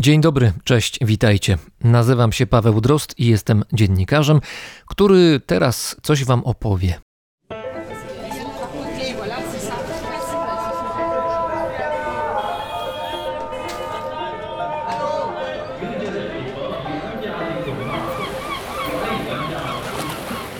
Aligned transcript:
Dzień 0.00 0.20
dobry, 0.20 0.52
cześć, 0.64 0.98
witajcie. 1.02 1.58
Nazywam 1.84 2.32
się 2.32 2.46
Paweł 2.46 2.80
Drost 2.80 3.18
i 3.18 3.26
jestem 3.26 3.64
dziennikarzem, 3.72 4.40
który 4.86 5.40
teraz 5.46 5.96
coś 6.02 6.24
Wam 6.24 6.44
opowie. 6.44 7.00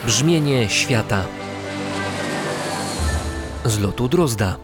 Brzmienie 0.05 0.69
świata 0.69 1.25
z 3.65 3.79
lotu 3.79 4.07
Drozda. 4.07 4.57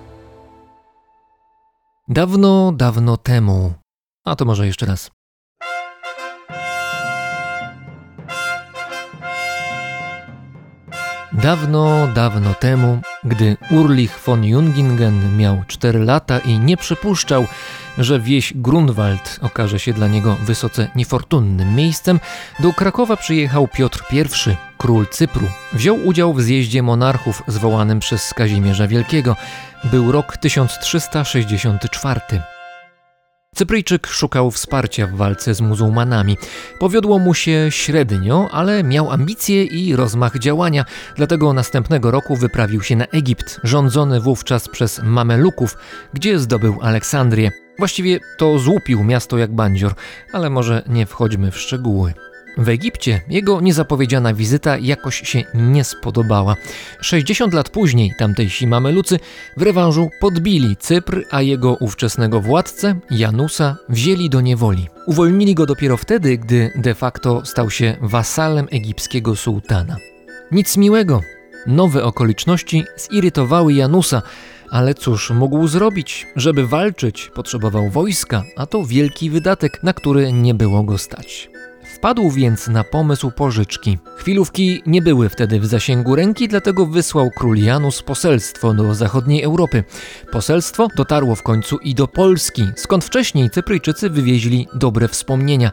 Dawno, 2.07 2.71
dawno 2.71 3.17
temu 3.17 3.84
a 4.25 4.35
to 4.35 4.45
może 4.45 4.67
jeszcze 4.67 4.85
raz. 4.85 5.11
Dawno, 11.33 12.07
dawno 12.07 12.53
temu, 12.53 12.99
gdy 13.23 13.57
Urlich 13.71 14.19
von 14.25 14.43
Jungingen 14.43 15.37
miał 15.37 15.63
4 15.67 15.99
lata 15.99 16.39
i 16.39 16.59
nie 16.59 16.77
przypuszczał, 16.77 17.45
że 17.97 18.19
wieś 18.19 18.53
Grunwald 18.55 19.39
okaże 19.41 19.79
się 19.79 19.93
dla 19.93 20.07
niego 20.07 20.35
wysoce 20.35 20.87
niefortunnym 20.95 21.75
miejscem, 21.75 22.19
do 22.59 22.73
Krakowa 22.73 23.17
przyjechał 23.17 23.67
Piotr 23.67 24.03
I, 24.11 24.23
król 24.77 25.07
Cypru. 25.07 25.47
Wziął 25.73 26.05
udział 26.05 26.33
w 26.33 26.41
zjeździe 26.41 26.83
monarchów 26.83 27.43
zwołanym 27.47 27.99
przez 27.99 28.33
Kazimierza 28.33 28.87
Wielkiego. 28.87 29.35
Był 29.83 30.11
rok 30.11 30.37
1364. 30.37 32.54
Cypryjczyk 33.55 34.07
szukał 34.07 34.51
wsparcia 34.51 35.07
w 35.07 35.15
walce 35.15 35.53
z 35.53 35.61
muzułmanami. 35.61 36.37
Powiodło 36.79 37.19
mu 37.19 37.33
się 37.33 37.67
średnio, 37.69 38.49
ale 38.51 38.83
miał 38.83 39.11
ambicje 39.11 39.63
i 39.63 39.95
rozmach 39.95 40.39
działania, 40.39 40.85
dlatego 41.15 41.53
następnego 41.53 42.11
roku 42.11 42.35
wyprawił 42.35 42.81
się 42.81 42.95
na 42.95 43.05
Egipt, 43.05 43.59
rządzony 43.63 44.19
wówczas 44.19 44.69
przez 44.69 45.01
Mameluków, 45.03 45.77
gdzie 46.13 46.39
zdobył 46.39 46.77
Aleksandrię. 46.81 47.51
Właściwie 47.77 48.19
to 48.37 48.59
złupił 48.59 49.03
miasto 49.03 49.37
jak 49.37 49.55
bandzior, 49.55 49.93
ale 50.33 50.49
może 50.49 50.83
nie 50.87 51.05
wchodźmy 51.05 51.51
w 51.51 51.57
szczegóły. 51.57 52.13
W 52.57 52.69
Egipcie 52.69 53.21
jego 53.29 53.61
niezapowiedziana 53.61 54.33
wizyta 54.33 54.77
jakoś 54.77 55.29
się 55.29 55.43
nie 55.53 55.83
spodobała. 55.83 56.55
60 57.01 57.53
lat 57.53 57.69
później 57.69 58.13
tamtejsi 58.19 58.67
mamelucy 58.67 59.19
w 59.57 59.61
rewanżu 59.61 60.09
podbili 60.19 60.77
Cypr, 60.77 61.23
a 61.31 61.41
jego 61.41 61.73
ówczesnego 61.79 62.41
władcę, 62.41 62.95
Janusa, 63.11 63.77
wzięli 63.89 64.29
do 64.29 64.41
niewoli. 64.41 64.87
Uwolnili 65.05 65.55
go 65.55 65.65
dopiero 65.65 65.97
wtedy, 65.97 66.37
gdy 66.37 66.71
de 66.75 66.95
facto 66.95 67.45
stał 67.45 67.69
się 67.69 67.97
wasalem 68.01 68.67
egipskiego 68.71 69.35
sułtana. 69.35 69.97
Nic 70.51 70.77
miłego. 70.77 71.21
Nowe 71.67 72.03
okoliczności 72.03 72.83
zirytowały 72.97 73.73
Janusa, 73.73 74.21
ale 74.69 74.93
cóż 74.93 75.29
mógł 75.29 75.67
zrobić? 75.67 76.27
Żeby 76.35 76.67
walczyć, 76.67 77.31
potrzebował 77.35 77.89
wojska, 77.89 78.43
a 78.57 78.65
to 78.65 78.85
wielki 78.85 79.29
wydatek, 79.29 79.83
na 79.83 79.93
który 79.93 80.33
nie 80.33 80.53
było 80.53 80.83
go 80.83 80.97
stać. 80.97 81.54
Wpadł 82.05 82.31
więc 82.31 82.67
na 82.67 82.83
pomysł 82.83 83.31
pożyczki. 83.31 83.97
Chwilówki 84.17 84.83
nie 84.85 85.01
były 85.01 85.29
wtedy 85.29 85.59
w 85.59 85.65
zasięgu 85.65 86.15
ręki, 86.15 86.47
dlatego 86.47 86.85
wysłał 86.85 87.31
król 87.37 87.57
Janus 87.57 88.01
poselstwo 88.01 88.73
do 88.73 88.95
zachodniej 88.95 89.43
Europy. 89.43 89.83
Poselstwo 90.31 90.87
dotarło 90.97 91.35
w 91.35 91.43
końcu 91.43 91.77
i 91.77 91.95
do 91.95 92.07
Polski, 92.07 92.67
skąd 92.75 93.05
wcześniej 93.05 93.49
Cypryjczycy 93.49 94.09
wywieźli 94.09 94.67
dobre 94.73 95.07
wspomnienia. 95.07 95.71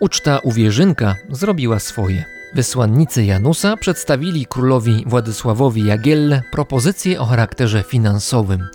Uczta 0.00 0.38
u 0.38 0.52
Wierzynka 0.52 1.14
zrobiła 1.30 1.78
swoje. 1.78 2.24
Wysłannicy 2.54 3.24
Janusa 3.24 3.76
przedstawili 3.76 4.46
królowi 4.46 5.04
Władysławowi 5.06 5.86
Jagielle 5.86 6.42
propozycję 6.52 7.20
o 7.20 7.26
charakterze 7.26 7.82
finansowym. 7.82 8.68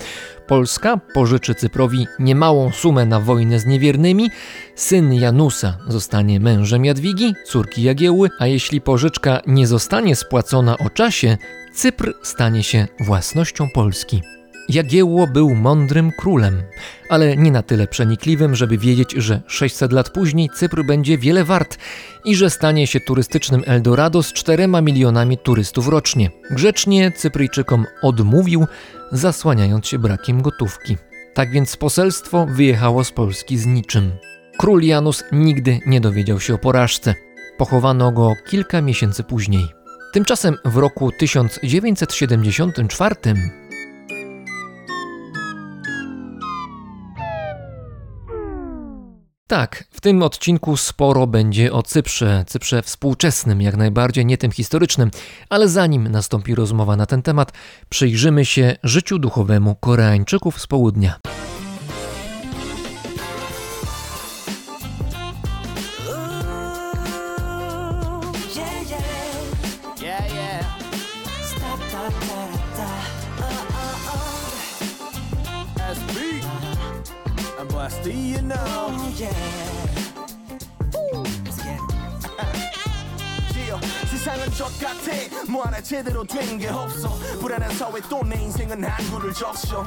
Polska 0.47 0.97
pożyczy 1.13 1.55
Cyprowi 1.55 2.07
niemałą 2.19 2.71
sumę 2.71 3.05
na 3.05 3.19
wojnę 3.19 3.59
z 3.59 3.65
niewiernymi, 3.65 4.31
syn 4.75 5.13
Janusa 5.13 5.77
zostanie 5.87 6.39
mężem 6.39 6.85
Jadwigi, 6.85 7.33
córki 7.45 7.83
Jagiełły, 7.83 8.29
a 8.39 8.47
jeśli 8.47 8.81
pożyczka 8.81 9.41
nie 9.47 9.67
zostanie 9.67 10.15
spłacona 10.15 10.77
o 10.77 10.89
czasie, 10.89 11.37
Cypr 11.73 12.13
stanie 12.23 12.63
się 12.63 12.87
własnością 12.99 13.69
Polski. 13.73 14.21
Jagiełło 14.69 15.27
był 15.27 15.55
mądrym 15.55 16.11
królem, 16.11 16.63
ale 17.09 17.37
nie 17.37 17.51
na 17.51 17.63
tyle 17.63 17.87
przenikliwym, 17.87 18.55
żeby 18.55 18.77
wiedzieć, 18.77 19.13
że 19.17 19.41
600 19.47 19.91
lat 19.91 20.09
później 20.09 20.49
Cypr 20.55 20.83
będzie 20.83 21.17
wiele 21.17 21.43
wart 21.43 21.77
i 22.25 22.35
że 22.35 22.49
stanie 22.49 22.87
się 22.87 22.99
turystycznym 22.99 23.63
Eldorado 23.65 24.23
z 24.23 24.33
4 24.33 24.67
milionami 24.67 25.37
turystów 25.37 25.87
rocznie. 25.87 26.29
Grzecznie 26.51 27.11
Cypryjczykom 27.11 27.85
odmówił, 28.01 28.65
zasłaniając 29.11 29.87
się 29.87 29.99
brakiem 29.99 30.41
gotówki. 30.41 30.97
Tak 31.33 31.51
więc 31.51 31.77
poselstwo 31.77 32.45
wyjechało 32.45 33.03
z 33.03 33.11
Polski 33.11 33.57
z 33.57 33.65
niczym. 33.65 34.11
Król 34.57 34.83
Janus 34.83 35.23
nigdy 35.31 35.79
nie 35.85 36.01
dowiedział 36.01 36.39
się 36.39 36.53
o 36.53 36.57
porażce. 36.57 37.15
Pochowano 37.57 38.11
go 38.11 38.33
kilka 38.47 38.81
miesięcy 38.81 39.23
później. 39.23 39.67
Tymczasem 40.13 40.57
w 40.65 40.77
roku 40.77 41.11
1974 41.11 43.15
Tak, 49.47 49.83
w 49.91 50.01
tym 50.01 50.23
odcinku 50.23 50.77
sporo 50.77 51.27
będzie 51.27 51.73
o 51.73 51.83
Cyprze, 51.83 52.43
Cyprze 52.47 52.81
współczesnym, 52.81 53.61
jak 53.61 53.77
najbardziej, 53.77 54.25
nie 54.25 54.37
tym 54.37 54.51
historycznym, 54.51 55.11
ale 55.49 55.69
zanim 55.69 56.07
nastąpi 56.07 56.55
rozmowa 56.55 56.95
na 56.95 57.05
ten 57.05 57.21
temat, 57.21 57.51
przyjrzymy 57.89 58.45
się 58.45 58.75
życiu 58.83 59.19
duchowemu 59.19 59.75
Koreańczyków 59.75 60.61
z 60.61 60.67
południa. 60.67 61.19
got 84.83 85.02
뭐 85.49 85.63
하나 85.63 85.81
제대로 85.81 86.23
된 86.23 86.57
게 86.57 86.67
없어. 86.69 87.09
불안한 87.39 87.75
사회 87.77 87.99
또 88.09 88.23
내 88.23 88.35
인생은 88.41 88.83
한구를 88.83 89.33
적셔. 89.33 89.85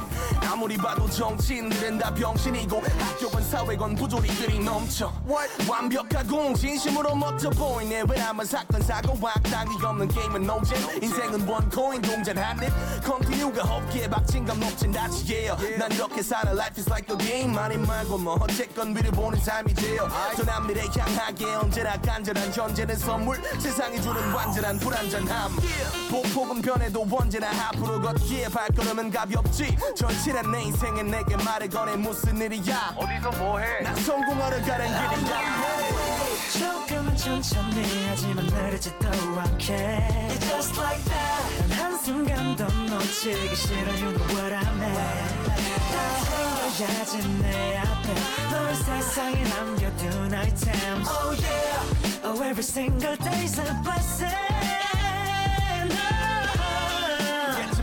아무리 0.49 0.77
봐도 0.77 1.09
정치인들은 1.09 1.97
다 1.97 2.13
병신이고 2.13 2.81
학교건 2.99 3.43
사회건 3.43 3.95
부조리들이 3.95 4.59
넘쳐. 4.59 5.11
What? 5.27 5.69
완벽하고 5.69 6.53
진심으로 6.53 7.15
멋져 7.15 7.49
보이네. 7.49 8.03
왜냐면 8.09 8.45
사건 8.45 8.81
사고 8.81 9.17
악당이 9.27 9.75
없는 9.83 10.07
게임은 10.09 10.43
노잼 10.45 11.03
인생은 11.03 11.47
원코인 11.47 12.01
동전 12.01 12.37
한입. 12.37 12.69
컨티뉴가 13.03 13.63
없기에 13.63 14.09
박진감 14.09 14.59
높진 14.59 14.91
다치 14.91 15.33
yeah. 15.33 15.77
난 15.77 15.91
이렇게 15.91 16.21
살아 16.21 16.51
life 16.51 16.75
is 16.77 16.89
like 16.89 17.07
a 17.09 17.17
game. 17.17 17.57
아니 17.57 17.77
말고 17.77 18.17
뭐 18.17 18.37
어쨌건 18.41 18.93
미를 18.93 19.11
보는 19.11 19.39
삶이 19.39 19.73
제요. 19.73 20.07
저 20.35 20.43
남미래 20.43 20.85
향하게 20.95 21.45
언제나 21.55 21.97
간절한 22.01 22.53
현재는 22.53 22.95
선물. 22.97 23.41
세상이 23.59 24.01
주는 24.01 24.31
완전한 24.31 24.77
불안전 24.79 25.16
함 25.25 25.55
보폭은 26.11 26.61
변해도 26.61 27.07
언제나 27.09 27.49
앞으로 27.69 28.01
걷기에 28.01 28.49
발걸음은 28.49 29.09
가볍지. 29.11 29.75
절실한 29.95 30.51
내 30.51 30.63
인생에 30.63 31.03
내게 31.03 31.35
말을 31.37 31.69
꺼내 31.69 31.95
무슨 31.95 32.37
일이야? 32.39 32.93
어디서 32.95 33.31
뭐해? 33.43 33.81
난 33.81 33.95
성공하러 33.95 34.61
가는 34.61 34.87
길이야 34.87 35.77
조금 36.59 37.15
천천히 37.15 38.05
하지만 38.09 38.45
느리지도 38.45 39.07
않게. 39.09 40.27
It's 40.29 40.47
just 40.49 40.79
like 40.79 41.03
that. 41.05 41.69
단 41.69 41.71
한순간도 41.91 42.63
놓치기 42.65 43.55
싫어 43.55 43.91
You 43.93 44.11
know 44.13 44.35
what 44.35 44.53
I 44.53 44.63
mean 44.75 44.93
다 45.91 46.75
생겨야지 46.77 47.27
내 47.41 47.77
앞에. 47.77 48.13
널 48.51 48.75
세상에 48.75 49.43
남겨둔 49.43 50.33
items 50.33 51.09
Oh 51.09 51.35
yeah. 51.41 52.23
Oh 52.23 52.43
every 52.43 52.63
single 52.63 53.17
day's 53.17 53.59
a 53.59 53.65
blessing 53.83 54.76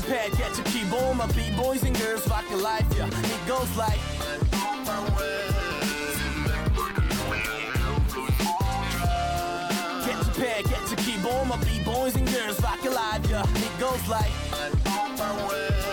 prepared 0.04 0.38
yet 0.38 0.52
to 0.54 0.62
keep 0.64 0.92
all 0.92 1.14
my 1.14 1.26
b-boys 1.28 1.82
and 1.82 1.98
girls 1.98 2.28
rocking 2.28 2.60
life, 2.60 2.84
yeah. 2.96 3.06
It 3.06 3.48
goes 3.48 3.76
like. 3.76 3.98
Get 10.04 10.16
prepared 10.24 10.64
pad, 10.64 10.86
to 10.88 10.96
keep 10.96 11.16
keyboard, 11.16 11.48
my 11.48 11.56
b-boys 11.64 12.16
and 12.16 12.28
girls 12.28 12.60
rocking 12.60 12.92
life, 12.92 13.26
yeah. 13.30 13.44
It 13.54 13.80
goes 13.80 14.06
like. 14.08 15.83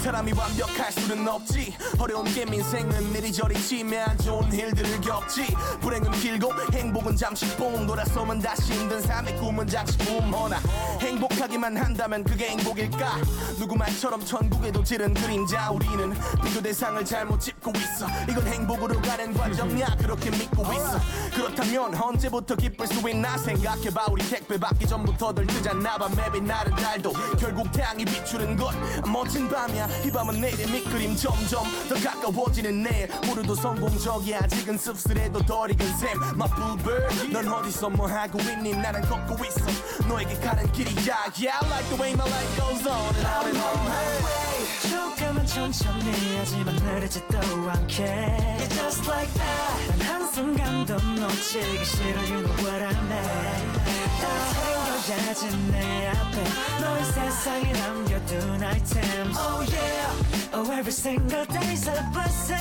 사람이 0.00 0.32
완벽할 0.32 0.90
수는 0.92 1.28
없지. 1.28 1.76
어려운 1.98 2.24
게임 2.24 2.54
인생은 2.54 3.14
이리저리 3.14 3.54
치매 3.60 3.98
안 3.98 4.16
좋은 4.16 4.50
일들을 4.50 4.98
겪지. 5.02 5.54
불행은 5.82 6.10
길고 6.12 6.52
행복은 6.72 7.16
잠시 7.16 7.46
뽕 7.56 7.86
돌아서면 7.86 8.40
다시 8.40 8.72
힘든 8.72 9.02
삶의 9.02 9.36
꿈은 9.36 9.66
장식품 9.66 10.32
허나 10.32 10.58
행복하기만 11.00 11.76
한다면 11.76 12.24
그게 12.24 12.48
행복일까? 12.48 13.18
누구 13.58 13.76
말처럼 13.76 14.24
천국에 14.24 14.72
도 14.72 14.82
지른 14.82 15.12
그림자 15.12 15.70
우리는 15.70 16.14
비교 16.42 16.62
대상을 16.62 17.04
잘못 17.04 17.38
짚고 17.38 17.70
있어. 17.76 18.06
이건 18.28 18.46
행복으로 18.46 19.02
가는 19.02 19.34
과정이야. 19.34 19.96
그렇게 20.00 20.30
믿고 20.30 20.62
있어. 20.72 20.98
그렇다면 21.34 21.94
언제부터 21.94 22.56
기쁠 22.56 22.86
수 22.86 23.06
있나? 23.10 23.36
생각해봐. 23.36 24.06
우리 24.10 24.26
택배 24.30 24.58
받기 24.58 24.86
전부터들 24.86 25.46
뜨잖아. 25.46 25.98
밤 25.98 26.14
맵이 26.16 26.40
나른 26.40 26.74
달도 26.74 27.12
결국 27.38 27.70
태양이 27.70 28.02
비추는 28.06 28.56
것. 28.56 28.74
멋진 29.06 29.46
밤이야 29.46 29.89
이 30.04 30.10
밤은 30.10 30.40
내일의 30.40 30.66
밑그림 30.66 31.16
점점 31.16 31.64
더 31.88 31.94
가까워지는 31.94 32.82
내일 32.82 33.08
모두도 33.26 33.54
성공적이야 33.54 34.40
아직은 34.44 34.78
씁쓸해도 34.78 35.40
덜 35.44 35.70
익은 35.70 35.86
셈 35.98 36.10
My 36.34 36.48
bluebird 36.50 37.32
넌 37.32 37.48
어디서 37.48 37.90
뭐 37.90 38.06
하고 38.08 38.38
있니? 38.40 38.74
나는 38.74 39.00
걷고 39.02 39.44
있어. 39.44 39.60
너에게 40.08 40.34
가는 40.40 40.70
길이야. 40.72 41.30
Yeah 41.36 41.56
I 41.60 41.68
like 41.68 41.88
the 41.88 42.00
way 42.00 42.12
my 42.14 42.26
life 42.28 42.56
goes 42.56 42.86
on 42.86 43.14
and 43.14 43.26
on 43.26 43.46
and 43.46 43.58
on 43.58 43.70
조금은 44.90 45.46
천천히 45.46 46.36
하지만 46.38 46.74
느리지도 46.76 47.38
않게. 47.38 48.04
It's 48.58 48.74
just 48.74 49.08
like 49.10 49.32
that. 49.34 49.98
단 49.98 50.00
한순간도 50.22 50.94
놓치기 50.94 51.84
싫어. 51.84 52.20
You 52.22 52.42
know 52.42 52.56
what 52.64 52.82
I 52.82 52.94
mean. 53.06 53.72
다 54.20 54.60
챙겨야지 55.06 55.42
내 55.70 56.08
앞에 56.08 56.36
너의 56.80 57.04
세상에 57.04 57.72
남겨둔 57.72 58.62
items. 58.62 59.38
Oh 59.38 59.60
yeah 59.70 59.79
Oh 60.52 60.70
every 60.72 60.92
single 60.92 61.44
day's 61.46 61.86
a 61.86 62.10
blessing 62.12 62.56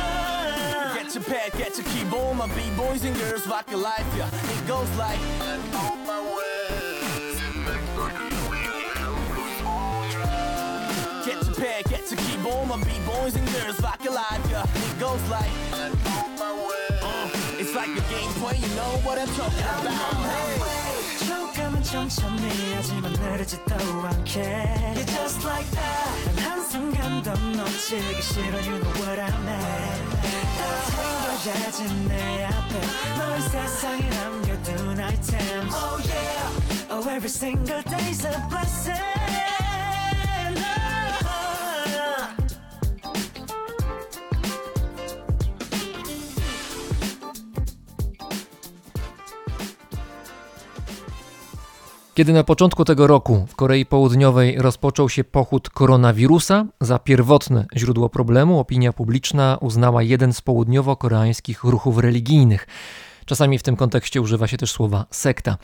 Oh. 0.00 0.94
Get 0.94 1.14
your 1.14 1.24
pad, 1.24 1.52
get 1.58 1.76
your 1.76 1.86
keyboard, 1.86 2.36
my 2.36 2.46
b-boys 2.48 3.04
and 3.04 3.16
girls 3.18 3.46
rock 3.46 3.70
your 3.70 3.80
life, 3.80 4.06
yeah. 4.16 4.28
It 4.28 4.66
goes 4.66 4.90
like. 4.96 5.18
Get 11.24 11.44
your 11.44 11.54
pad, 11.54 11.84
get 11.84 12.10
your 12.10 12.20
keyboard, 12.20 12.68
my 12.68 12.76
b-boys 12.84 13.36
and 13.36 13.48
girls 13.52 13.80
rock 13.82 14.02
your 14.04 14.14
life, 14.14 14.46
yeah. 14.50 14.64
It 14.64 14.98
goes 15.00 15.22
like. 15.28 15.50
Uh, 15.72 16.77
it's 17.67 17.73
like 17.75 17.89
a 17.89 18.01
gameplay, 18.11 18.59
you 18.61 18.75
know 18.75 18.99
what 19.03 19.17
I'm 19.17 19.27
talking 19.27 19.59
about. 19.59 20.15
Hey. 20.15 20.83
조금은 21.27 21.83
천천히 21.83 22.73
하지만 22.75 23.13
느리지도 23.13 23.75
않게 23.75 24.41
You're 24.95 25.05
just 25.05 25.45
like 25.47 25.69
that 25.71 26.35
단 26.35 26.51
한순간도 26.51 27.31
놓치기 27.31 28.21
싫어 28.21 28.59
You 28.61 28.79
know 28.79 28.93
what 28.99 29.19
I 29.19 29.31
mean 29.31 30.09
다 30.57 31.37
챙겨야지 31.43 32.07
내 32.07 32.45
앞에 32.45 32.73
너의 33.17 33.41
세상에 33.41 34.09
남겨둔 34.09 34.99
items 34.99 35.73
Oh 35.75 35.99
yeah 36.03 36.91
Oh 36.91 37.09
every 37.09 37.29
single 37.29 37.81
day's 37.83 38.25
a 38.25 38.31
blessing 38.49 39.56
Kiedy 52.18 52.32
na 52.32 52.44
początku 52.44 52.84
tego 52.84 53.06
roku 53.06 53.46
w 53.48 53.56
Korei 53.56 53.86
Południowej 53.86 54.56
rozpoczął 54.58 55.08
się 55.08 55.24
pochód 55.24 55.70
koronawirusa, 55.70 56.66
za 56.80 56.98
pierwotne 56.98 57.66
źródło 57.76 58.08
problemu 58.08 58.58
opinia 58.58 58.92
publiczna 58.92 59.58
uznała 59.60 60.02
jeden 60.02 60.32
z 60.32 60.40
południowo-koreańskich 60.40 61.64
ruchów 61.64 61.98
religijnych. 61.98 62.66
Czasami 63.28 63.58
w 63.58 63.62
tym 63.62 63.76
kontekście 63.76 64.20
używa 64.20 64.46
się 64.46 64.56
też 64.56 64.72
słowa 64.72 65.06
sekta. 65.10 65.56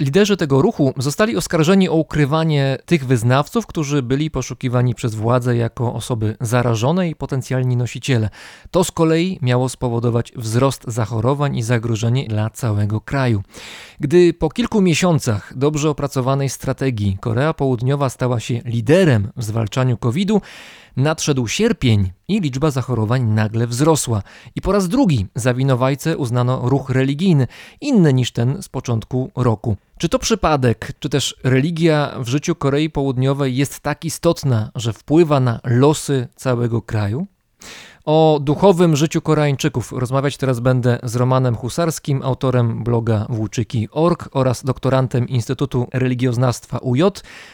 Liderzy 0.00 0.36
tego 0.36 0.62
ruchu 0.62 0.94
zostali 0.96 1.36
oskarżeni 1.36 1.88
o 1.88 1.94
ukrywanie 1.94 2.78
tych 2.86 3.06
wyznawców, 3.06 3.66
którzy 3.66 4.02
byli 4.02 4.30
poszukiwani 4.30 4.94
przez 4.94 5.14
władze 5.14 5.56
jako 5.56 5.94
osoby 5.94 6.36
zarażone 6.40 7.08
i 7.08 7.14
potencjalni 7.14 7.76
nosiciele. 7.76 8.28
To 8.70 8.84
z 8.84 8.90
kolei 8.90 9.38
miało 9.42 9.68
spowodować 9.68 10.32
wzrost 10.36 10.84
zachorowań 10.86 11.56
i 11.56 11.62
zagrożenie 11.62 12.28
dla 12.28 12.50
całego 12.50 13.00
kraju. 13.00 13.42
Gdy 14.00 14.34
po 14.34 14.50
kilku 14.50 14.80
miesiącach 14.80 15.52
dobrze 15.56 15.90
opracowanej 15.90 16.48
strategii 16.48 17.18
Korea 17.20 17.54
Południowa 17.54 18.10
stała 18.10 18.40
się 18.40 18.60
liderem 18.64 19.28
w 19.36 19.44
zwalczaniu 19.44 19.96
COVID-u, 19.96 20.40
nadszedł 21.00 21.48
sierpień 21.48 22.10
i 22.28 22.40
liczba 22.40 22.70
zachorowań 22.70 23.22
nagle 23.22 23.66
wzrosła. 23.66 24.22
I 24.56 24.60
po 24.60 24.72
raz 24.72 24.88
drugi 24.88 25.26
za 25.34 25.54
winowajcę 25.54 26.16
uznano 26.16 26.68
ruch 26.68 26.90
religijny, 26.90 27.46
inny 27.80 28.12
niż 28.12 28.32
ten 28.32 28.62
z 28.62 28.68
początku 28.68 29.30
roku. 29.36 29.76
Czy 29.98 30.08
to 30.08 30.18
przypadek, 30.18 30.92
czy 30.98 31.08
też 31.08 31.36
religia 31.44 32.14
w 32.18 32.28
życiu 32.28 32.54
Korei 32.54 32.90
Południowej 32.90 33.56
jest 33.56 33.80
tak 33.80 34.04
istotna, 34.04 34.70
że 34.74 34.92
wpływa 34.92 35.40
na 35.40 35.60
losy 35.64 36.28
całego 36.36 36.82
kraju? 36.82 37.26
O 38.04 38.38
duchowym 38.42 38.96
życiu 38.96 39.20
Koreańczyków 39.20 39.92
rozmawiać 39.92 40.36
teraz 40.36 40.60
będę 40.60 40.98
z 41.02 41.16
Romanem 41.16 41.56
Husarskim, 41.56 42.22
autorem 42.22 42.84
bloga 42.84 43.26
włóczyki.org 43.28 44.28
oraz 44.32 44.64
doktorantem 44.64 45.28
Instytutu 45.28 45.88
Religioznawstwa 45.92 46.78
UJ, 46.78 47.02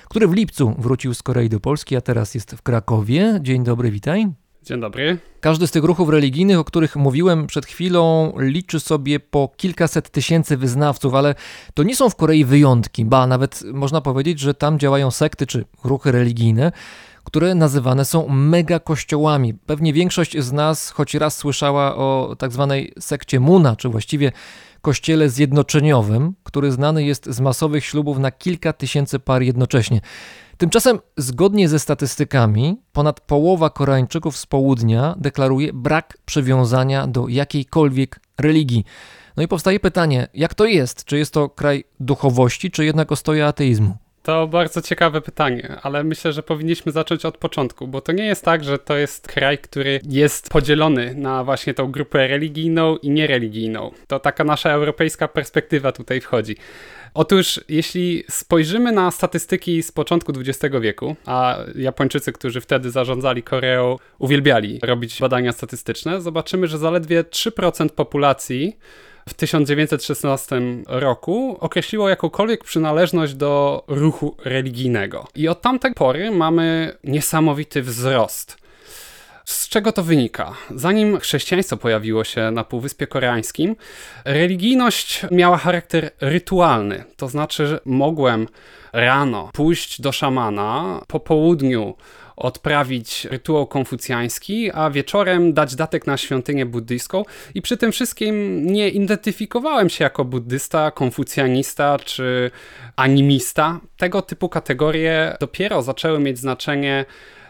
który 0.09 0.29
w 0.29 0.33
lipcu 0.33 0.75
wrócił 0.79 1.15
z 1.15 1.23
Korei 1.23 1.49
do 1.49 1.61
Polski, 1.61 1.97
a 1.97 2.01
teraz 2.01 2.35
jest 2.35 2.53
w 2.53 2.63
Krakowie. 2.63 3.39
Dzień 3.43 3.65
dobry, 3.65 3.91
witaj. 3.91 4.27
Dzień 4.63 4.81
dobry. 4.81 5.19
Każdy 5.41 5.67
z 5.67 5.71
tych 5.71 5.85
ruchów 5.85 6.09
religijnych, 6.09 6.59
o 6.59 6.65
których 6.65 6.97
mówiłem 6.97 7.47
przed 7.47 7.67
chwilą, 7.67 8.33
liczy 8.39 8.81
sobie 8.81 9.21
po 9.21 9.51
kilkaset 9.57 10.11
tysięcy 10.11 10.57
wyznawców, 10.57 11.15
ale 11.15 11.35
to 11.75 11.83
nie 11.83 11.97
są 11.97 12.11
w 12.11 12.17
Korei 12.17 12.45
wyjątki, 12.45 13.05
ba 13.05 13.27
nawet 13.27 13.63
można 13.73 14.01
powiedzieć, 14.01 14.41
że 14.41 14.55
tam 14.55 14.79
działają 14.79 15.11
sekty 15.11 15.47
czy 15.47 15.65
ruchy 15.85 16.13
religijne, 16.13 16.73
które 17.26 17.55
nazywane 17.55 18.05
są 18.05 18.28
mega 18.28 18.81
kościołami. 18.81 19.55
Pewnie 19.55 19.93
większość 19.93 20.38
z 20.38 20.52
nas 20.52 20.90
choć 20.90 21.14
raz 21.14 21.37
słyszała 21.37 21.96
o 21.96 22.37
tak 22.38 22.52
zwanej 22.52 22.93
sekcie 23.00 23.40
Muna, 23.40 23.76
czy 23.76 23.88
właściwie 23.88 24.32
kościele 24.81 25.31
zjednoczeniowym, 25.31 26.34
który 26.43 26.73
znany 26.73 27.05
jest 27.05 27.26
z 27.26 27.40
masowych 27.40 27.84
ślubów 27.84 28.19
na 28.19 28.31
kilka 28.31 28.73
tysięcy 28.73 29.19
par 29.19 29.43
jednocześnie. 29.43 30.00
Tymczasem, 30.56 30.99
zgodnie 31.17 31.69
ze 31.69 31.78
statystykami, 31.78 32.76
ponad 32.93 33.20
połowa 33.20 33.70
Koreańczyków 33.70 34.37
z 34.37 34.46
południa 34.46 35.14
deklaruje 35.19 35.73
brak 35.73 36.19
przywiązania 36.25 37.06
do 37.06 37.28
jakiejkolwiek 37.28 38.21
religii. 38.38 38.85
No 39.37 39.42
i 39.42 39.49
powstaje 39.49 39.80
pytanie, 39.80 40.28
jak 40.35 40.54
to 40.54 40.64
jest? 40.64 41.04
Czy 41.04 41.18
jest 41.18 41.33
to 41.33 41.49
kraj 41.49 41.85
duchowości, 42.00 42.71
czy 42.71 42.85
jednak 42.85 43.12
ostoja 43.12 43.47
ateizmu? 43.47 43.97
To 44.26 44.47
bardzo 44.47 44.83
ciekawe 44.83 45.21
pytanie, 45.21 45.76
ale 45.83 46.04
myślę, 46.04 46.33
że 46.33 46.42
powinniśmy 46.42 46.92
zacząć 46.92 47.25
od 47.25 47.38
początku, 47.38 47.88
bo 47.88 48.00
to 48.00 48.12
nie 48.12 48.25
jest 48.25 48.45
tak, 48.45 48.64
że 48.64 48.78
to 48.78 48.97
jest 48.97 49.28
kraj, 49.28 49.59
który 49.59 50.00
jest 50.09 50.49
podzielony 50.49 51.14
na 51.14 51.45
właśnie 51.45 51.75
tą 51.75 51.92
grupę 51.92 52.28
religijną 52.28 52.97
i 52.97 53.11
niereligijną. 53.11 53.90
To 54.06 54.18
taka 54.21 54.45
nasza 54.45 54.71
europejska 54.71 55.28
perspektywa 55.28 55.92
tutaj 55.92 56.21
wchodzi. 56.21 56.56
Otóż, 57.14 57.61
jeśli 57.68 58.25
spojrzymy 58.30 58.92
na 58.92 59.11
statystyki 59.11 59.83
z 59.83 59.92
początku 59.92 60.33
XX 60.40 60.75
wieku, 60.80 61.16
a 61.26 61.59
Japończycy, 61.75 62.33
którzy 62.33 62.61
wtedy 62.61 62.90
zarządzali 62.90 63.42
Koreą, 63.42 63.97
uwielbiali 64.18 64.80
robić 64.83 65.21
badania 65.21 65.52
statystyczne, 65.52 66.21
zobaczymy, 66.21 66.66
że 66.66 66.78
zaledwie 66.78 67.23
3% 67.23 67.88
populacji 67.88 68.76
w 69.28 69.35
1916 69.35 70.61
roku 70.87 71.56
określiło 71.61 72.09
jakąkolwiek 72.09 72.64
przynależność 72.64 73.35
do 73.35 73.85
ruchu 73.88 74.37
religijnego. 74.45 75.28
I 75.35 75.49
od 75.49 75.61
tamtej 75.62 75.95
pory 75.95 76.30
mamy 76.30 76.97
niesamowity 77.04 77.83
wzrost. 77.83 78.56
Z 79.45 79.68
czego 79.68 79.92
to 79.92 80.02
wynika? 80.02 80.54
Zanim 80.71 81.21
chrześcijaństwo 81.21 81.76
pojawiło 81.76 82.25
się 82.25 82.50
na 82.50 82.64
Półwyspie 82.64 83.06
Koreańskim, 83.06 83.76
religijność 84.25 85.23
miała 85.30 85.56
charakter 85.56 86.11
rytualny. 86.21 87.04
To 87.16 87.28
znaczy, 87.28 87.66
że 87.66 87.80
mogłem 87.85 88.49
rano 88.92 89.50
pójść 89.52 90.00
do 90.00 90.12
szamana, 90.12 91.00
po 91.06 91.21
południu 91.21 91.95
odprawić 92.37 93.25
rytuał 93.25 93.66
konfucjański, 93.66 94.71
a 94.73 94.90
wieczorem 94.90 95.52
dać 95.52 95.75
datek 95.75 96.07
na 96.07 96.16
świątynię 96.16 96.66
buddyjską 96.66 97.25
i 97.55 97.62
przy 97.62 97.76
tym 97.76 97.93
wszystkim 97.93 98.66
nie 98.66 98.88
identyfikowałem 98.88 99.88
się 99.90 100.05
jako 100.05 100.25
buddysta, 100.25 100.90
konfucjanista 100.90 101.99
czy 101.99 102.50
animista. 102.97 103.81
Tego 103.97 104.23
typu 104.23 104.49
kategorie 104.49 105.37
dopiero 105.40 105.83
zaczęły 105.83 106.21
mieć 106.21 106.38
znaczenie 106.38 107.05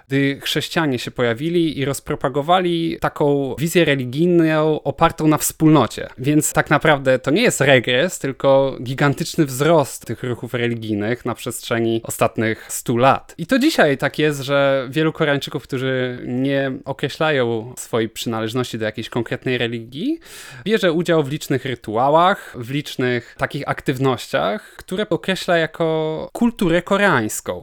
gdy 0.09 0.41
chrześcijanie 0.41 0.99
się 0.99 1.11
pojawili 1.11 1.79
i 1.79 1.85
rozpropagowali 1.85 2.99
taką 3.01 3.55
wizję 3.59 3.85
religijną 3.85 4.83
opartą 4.83 5.29
na 5.29 5.39
wspólnocie. 5.39 6.09
Więc 6.19 6.53
tak 6.53 6.71
naprawdę 6.71 7.19
to 7.19 7.31
nie 7.31 7.43
jest 7.43 7.61
regres, 7.61 8.19
tylko 8.19 8.77
gigantyczny 8.83 9.47
wzrost 9.47 10.07
tych 10.07 10.23
ruchów 10.23 10.55
religijnych 10.55 11.25
na 11.25 11.35
przestrzeni 11.35 12.01
ostatnich 12.05 12.67
100 12.69 12.97
lat. 12.97 13.35
I 13.39 13.47
to 13.47 13.59
dzisiaj 13.59 13.99
tak 13.99 14.19
jest, 14.19 14.41
że 14.41 14.89
wielu 14.91 15.13
Koreańczyków, 15.13 15.63
którzy 15.63 16.19
nie 16.27 16.73
określają 16.85 17.75
swojej 17.79 18.09
przynależności 18.09 18.79
do 18.79 18.85
jakiejś 18.85 19.09
konkretnej 19.09 19.59
religii, 19.59 20.21
bierze 20.65 20.93
udział 20.93 21.23
w 21.23 21.31
licznych 21.31 21.65
rytuałach, 21.65 22.57
w 22.59 22.71
licznych 22.71 23.35
takich 23.39 23.69
aktywnościach, 23.69 24.63
które 24.77 25.09
określa 25.09 25.57
jako 25.57 26.29
kulturę 26.33 26.83
koreańską 26.83 27.63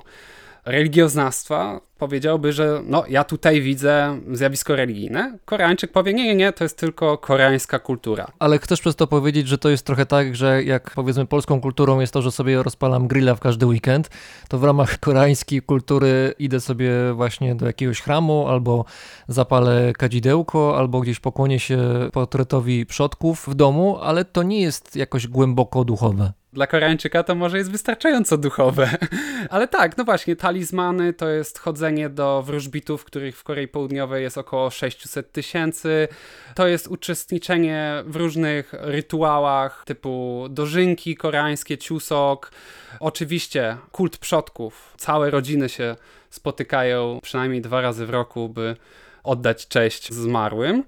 religioznawstwa 0.66 1.82
powiedziałby, 2.04 2.54
że 2.54 2.82
no 2.86 3.04
ja 3.10 3.24
tutaj 3.24 3.62
widzę 3.62 4.20
zjawisko 4.32 4.76
religijne. 4.76 5.38
Koreańczyk 5.46 5.92
powie, 5.92 6.14
nie, 6.14 6.24
nie, 6.24 6.36
nie, 6.36 6.54
to 6.54 6.64
jest 6.64 6.78
tylko 6.78 7.18
koreańska 7.18 7.80
kultura. 7.80 8.28
Ale 8.40 8.60
chcesz 8.60 8.82
przez 8.82 8.96
to 8.96 9.08
powiedzieć, 9.08 9.48
że 9.48 9.58
to 9.58 9.70
jest 9.70 9.86
trochę 9.86 10.06
tak, 10.06 10.36
że 10.36 10.64
jak 10.64 10.92
powiedzmy 10.96 11.26
polską 11.26 11.62
kulturą 11.62 12.00
jest 12.00 12.14
to, 12.14 12.22
że 12.22 12.32
sobie 12.32 12.64
rozpalam 12.64 13.08
grilla 13.08 13.36
w 13.36 13.40
każdy 13.40 13.66
weekend, 13.66 14.10
to 14.50 14.58
w 14.58 14.64
ramach 14.64 15.00
koreańskiej 15.08 15.62
kultury 15.62 16.34
idę 16.40 16.60
sobie 16.60 17.14
właśnie 17.14 17.56
do 17.56 17.66
jakiegoś 17.66 18.02
chramu, 18.02 18.48
albo 18.48 18.86
zapalę 19.28 19.94
kadzidełko, 19.94 20.78
albo 20.78 21.02
gdzieś 21.02 21.20
pokłonię 21.20 21.60
się 21.60 21.80
portretowi 22.14 22.86
przodków 22.86 23.48
w 23.48 23.56
domu, 23.56 23.98
ale 24.02 24.26
to 24.26 24.44
nie 24.44 24.62
jest 24.62 24.96
jakoś 24.96 25.28
głęboko 25.28 25.84
duchowe 25.84 26.43
dla 26.54 26.68
Koreańczyka 26.68 27.24
to 27.24 27.36
może 27.36 27.58
jest 27.58 27.72
wystarczająco 27.72 28.38
duchowe. 28.38 28.90
Ale 29.50 29.68
tak, 29.68 29.98
no 29.98 30.04
właśnie, 30.04 30.36
talizmany 30.36 31.14
to 31.14 31.30
jest 31.30 31.60
chodzenie 31.60 32.10
do 32.10 32.44
wróżbitów, 32.44 33.06
których 33.06 33.38
w 33.38 33.44
Korei 33.44 33.68
Południowej 33.68 34.24
jest 34.24 34.38
około 34.38 34.70
600 34.70 35.32
tysięcy. 35.32 36.08
To 36.56 36.68
jest 36.68 36.88
uczestniczenie 36.88 38.04
w 38.06 38.16
różnych 38.16 38.74
rytuałach 38.74 39.84
typu 39.86 40.46
dożynki 40.50 41.16
koreańskie, 41.16 41.78
ciusok. 41.78 42.52
Oczywiście 43.00 43.78
kult 43.92 44.18
przodków. 44.18 44.94
Całe 44.98 45.32
rodziny 45.32 45.70
się 45.70 45.96
spotykają 46.30 47.20
przynajmniej 47.24 47.62
dwa 47.62 47.82
razy 47.82 48.06
w 48.06 48.10
roku, 48.10 48.50
by 48.50 48.76
oddać 49.24 49.68
cześć 49.68 50.14
zmarłym. 50.14 50.84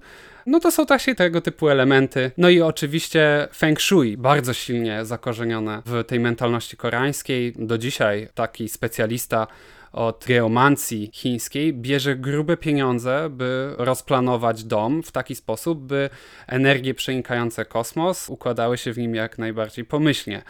No 0.46 0.60
to 0.60 0.70
są 0.70 0.84
właśnie 0.84 1.14
tego 1.14 1.40
typu 1.40 1.68
elementy. 1.68 2.30
No 2.38 2.48
i 2.48 2.60
oczywiście 2.60 3.48
Feng 3.54 3.80
Shui, 3.80 4.16
bardzo 4.16 4.52
silnie 4.52 5.04
zakorzenione 5.04 5.82
w 5.86 6.04
tej 6.04 6.20
mentalności 6.20 6.76
koreańskiej. 6.76 7.52
Do 7.58 7.78
dzisiaj 7.78 8.28
taki 8.34 8.68
specjalista 8.68 9.46
od 9.92 10.24
geomancji 10.28 11.10
chińskiej 11.12 11.74
bierze 11.74 12.16
grube 12.16 12.56
pieniądze, 12.56 13.28
by 13.30 13.74
rozplanować 13.78 14.64
dom 14.64 15.02
w 15.02 15.12
taki 15.12 15.34
sposób, 15.34 15.80
by 15.80 16.10
energie 16.46 16.94
przenikające 16.94 17.64
kosmos 17.64 18.30
układały 18.30 18.78
się 18.78 18.92
w 18.92 18.98
nim 18.98 19.14
jak 19.14 19.38
najbardziej 19.38 19.84
pomyślnie. 19.84 20.42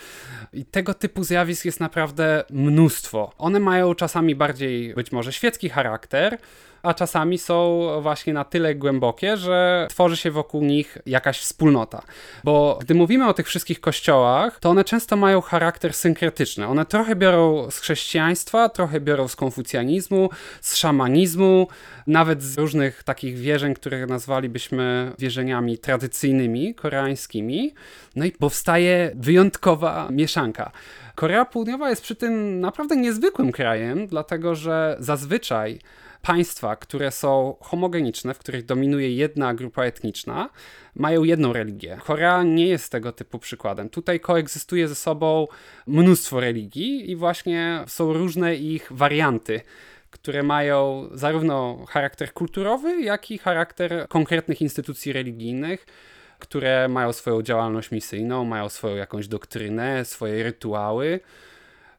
I 0.52 0.64
tego 0.64 0.94
typu 0.94 1.24
zjawisk 1.24 1.64
jest 1.64 1.80
naprawdę 1.80 2.44
mnóstwo. 2.50 3.32
One 3.38 3.60
mają 3.60 3.94
czasami 3.94 4.34
bardziej 4.34 4.94
być 4.94 5.12
może 5.12 5.32
świecki 5.32 5.68
charakter, 5.68 6.38
a 6.86 6.94
czasami 6.94 7.38
są 7.38 7.88
właśnie 8.02 8.32
na 8.32 8.44
tyle 8.44 8.74
głębokie, 8.74 9.36
że 9.36 9.86
tworzy 9.90 10.16
się 10.16 10.30
wokół 10.30 10.64
nich 10.64 10.98
jakaś 11.06 11.38
wspólnota. 11.38 12.02
Bo 12.44 12.78
gdy 12.80 12.94
mówimy 12.94 13.28
o 13.28 13.34
tych 13.34 13.46
wszystkich 13.46 13.80
kościołach, 13.80 14.60
to 14.60 14.70
one 14.70 14.84
często 14.84 15.16
mają 15.16 15.40
charakter 15.40 15.94
synkretyczny. 15.94 16.66
One 16.66 16.86
trochę 16.86 17.16
biorą 17.16 17.70
z 17.70 17.78
chrześcijaństwa, 17.78 18.68
trochę 18.68 19.00
biorą 19.00 19.28
z 19.28 19.36
konfucjanizmu, 19.36 20.30
z 20.60 20.76
szamanizmu, 20.76 21.68
nawet 22.06 22.42
z 22.42 22.58
różnych 22.58 23.02
takich 23.02 23.38
wierzeń, 23.38 23.74
które 23.74 24.06
nazwalibyśmy 24.06 25.12
wierzeniami 25.18 25.78
tradycyjnymi, 25.78 26.74
koreańskimi. 26.74 27.74
No 28.16 28.24
i 28.24 28.32
powstaje 28.32 29.10
wyjątkowa 29.14 30.08
mieszanka. 30.10 30.70
Korea 31.14 31.44
Południowa 31.44 31.90
jest 31.90 32.02
przy 32.02 32.16
tym 32.16 32.60
naprawdę 32.60 32.96
niezwykłym 32.96 33.52
krajem, 33.52 34.06
dlatego 34.06 34.54
że 34.54 34.96
zazwyczaj 35.00 35.78
państwa, 36.26 36.76
które 36.76 37.10
są 37.10 37.56
homogeniczne, 37.60 38.34
w 38.34 38.38
których 38.38 38.64
dominuje 38.64 39.10
jedna 39.14 39.54
grupa 39.54 39.84
etniczna, 39.84 40.50
mają 40.94 41.24
jedną 41.24 41.52
religię. 41.52 41.98
Korea 42.04 42.42
nie 42.42 42.66
jest 42.66 42.92
tego 42.92 43.12
typu 43.12 43.38
przykładem. 43.38 43.88
Tutaj 43.88 44.20
koegzystuje 44.20 44.88
ze 44.88 44.94
sobą 44.94 45.46
mnóstwo 45.86 46.40
religii 46.40 47.10
i 47.10 47.16
właśnie 47.16 47.84
są 47.86 48.12
różne 48.12 48.54
ich 48.54 48.88
warianty 48.90 49.60
które 50.10 50.42
mają 50.42 51.08
zarówno 51.12 51.84
charakter 51.88 52.32
kulturowy, 52.32 53.00
jak 53.00 53.30
i 53.30 53.38
charakter 53.38 54.08
konkretnych 54.08 54.62
instytucji 54.62 55.12
religijnych, 55.12 55.86
które 56.38 56.88
mają 56.88 57.12
swoją 57.12 57.42
działalność 57.42 57.90
misyjną, 57.90 58.44
mają 58.44 58.68
swoją 58.68 58.96
jakąś 58.96 59.28
doktrynę, 59.28 60.04
swoje 60.04 60.42
rytuały. 60.42 61.20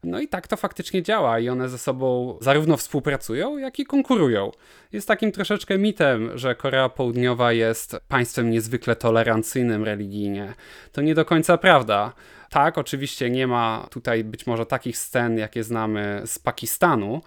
No 0.03 0.19
i 0.19 0.27
tak 0.27 0.47
to 0.47 0.57
faktycznie 0.57 1.03
działa 1.03 1.39
i 1.39 1.49
one 1.49 1.69
ze 1.69 1.77
sobą 1.77 2.37
zarówno 2.41 2.77
współpracują, 2.77 3.57
jak 3.57 3.79
i 3.79 3.85
konkurują. 3.85 4.51
Jest 4.91 5.07
takim 5.07 5.31
troszeczkę 5.31 5.77
mitem, 5.77 6.37
że 6.37 6.55
Korea 6.55 6.89
Południowa 6.89 7.53
jest 7.53 7.95
państwem 8.07 8.49
niezwykle 8.51 8.95
tolerancyjnym 8.95 9.83
religijnie. 9.83 10.53
To 10.91 11.01
nie 11.01 11.15
do 11.15 11.25
końca 11.25 11.57
prawda. 11.57 12.13
Tak, 12.49 12.77
oczywiście 12.77 13.29
nie 13.29 13.47
ma 13.47 13.87
tutaj 13.91 14.23
być 14.23 14.47
może 14.47 14.65
takich 14.65 14.97
scen, 14.97 15.37
jakie 15.37 15.63
znamy 15.63 16.21
z 16.25 16.39
Pakistanu, 16.39 17.21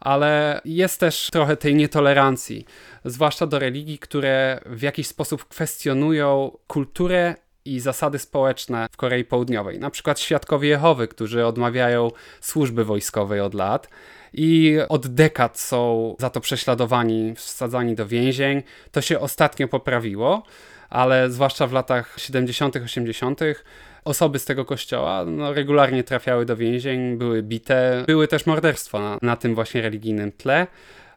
ale 0.00 0.60
jest 0.64 1.00
też 1.00 1.28
trochę 1.32 1.56
tej 1.56 1.74
nietolerancji, 1.74 2.66
zwłaszcza 3.04 3.46
do 3.46 3.58
religii, 3.58 3.98
które 3.98 4.60
w 4.66 4.82
jakiś 4.82 5.06
sposób 5.06 5.44
kwestionują 5.44 6.58
kulturę 6.66 7.34
i 7.66 7.80
zasady 7.80 8.18
społeczne 8.18 8.86
w 8.92 8.96
Korei 8.96 9.24
Południowej. 9.24 9.78
Na 9.78 9.90
przykład 9.90 10.20
świadkowie 10.20 10.68
Jehowy, 10.68 11.08
którzy 11.08 11.46
odmawiają 11.46 12.10
służby 12.40 12.84
wojskowej 12.84 13.40
od 13.40 13.54
lat 13.54 13.88
i 14.32 14.76
od 14.88 15.06
dekad 15.06 15.60
są 15.60 16.14
za 16.18 16.30
to 16.30 16.40
prześladowani, 16.40 17.34
wsadzani 17.34 17.94
do 17.94 18.06
więzień. 18.06 18.62
To 18.92 19.00
się 19.00 19.20
ostatnio 19.20 19.68
poprawiło, 19.68 20.42
ale 20.90 21.30
zwłaszcza 21.30 21.66
w 21.66 21.72
latach 21.72 22.14
70., 22.18 22.76
80., 22.76 23.40
osoby 24.04 24.38
z 24.38 24.44
tego 24.44 24.64
kościoła 24.64 25.24
no, 25.26 25.52
regularnie 25.52 26.04
trafiały 26.04 26.46
do 26.46 26.56
więzień, 26.56 27.16
były 27.16 27.42
bite, 27.42 28.04
były 28.06 28.28
też 28.28 28.46
morderstwa 28.46 29.00
na, 29.00 29.18
na 29.22 29.36
tym 29.36 29.54
właśnie 29.54 29.82
religijnym 29.82 30.32
tle. 30.32 30.66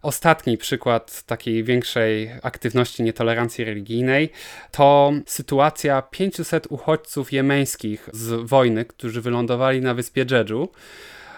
Ostatni 0.01 0.57
przykład 0.57 1.23
takiej 1.23 1.63
większej 1.63 2.31
aktywności 2.43 3.03
nietolerancji 3.03 3.65
religijnej 3.65 4.29
to 4.71 5.11
sytuacja 5.25 6.01
500 6.01 6.67
uchodźców 6.69 7.33
jemeńskich 7.33 8.09
z 8.13 8.49
wojny, 8.49 8.85
którzy 8.85 9.21
wylądowali 9.21 9.81
na 9.81 9.93
wyspie 9.93 10.25
Jeju, 10.31 10.69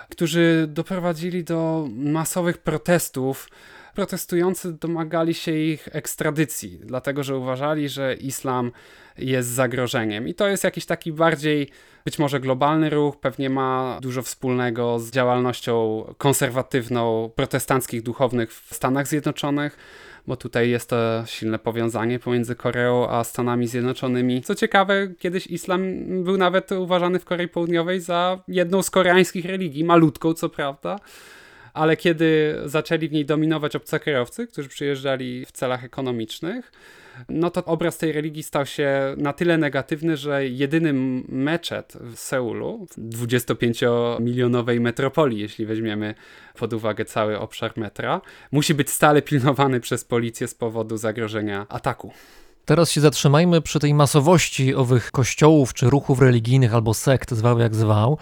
którzy 0.09 0.65
doprowadzili 0.67 1.43
do 1.43 1.87
masowych 1.95 2.57
protestów 2.57 3.49
protestujący 3.95 4.73
domagali 4.73 5.33
się 5.33 5.51
ich 5.51 5.87
ekstradycji, 5.91 6.79
dlatego 6.83 7.23
że 7.23 7.37
uważali, 7.37 7.89
że 7.89 8.13
islam 8.13 8.71
jest 9.17 9.49
zagrożeniem. 9.49 10.27
I 10.27 10.33
to 10.33 10.47
jest 10.47 10.63
jakiś 10.63 10.85
taki 10.85 11.11
bardziej, 11.11 11.69
być 12.05 12.19
może 12.19 12.39
globalny 12.39 12.89
ruch, 12.89 13.19
pewnie 13.19 13.49
ma 13.49 13.99
dużo 14.01 14.21
wspólnego 14.21 14.99
z 14.99 15.11
działalnością 15.11 16.05
konserwatywną 16.17 17.31
protestanckich 17.35 18.01
duchownych 18.01 18.53
w 18.53 18.75
Stanach 18.75 19.07
Zjednoczonych 19.07 19.77
bo 20.27 20.35
tutaj 20.35 20.69
jest 20.69 20.89
to 20.89 21.23
silne 21.25 21.59
powiązanie 21.59 22.19
pomiędzy 22.19 22.55
Koreą 22.55 23.09
a 23.09 23.23
Stanami 23.23 23.67
Zjednoczonymi. 23.67 24.41
Co 24.41 24.55
ciekawe, 24.55 25.07
kiedyś 25.19 25.47
islam 25.47 25.81
był 26.23 26.37
nawet 26.37 26.71
uważany 26.71 27.19
w 27.19 27.25
Korei 27.25 27.47
Południowej 27.47 27.99
za 27.99 28.43
jedną 28.47 28.83
z 28.83 28.89
koreańskich 28.89 29.45
religii, 29.45 29.83
malutką 29.83 30.33
co 30.33 30.49
prawda, 30.49 30.99
ale 31.73 31.97
kiedy 31.97 32.55
zaczęli 32.65 33.07
w 33.07 33.11
niej 33.11 33.25
dominować 33.25 33.75
obcokrajowcy, 33.75 34.47
którzy 34.47 34.69
przyjeżdżali 34.69 35.45
w 35.45 35.51
celach 35.51 35.83
ekonomicznych, 35.83 36.71
no 37.29 37.49
to 37.49 37.65
obraz 37.65 37.97
tej 37.97 38.11
religii 38.11 38.43
stał 38.43 38.65
się 38.65 39.15
na 39.17 39.33
tyle 39.33 39.57
negatywny, 39.57 40.17
że 40.17 40.47
jedyny 40.47 40.93
meczet 41.29 41.93
w 42.01 42.19
Seulu, 42.19 42.87
25-milionowej 42.97 44.79
metropolii, 44.79 45.39
jeśli 45.39 45.65
weźmiemy 45.65 46.15
pod 46.57 46.73
uwagę 46.73 47.05
cały 47.05 47.39
obszar 47.39 47.77
metra, 47.77 48.21
musi 48.51 48.73
być 48.73 48.89
stale 48.89 49.21
pilnowany 49.21 49.79
przez 49.79 50.05
policję 50.05 50.47
z 50.47 50.55
powodu 50.55 50.97
zagrożenia 50.97 51.65
ataku. 51.69 52.13
Teraz 52.71 52.91
się 52.91 53.01
zatrzymajmy 53.01 53.61
przy 53.61 53.79
tej 53.79 53.93
masowości 53.93 54.75
owych 54.75 55.11
kościołów 55.11 55.73
czy 55.73 55.89
ruchów 55.89 56.21
religijnych 56.21 56.73
albo 56.73 56.93
sekt, 56.93 57.33
zwał 57.33 57.59
jak 57.59 57.75
zwał. 57.75 58.17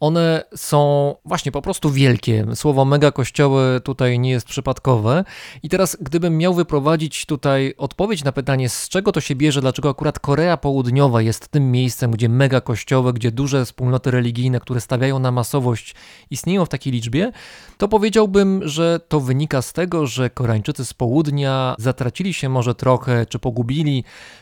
One 0.00 0.44
są 0.56 1.14
właśnie 1.24 1.52
po 1.52 1.62
prostu 1.62 1.90
wielkie. 1.90 2.46
Słowo 2.54 2.84
mega 2.84 3.12
kościoły 3.12 3.80
tutaj 3.84 4.18
nie 4.18 4.30
jest 4.30 4.46
przypadkowe. 4.46 5.24
I 5.62 5.68
teraz, 5.68 5.96
gdybym 6.00 6.38
miał 6.38 6.54
wyprowadzić 6.54 7.26
tutaj 7.26 7.74
odpowiedź 7.78 8.24
na 8.24 8.32
pytanie, 8.32 8.68
z 8.68 8.88
czego 8.88 9.12
to 9.12 9.20
się 9.20 9.34
bierze, 9.34 9.60
dlaczego 9.60 9.90
akurat 9.90 10.18
Korea 10.18 10.56
Południowa 10.56 11.22
jest 11.22 11.48
tym 11.48 11.72
miejscem, 11.72 12.10
gdzie 12.10 12.28
mega 12.28 12.60
kościoły, 12.60 13.12
gdzie 13.12 13.30
duże 13.30 13.64
wspólnoty 13.64 14.10
religijne, 14.10 14.60
które 14.60 14.80
stawiają 14.80 15.18
na 15.18 15.32
masowość, 15.32 15.94
istnieją 16.30 16.64
w 16.64 16.68
takiej 16.68 16.92
liczbie, 16.92 17.32
to 17.78 17.88
powiedziałbym, 17.88 18.68
że 18.68 19.00
to 19.08 19.20
wynika 19.20 19.62
z 19.62 19.72
tego, 19.72 20.06
że 20.06 20.30
Koreańczycy 20.30 20.84
z 20.84 20.94
południa 20.94 21.74
zatracili 21.78 22.34
się 22.34 22.48
może 22.48 22.74
trochę, 22.74 23.26
czy 23.26 23.38
pogubili 23.38 23.93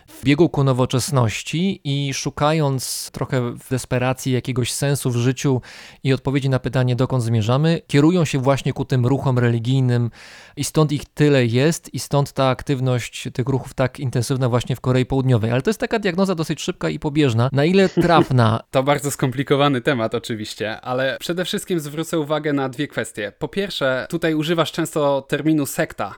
w 0.07 0.25
biegu 0.25 0.49
ku 0.49 0.65
nowoczesności 0.65 1.81
i 1.85 2.15
szukając 2.15 3.11
trochę 3.13 3.53
w 3.57 3.71
desperacji 3.71 4.33
jakiegoś 4.33 4.73
sensu 4.73 5.11
w 5.11 5.17
życiu 5.17 5.61
i 6.05 6.13
odpowiedzi 6.13 6.49
na 6.49 6.59
pytanie, 6.59 6.97
dokąd 6.97 7.23
zmierzamy, 7.23 7.81
kierują 7.87 8.25
się 8.25 8.39
właśnie 8.39 8.73
ku 8.73 8.85
tym 8.85 9.07
ruchom 9.07 9.39
religijnym 9.39 10.11
i 10.57 10.65
stąd 10.65 10.93
ich 10.93 11.05
tyle 11.05 11.47
jest 11.47 11.95
i 11.95 11.99
stąd 11.99 12.33
ta 12.33 12.49
aktywność 12.49 13.29
tych 13.35 13.49
ruchów 13.49 13.75
tak 13.75 14.01
intensywna 14.01 14.49
właśnie 14.49 14.77
w 14.77 14.81
Korei 14.81 15.07
Południowej. 15.07 15.51
Ale 15.51 15.63
to 15.63 15.71
jest 15.71 15.81
taka 15.81 15.99
diagnoza 15.99 16.35
dosyć 16.35 16.61
szybka 16.61 16.89
i 16.89 16.99
pobieżna. 16.99 17.49
Na 17.53 17.65
ile 17.65 17.89
trafna? 18.07 18.61
To 18.71 18.83
bardzo 18.83 19.11
skomplikowany 19.11 19.81
temat 19.81 20.15
oczywiście, 20.15 20.81
ale 20.81 21.17
przede 21.21 21.45
wszystkim 21.45 21.81
zwrócę 21.81 22.19
uwagę 22.19 22.53
na 22.53 22.69
dwie 22.69 22.89
kwestie. 22.89 23.33
Po 23.39 23.49
pierwsze, 23.49 24.07
tutaj 24.11 24.35
używasz 24.35 24.73
często 24.73 25.23
terminu 25.23 25.67
sekta. 25.67 26.15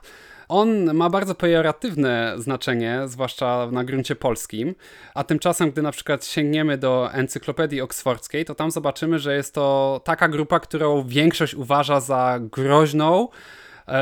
On 0.49 0.93
ma 0.93 1.09
bardzo 1.09 1.35
pejoratywne 1.35 2.35
znaczenie, 2.37 3.01
zwłaszcza 3.05 3.67
na 3.71 3.83
gruncie 3.83 4.15
polskim, 4.15 4.75
a 5.13 5.23
tymczasem, 5.23 5.71
gdy 5.71 5.81
na 5.81 5.91
przykład 5.91 6.25
sięgniemy 6.25 6.77
do 6.77 7.09
encyklopedii 7.13 7.81
oksfordzkiej, 7.81 8.45
to 8.45 8.55
tam 8.55 8.71
zobaczymy, 8.71 9.19
że 9.19 9.35
jest 9.35 9.53
to 9.53 10.01
taka 10.03 10.27
grupa, 10.27 10.59
którą 10.59 11.03
większość 11.07 11.53
uważa 11.53 11.99
za 11.99 12.39
groźną, 12.41 13.27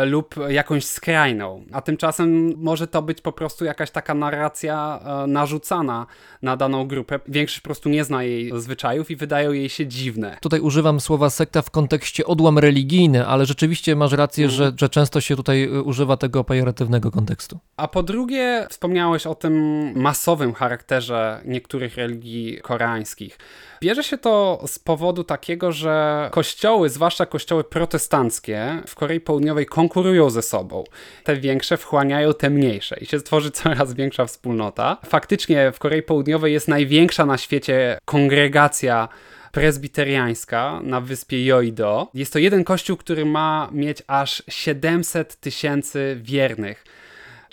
lub 0.05 0.35
jakąś 0.49 0.85
skrajną. 0.85 1.63
A 1.71 1.81
tymczasem 1.81 2.53
może 2.57 2.87
to 2.87 3.01
być 3.01 3.21
po 3.21 3.31
prostu 3.31 3.65
jakaś 3.65 3.91
taka 3.91 4.13
narracja 4.13 4.99
e, 5.23 5.27
narzucana 5.27 6.05
na 6.41 6.57
daną 6.57 6.87
grupę. 6.87 7.19
Większość 7.27 7.61
po 7.61 7.65
prostu 7.65 7.89
nie 7.89 8.03
zna 8.03 8.23
jej 8.23 8.61
zwyczajów 8.61 9.11
i 9.11 9.15
wydają 9.15 9.51
jej 9.51 9.69
się 9.69 9.87
dziwne. 9.87 10.37
Tutaj 10.41 10.59
używam 10.59 10.99
słowa 10.99 11.29
sekta 11.29 11.61
w 11.61 11.71
kontekście 11.71 12.25
odłam 12.25 12.59
religijny, 12.59 13.27
ale 13.27 13.45
rzeczywiście 13.45 13.95
masz 13.95 14.11
rację, 14.11 14.49
że, 14.49 14.71
że 14.79 14.89
często 14.89 15.21
się 15.21 15.35
tutaj 15.35 15.63
y, 15.63 15.83
używa 15.83 16.17
tego 16.17 16.43
pejoratywnego 16.43 17.11
kontekstu. 17.11 17.59
A 17.77 17.87
po 17.87 18.03
drugie, 18.03 18.67
wspomniałeś 18.69 19.27
o 19.27 19.35
tym 19.35 19.53
masowym 19.95 20.53
charakterze 20.53 21.41
niektórych 21.45 21.97
religii 21.97 22.59
koreańskich. 22.61 23.37
Bierze 23.83 24.03
się 24.03 24.17
to 24.17 24.63
z 24.67 24.79
powodu 24.79 25.23
takiego, 25.23 25.71
że 25.71 26.29
kościoły, 26.31 26.89
zwłaszcza 26.89 27.25
kościoły 27.25 27.63
protestanckie 27.63 28.81
w 28.87 28.95
Korei 28.95 29.19
Południowej 29.19 29.65
konkurują 29.65 30.29
ze 30.29 30.41
sobą. 30.41 30.83
Te 31.23 31.35
większe 31.35 31.77
wchłaniają 31.77 32.33
te 32.33 32.49
mniejsze 32.49 32.97
i 33.01 33.05
się 33.05 33.21
tworzy 33.21 33.51
coraz 33.61 33.93
większa 33.93 34.25
wspólnota. 34.25 34.97
Faktycznie 35.05 35.71
w 35.71 35.79
Korei 35.79 36.03
Południowej 36.03 36.53
jest 36.53 36.67
największa 36.67 37.25
na 37.25 37.37
świecie 37.37 37.97
kongregacja 38.05 39.07
prezbiteriańska 39.51 40.79
na 40.83 41.01
wyspie 41.01 41.45
Joido. 41.45 42.07
Jest 42.13 42.33
to 42.33 42.39
jeden 42.39 42.63
kościół, 42.63 42.97
który 42.97 43.25
ma 43.25 43.69
mieć 43.71 44.03
aż 44.07 44.43
700 44.47 45.35
tysięcy 45.35 46.17
wiernych. 46.21 46.85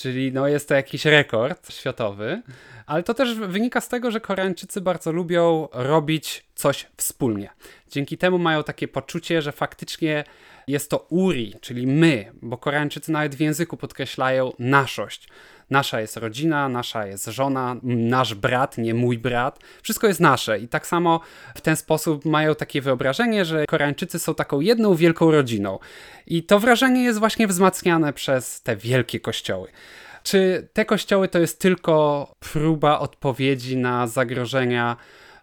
Czyli 0.01 0.33
no 0.33 0.49
jest 0.49 0.69
to 0.69 0.75
jakiś 0.75 1.05
rekord 1.05 1.73
światowy. 1.73 2.43
Ale 2.87 3.03
to 3.03 3.15
też 3.15 3.35
wynika 3.35 3.81
z 3.81 3.89
tego, 3.89 4.11
że 4.11 4.21
Koreańczycy 4.21 4.81
bardzo 4.81 5.13
lubią 5.13 5.69
robić 5.73 6.45
coś 6.55 6.87
wspólnie. 6.97 7.51
Dzięki 7.91 8.19
temu 8.19 8.39
mają 8.39 8.63
takie 8.65 8.89
poczucie, 8.89 9.43
że 9.43 9.53
faktycznie 9.53 10.25
jest 10.67 10.91
to 10.91 11.07
uri, 11.09 11.55
czyli 11.61 11.87
my, 11.87 12.33
bo 12.43 12.57
Koreańczycy 12.57 13.13
nawet 13.13 13.35
w 13.35 13.41
języku 13.41 13.77
podkreślają 13.77 14.53
naszość. 14.59 15.29
Nasza 15.71 16.01
jest 16.01 16.17
rodzina, 16.17 16.69
nasza 16.69 17.07
jest 17.07 17.27
żona, 17.27 17.77
nasz 17.83 18.35
brat, 18.35 18.79
nie 18.79 18.95
mój 18.95 19.19
brat. 19.19 19.59
Wszystko 19.83 20.07
jest 20.07 20.21
nasze 20.21 20.59
i 20.59 20.69
tak 20.69 20.87
samo 20.87 21.21
w 21.55 21.61
ten 21.61 21.77
sposób 21.77 22.25
mają 22.25 22.55
takie 22.55 22.81
wyobrażenie, 22.81 23.45
że 23.45 23.67
Koreańczycy 23.67 24.19
są 24.19 24.35
taką 24.35 24.61
jedną 24.61 24.95
wielką 24.95 25.31
rodziną. 25.31 25.79
I 26.27 26.43
to 26.43 26.59
wrażenie 26.59 27.03
jest 27.03 27.19
właśnie 27.19 27.47
wzmacniane 27.47 28.13
przez 28.13 28.63
te 28.63 28.77
wielkie 28.77 29.21
kościoły. 29.21 29.69
Czy 30.23 30.69
te 30.73 30.85
kościoły 30.85 31.29
to 31.29 31.39
jest 31.39 31.61
tylko 31.61 32.27
próba 32.41 32.99
odpowiedzi 32.99 33.77
na 33.77 34.07
zagrożenia 34.07 34.97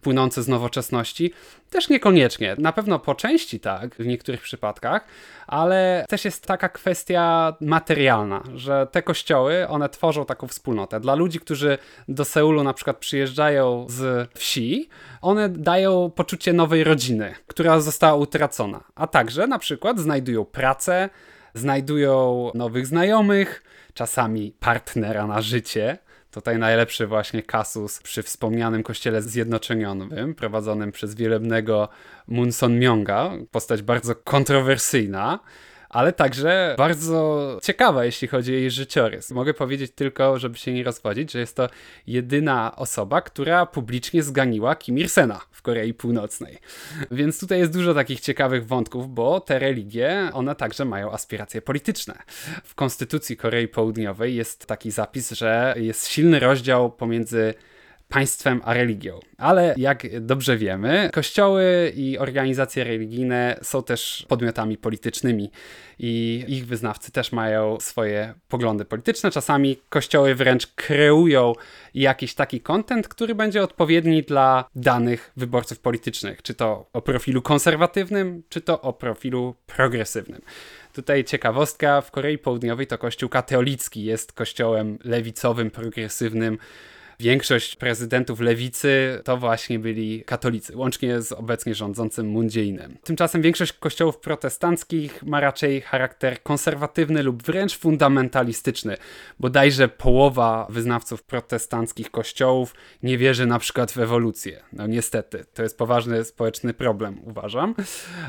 płynące 0.08 0.44
z 0.44 0.48
nowoczesności? 0.48 1.34
Też 1.70 1.90
niekoniecznie. 1.90 2.56
Na 2.58 2.72
pewno 2.72 3.00
po 3.00 3.16
części 3.16 3.60
tak, 3.60 3.96
w 3.96 4.06
niektórych 4.06 4.42
przypadkach, 4.42 5.06
ale 5.48 6.06
też 6.10 6.26
jest 6.26 6.46
taka 6.46 6.70
kwestia 6.70 7.54
materialna, 7.62 8.44
że 8.56 8.88
te 8.92 9.02
kościoły, 9.02 9.68
one 9.68 9.90
tworzą 9.90 10.26
taką 10.26 10.48
wspólnotę. 10.48 11.00
Dla 11.00 11.16
ludzi, 11.16 11.40
którzy 11.40 11.78
do 12.08 12.26
Seulu 12.26 12.64
na 12.64 12.74
przykład 12.74 12.98
przyjeżdżają 12.98 13.86
z 13.90 14.30
wsi, 14.34 14.90
one 15.22 15.50
dają 15.50 16.12
poczucie 16.16 16.54
nowej 16.54 16.84
rodziny, 16.84 17.36
która 17.48 17.80
została 17.80 18.16
utracona. 18.16 18.84
A 18.96 19.08
także 19.08 19.48
na 19.48 19.60
przykład 19.60 20.00
znajdują 20.00 20.46
pracę, 20.46 21.10
znajdują 21.54 22.52
nowych 22.56 22.88
znajomych, 22.88 23.64
czasami 23.94 24.52
partnera 24.60 25.28
na 25.28 25.42
życie. 25.42 25.98
Tutaj 26.38 26.58
najlepszy 26.58 27.08
właśnie 27.08 27.44
kasus 27.44 28.00
przy 28.00 28.24
wspomnianym 28.24 28.84
kościele 28.84 29.22
zjednoczonym, 29.22 30.36
prowadzonym 30.36 30.92
przez 30.92 31.16
wielebnego 31.16 31.90
Munson 32.28 32.78
Myonga, 32.78 33.32
postać 33.52 33.82
bardzo 33.82 34.16
kontrowersyjna 34.16 35.40
ale 35.90 36.14
także 36.14 36.76
bardzo 36.78 37.60
ciekawa, 37.64 38.06
jeśli 38.06 38.28
chodzi 38.28 38.52
o 38.52 38.56
jej 38.56 38.72
życiorys. 38.72 39.32
Mogę 39.32 39.54
powiedzieć 39.54 39.92
tylko, 39.96 40.40
żeby 40.40 40.58
się 40.58 40.74
nie 40.74 40.84
rozwodzić, 40.84 41.32
że 41.32 41.40
jest 41.40 41.56
to 41.56 41.70
jedyna 42.08 42.76
osoba, 42.76 43.22
która 43.22 43.66
publicznie 43.66 44.24
zganiła 44.24 44.76
Kim 44.76 44.98
Il-sena 44.98 45.40
w 45.52 45.62
Korei 45.62 45.94
Północnej. 45.94 46.58
Więc 47.12 47.40
tutaj 47.40 47.60
jest 47.60 47.74
dużo 47.74 47.94
takich 47.94 48.20
ciekawych 48.20 48.68
wątków, 48.68 49.14
bo 49.14 49.40
te 49.40 49.60
religie, 49.60 50.30
one 50.34 50.56
także 50.56 50.86
mają 50.86 51.12
aspiracje 51.12 51.62
polityczne. 51.62 52.16
W 52.64 52.76
konstytucji 52.76 53.38
Korei 53.38 53.68
Południowej 53.68 54.36
jest 54.36 54.66
taki 54.66 54.92
zapis, 54.92 55.32
że 55.32 55.76
jest 55.78 56.08
silny 56.08 56.40
rozdział 56.40 56.92
pomiędzy 56.92 57.54
państwem 58.10 58.62
a 58.66 58.74
religią. 58.74 59.20
Ale 59.38 59.74
jak 59.78 60.20
dobrze 60.22 60.58
wiemy, 60.58 61.10
kościoły 61.14 61.94
i 61.96 62.18
organizacje 62.18 62.84
religijne 62.84 63.60
są 63.62 63.84
też 63.84 64.26
podmiotami 64.28 64.78
politycznymi 64.78 65.52
i 66.00 66.44
ich 66.48 66.68
wyznawcy 66.68 67.12
też 67.12 67.32
mają 67.32 67.80
swoje 67.80 68.34
poglądy 68.48 68.86
polityczne. 68.86 69.32
Czasami 69.32 69.78
kościoły 69.90 70.36
wręcz 70.36 70.68
kreują 70.68 71.54
jakiś 71.94 72.34
taki 72.34 72.62
kontent, 72.62 73.08
który 73.08 73.36
będzie 73.36 73.64
odpowiedni 73.64 74.24
dla 74.24 74.66
danych 74.76 75.32
wyborców 75.38 75.80
politycznych, 75.80 76.42
czy 76.42 76.54
to 76.54 76.90
o 76.94 77.02
profilu 77.02 77.42
konserwatywnym, 77.42 78.44
czy 78.50 78.62
to 78.62 78.82
o 78.82 78.94
profilu 78.94 79.56
progresywnym. 79.66 80.42
Tutaj 80.94 81.24
ciekawostka, 81.24 82.02
w 82.02 82.12
Korei 82.12 82.38
Południowej 82.38 82.88
to 82.88 82.98
kościół 82.98 83.30
katolicki 83.30 84.04
jest 84.04 84.34
kościołem 84.34 84.98
lewicowym, 85.04 85.72
progresywnym, 85.72 86.58
większość 87.20 87.76
prezydentów 87.76 88.40
lewicy 88.40 89.22
to 89.24 89.38
właśnie 89.38 89.80
byli 89.80 90.24
katolicy, 90.24 90.78
łącznie 90.78 91.22
z 91.22 91.32
obecnie 91.32 91.76
rządzącym 91.76 92.28
Mundzieinem. 92.28 92.98
Tymczasem 93.04 93.42
większość 93.42 93.74
kościołów 93.74 94.18
protestanckich 94.18 95.24
ma 95.24 95.40
raczej 95.40 95.82
charakter 95.82 96.44
konserwatywny 96.44 97.24
lub 97.24 97.44
wręcz 97.44 97.78
fundamentalistyczny. 97.78 98.98
Bodajże 99.40 99.88
połowa 99.88 100.68
wyznawców 100.70 101.24
protestanckich 101.24 102.12
kościołów 102.12 102.76
nie 103.04 103.18
wierzy 103.18 103.46
na 103.46 103.60
przykład 103.60 103.92
w 103.92 103.98
ewolucję. 103.98 104.64
No 104.74 104.88
niestety, 104.88 105.46
to 105.54 105.64
jest 105.64 105.78
poważny 105.78 106.26
społeczny 106.26 106.74
problem, 106.74 107.20
uważam. 107.24 107.76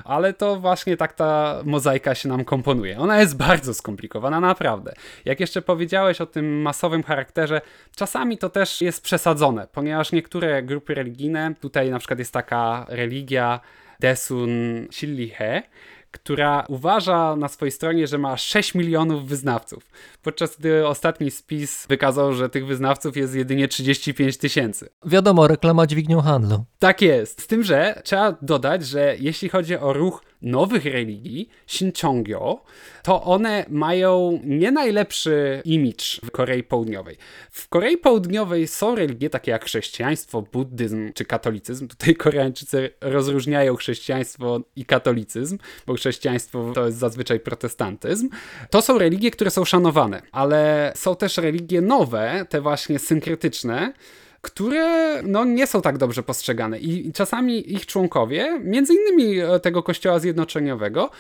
Ale 0.05 0.33
to 0.33 0.57
właśnie 0.57 0.96
tak 0.96 1.12
ta 1.12 1.61
mozaika 1.64 2.14
się 2.14 2.29
nam 2.29 2.44
komponuje. 2.44 2.98
Ona 2.98 3.20
jest 3.20 3.37
bardzo 3.37 3.74
skomplikowana, 3.74 4.40
naprawdę. 4.40 4.94
Jak 5.24 5.40
jeszcze 5.40 5.62
powiedziałeś 5.62 6.20
o 6.20 6.27
tym 6.27 6.62
masowym 6.62 7.03
charakterze, 7.03 7.61
czasami 7.96 8.38
to 8.38 8.51
też 8.51 8.78
jest 8.81 9.03
przesadzone, 9.03 9.67
ponieważ 9.73 10.12
niektóre 10.12 10.62
grupy 10.62 10.95
religijne, 10.95 11.55
tutaj 11.61 11.91
na 11.91 11.99
przykład 11.99 12.19
jest 12.19 12.33
taka 12.33 12.87
religia 12.88 13.61
Desun 14.01 14.51
Shillihe, 14.91 15.62
która 16.11 16.64
uważa 16.69 17.37
na 17.37 17.49
swojej 17.49 17.73
stronie, 17.73 18.07
że 18.07 18.19
ma 18.19 18.37
6 18.37 18.75
milionów 18.75 19.29
wyznawców, 19.29 19.91
podczas 20.23 20.57
gdy 20.57 20.87
ostatni 20.87 21.31
spis 21.31 21.87
wykazał, 21.87 22.33
że 22.33 22.49
tych 22.49 22.67
wyznawców 22.67 23.17
jest 23.17 23.35
jedynie 23.35 23.69
35 23.69 24.37
tysięcy. 24.37 24.88
Wiadomo, 25.05 25.49
reklama 25.49 25.87
dźwignią 25.87 26.21
handlu. 26.21 26.64
Tak 26.79 27.03
jest. 27.03 27.43
Z 27.43 27.47
tym, 27.47 27.62
że 27.62 28.03
trzeba 28.05 28.37
dodać, 28.43 28.87
że 28.87 29.17
jeśli 29.19 29.49
chodzi 29.49 29.77
o 29.77 29.93
ruch 29.93 30.23
nowych 30.42 30.85
religii, 30.85 31.48
Shincheongyo, 31.66 32.62
to 33.03 33.22
one 33.22 33.64
mają 33.68 34.40
nie 34.44 34.72
najlepszy 34.72 35.62
imidż 35.64 36.20
w 36.24 36.31
Korei 36.31 36.62
Południowej. 36.62 37.16
W 37.51 37.68
Korei 37.68 37.96
Południowej 37.96 38.68
są 38.68 38.94
religie 38.94 39.31
takie 39.31 39.51
jak 39.51 39.64
chrześcijaństwo, 39.64 40.42
buddyzm 40.42 41.12
czy 41.12 41.24
katolicyzm. 41.24 41.88
Tutaj 41.88 42.14
Koreańczycy 42.14 42.90
rozróżniają 43.01 43.77
chrześcijaństwo 43.77 44.61
i 44.77 44.85
katolicyzm, 44.85 45.59
bo 45.87 45.94
chrześcijaństwo 45.94 46.72
to 46.74 46.87
jest 46.87 46.98
zazwyczaj 46.98 47.40
protestantyzm. 47.40 48.29
To 48.70 48.83
są 48.83 48.98
religie, 48.98 49.31
które 49.31 49.51
są 49.51 49.64
szanowane, 49.64 50.22
ale 50.33 50.92
są 50.96 51.16
też 51.16 51.37
religie 51.37 51.81
nowe, 51.81 52.46
te 52.48 52.61
właśnie 52.61 52.98
synkretyczne, 52.98 53.92
które 54.40 55.22
no, 55.22 55.44
nie 55.44 55.66
są 55.66 55.83
tak 55.83 55.98
dobrze 55.98 56.22
postrzegane. 56.22 56.79
I 56.79 57.12
czasami 57.12 57.72
ich 57.72 57.87
członkowie, 57.87 58.61
między 58.64 58.94
innymi 58.94 59.38
e, 59.40 59.61
tego 59.61 59.83
kościoła 59.83 60.18
zjednoczeniowego, 60.18 61.11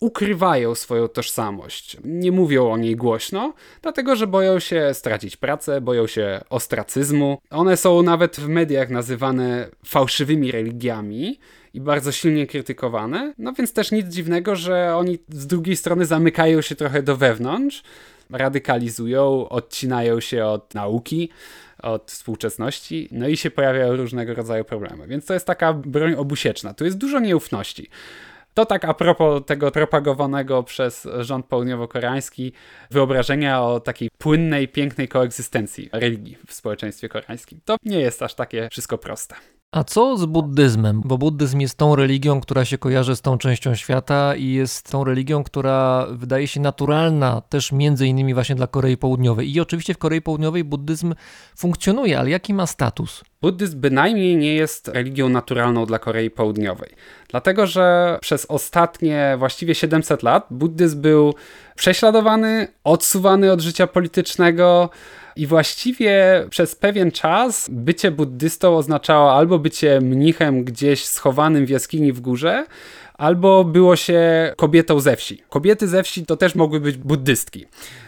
ukrywają 0.00 0.74
swoją 0.74 1.08
tożsamość. 1.08 1.96
Nie 2.04 2.32
mówią 2.32 2.70
o 2.70 2.76
niej 2.76 2.96
głośno, 2.96 3.52
dlatego 3.82 4.16
że 4.16 4.26
boją 4.26 4.58
się 4.58 4.90
stracić 4.92 5.36
pracę, 5.36 5.80
boją 5.80 6.06
się 6.06 6.40
ostracyzmu. 6.50 7.38
One 7.50 7.76
są 7.76 8.02
nawet 8.02 8.36
w 8.36 8.48
mediach 8.48 8.90
nazywane 8.90 9.68
fałszywymi 9.84 10.52
religiami 10.52 11.38
i 11.74 11.80
bardzo 11.80 12.12
silnie 12.12 12.46
krytykowane. 12.46 13.34
No 13.38 13.52
więc 13.52 13.72
też 13.72 13.92
nic 13.92 14.06
dziwnego, 14.06 14.56
że 14.56 14.96
oni 14.96 15.18
z 15.28 15.46
drugiej 15.46 15.76
strony 15.76 16.06
zamykają 16.06 16.60
się 16.60 16.74
trochę 16.74 17.02
do 17.02 17.16
wewnątrz, 17.16 17.82
radykalizują, 18.30 19.48
odcinają 19.48 20.20
się 20.20 20.44
od 20.44 20.74
nauki 20.74 21.30
od 21.82 22.10
współczesności, 22.10 23.08
no 23.12 23.28
i 23.28 23.36
się 23.36 23.50
pojawiają 23.50 23.96
różnego 23.96 24.34
rodzaju 24.34 24.64
problemy. 24.64 25.06
Więc 25.06 25.26
to 25.26 25.34
jest 25.34 25.46
taka 25.46 25.72
broń 25.72 26.14
obusieczna. 26.14 26.74
Tu 26.74 26.84
jest 26.84 26.98
dużo 26.98 27.20
nieufności. 27.20 27.90
To 28.54 28.66
tak 28.66 28.84
a 28.84 28.94
propos 28.94 29.42
tego 29.46 29.70
propagowanego 29.70 30.62
przez 30.62 31.08
rząd 31.20 31.46
południowo-koreański 31.46 32.52
wyobrażenia 32.90 33.62
o 33.62 33.80
takiej 33.80 34.10
płynnej, 34.18 34.68
pięknej 34.68 35.08
koegzystencji 35.08 35.90
religii 35.92 36.38
w 36.46 36.54
społeczeństwie 36.54 37.08
koreańskim. 37.08 37.60
To 37.64 37.76
nie 37.84 38.00
jest 38.00 38.22
aż 38.22 38.34
takie 38.34 38.68
wszystko 38.70 38.98
proste. 38.98 39.34
A 39.72 39.84
co 39.84 40.16
z 40.16 40.26
buddyzmem? 40.26 41.00
Bo 41.04 41.18
buddyzm 41.18 41.60
jest 41.60 41.78
tą 41.78 41.96
religią, 41.96 42.40
która 42.40 42.64
się 42.64 42.78
kojarzy 42.78 43.16
z 43.16 43.20
tą 43.20 43.38
częścią 43.38 43.74
świata 43.74 44.34
i 44.36 44.52
jest 44.52 44.90
tą 44.90 45.04
religią, 45.04 45.44
która 45.44 46.06
wydaje 46.10 46.48
się 46.48 46.60
naturalna 46.60 47.40
też 47.40 47.72
między 47.72 48.06
innymi 48.06 48.34
właśnie 48.34 48.54
dla 48.54 48.66
Korei 48.66 48.96
Południowej. 48.96 49.54
I 49.54 49.60
oczywiście 49.60 49.94
w 49.94 49.98
Korei 49.98 50.22
Południowej 50.22 50.64
buddyzm 50.64 51.14
funkcjonuje, 51.56 52.18
ale 52.18 52.30
jaki 52.30 52.54
ma 52.54 52.66
status? 52.66 53.24
Buddyzm 53.40 53.80
bynajmniej 53.80 54.36
nie 54.36 54.54
jest 54.54 54.88
religią 54.88 55.28
naturalną 55.28 55.86
dla 55.86 55.98
Korei 55.98 56.30
Południowej. 56.30 56.90
Dlatego, 57.28 57.66
że 57.66 58.18
przez 58.20 58.46
ostatnie 58.46 59.36
właściwie 59.38 59.74
700 59.74 60.22
lat 60.22 60.46
buddyzm 60.50 61.00
był 61.00 61.34
prześladowany, 61.76 62.68
odsuwany 62.84 63.52
od 63.52 63.60
życia 63.60 63.86
politycznego, 63.86 64.90
i 65.38 65.46
właściwie 65.46 66.44
przez 66.50 66.74
pewien 66.74 67.10
czas 67.12 67.68
bycie 67.72 68.10
buddystą 68.10 68.76
oznaczało 68.76 69.32
albo 69.32 69.58
bycie 69.58 70.00
mnichem 70.00 70.64
gdzieś 70.64 71.04
schowanym 71.04 71.66
w 71.66 71.68
jaskini 71.68 72.12
w 72.12 72.20
górze, 72.20 72.66
albo 73.18 73.64
było 73.64 73.96
się 73.96 74.52
kobietą 74.56 75.00
ze 75.00 75.16
wsi. 75.16 75.42
Kobiety 75.48 75.88
ze 75.88 76.02
wsi 76.02 76.26
to 76.26 76.36
też 76.36 76.54
mogły 76.54 76.80
być 76.80 76.96
buddystki. 76.96 77.66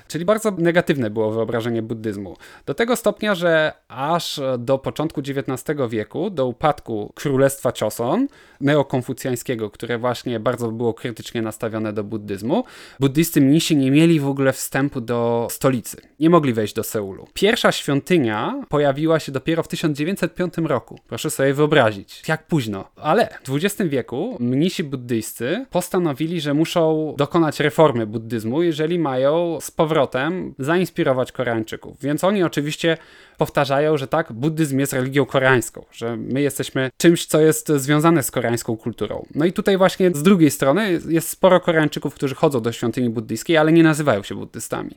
Czyli 0.08 0.24
bardzo 0.24 0.50
negatywne 0.50 1.10
było 1.10 1.30
wyobrażenie 1.30 1.82
buddyzmu. 1.82 2.36
Do 2.66 2.74
tego 2.74 2.96
stopnia, 2.96 3.34
że 3.34 3.72
aż 3.88 4.40
do 4.58 4.78
początku 4.78 5.20
XIX 5.20 5.78
wieku, 5.88 6.30
do 6.30 6.46
upadku 6.46 7.12
Królestwa 7.14 7.72
Choson, 7.80 8.28
neokonfucjańskiego, 8.60 9.70
które 9.70 9.98
właśnie 9.98 10.40
bardzo 10.40 10.72
było 10.72 10.94
krytycznie 10.94 11.42
nastawione 11.42 11.92
do 11.92 12.04
buddyzmu, 12.04 12.64
buddysty 13.00 13.40
mnisi 13.40 13.76
nie 13.76 13.90
mieli 13.90 14.20
w 14.20 14.28
ogóle 14.28 14.52
wstępu 14.52 15.00
do 15.00 15.48
stolicy. 15.50 15.96
Nie 16.20 16.30
mogli 16.30 16.52
wejść 16.52 16.74
do 16.74 16.82
Seulu. 16.82 17.26
Pierwsza 17.34 17.72
świątynia 17.72 18.62
pojawiła 18.68 19.20
się 19.20 19.32
dopiero 19.32 19.62
w 19.62 19.68
1905 19.68 20.54
roku. 20.64 20.98
Proszę 21.08 21.30
sobie 21.30 21.54
wyobrazić, 21.54 22.22
jak 22.28 22.46
późno. 22.46 22.90
Ale 22.96 23.28
w 23.44 23.56
XX 23.56 23.90
wieku 23.90 24.36
mnisi 24.40 24.84
buddyjscy 24.84 24.99
postanowili, 25.70 26.40
że 26.40 26.54
muszą 26.54 27.14
dokonać 27.18 27.60
reformy 27.60 28.06
buddyzmu, 28.06 28.62
jeżeli 28.62 28.98
mają 28.98 29.58
z 29.60 29.70
powrotem 29.70 30.54
zainspirować 30.58 31.32
Koreańczyków. 31.32 31.96
Więc 32.00 32.24
oni 32.24 32.42
oczywiście 32.42 32.96
powtarzają, 33.38 33.96
że 33.96 34.06
tak, 34.06 34.32
buddyzm 34.32 34.78
jest 34.78 34.92
religią 34.92 35.26
koreańską, 35.26 35.84
że 35.92 36.16
my 36.16 36.40
jesteśmy 36.40 36.90
czymś, 36.98 37.26
co 37.26 37.40
jest 37.40 37.68
związane 37.68 38.22
z 38.22 38.30
koreańską 38.30 38.76
kulturą. 38.76 39.26
No 39.34 39.44
i 39.44 39.52
tutaj 39.52 39.76
właśnie 39.78 40.10
z 40.10 40.22
drugiej 40.22 40.50
strony 40.50 41.00
jest 41.08 41.28
sporo 41.28 41.60
Koreańczyków, 41.60 42.14
którzy 42.14 42.34
chodzą 42.34 42.60
do 42.60 42.72
świątyni 42.72 43.10
buddyjskiej, 43.10 43.56
ale 43.56 43.72
nie 43.72 43.82
nazywają 43.82 44.22
się 44.22 44.34
buddystami 44.34 44.96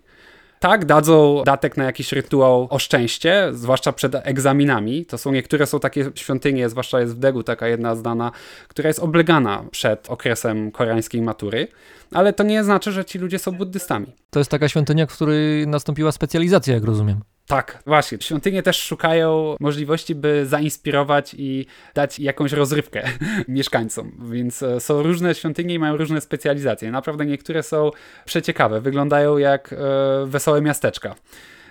tak, 0.64 0.86
dadzą 0.86 1.44
datek 1.46 1.78
na 1.78 1.84
jakiś 1.84 2.12
rytuał 2.12 2.68
o 2.70 2.80
szczęście, 2.80 3.50
zwłaszcza 3.52 3.92
przed 3.92 4.16
egzaminami. 4.16 5.06
To 5.06 5.18
są 5.18 5.32
niektóre 5.32 5.66
są 5.66 5.80
takie 5.80 6.12
świątynie, 6.16 6.70
zwłaszcza 6.70 7.00
jest 7.00 7.16
w 7.16 7.20
Degu 7.20 7.44
taka 7.44 7.68
jedna 7.68 7.96
znana, 7.96 8.32
która 8.68 8.88
jest 8.88 9.00
oblegana 9.00 9.64
przed 9.72 10.10
okresem 10.10 10.72
koreańskiej 10.72 11.22
matury, 11.22 11.68
ale 12.12 12.34
to 12.34 12.44
nie 12.44 12.64
znaczy, 12.64 12.92
że 12.92 13.06
ci 13.06 13.20
ludzie 13.20 13.40
są 13.40 13.52
buddystami. 13.52 14.08
To 14.30 14.40
jest 14.40 14.52
taka 14.52 14.70
świątynia, 14.70 15.06
w 15.06 15.14
której 15.14 15.68
nastąpiła 15.68 16.12
specjalizacja, 16.12 16.74
jak 16.74 16.84
rozumiem. 16.84 17.20
Tak, 17.48 17.84
właśnie. 17.86 18.18
Świątynie 18.22 18.64
też 18.64 18.82
szukają 18.84 19.56
możliwości, 19.60 20.16
by 20.16 20.46
zainspirować 20.46 21.36
i 21.38 21.66
dać 21.94 22.20
jakąś 22.20 22.52
rozrywkę 22.52 23.04
mieszkańcom, 23.48 24.12
więc 24.32 24.64
e, 24.64 24.80
są 24.80 25.04
różne 25.04 25.36
świątynie 25.36 25.74
i 25.74 25.80
mają 25.80 25.98
różne 25.98 26.22
specjalizacje. 26.22 26.92
Naprawdę 26.92 27.26
niektóre 27.26 27.64
są 27.64 27.92
przeciekawe, 28.26 28.82
wyglądają 28.82 29.38
jak 29.38 29.74
e, 29.74 29.78
wesołe 30.26 30.62
miasteczka. 30.62 31.16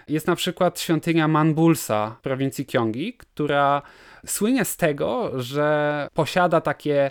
Jest 0.08 0.26
na 0.26 0.36
przykład 0.36 0.80
świątynia 0.80 1.28
Manbulsa 1.28 2.16
w 2.18 2.22
prowincji 2.22 2.64
Gyeonggi, 2.64 3.14
która 3.14 3.82
słynie 4.26 4.64
z 4.64 4.76
tego, 4.76 5.30
że 5.40 6.08
posiada 6.14 6.60
takie 6.60 7.10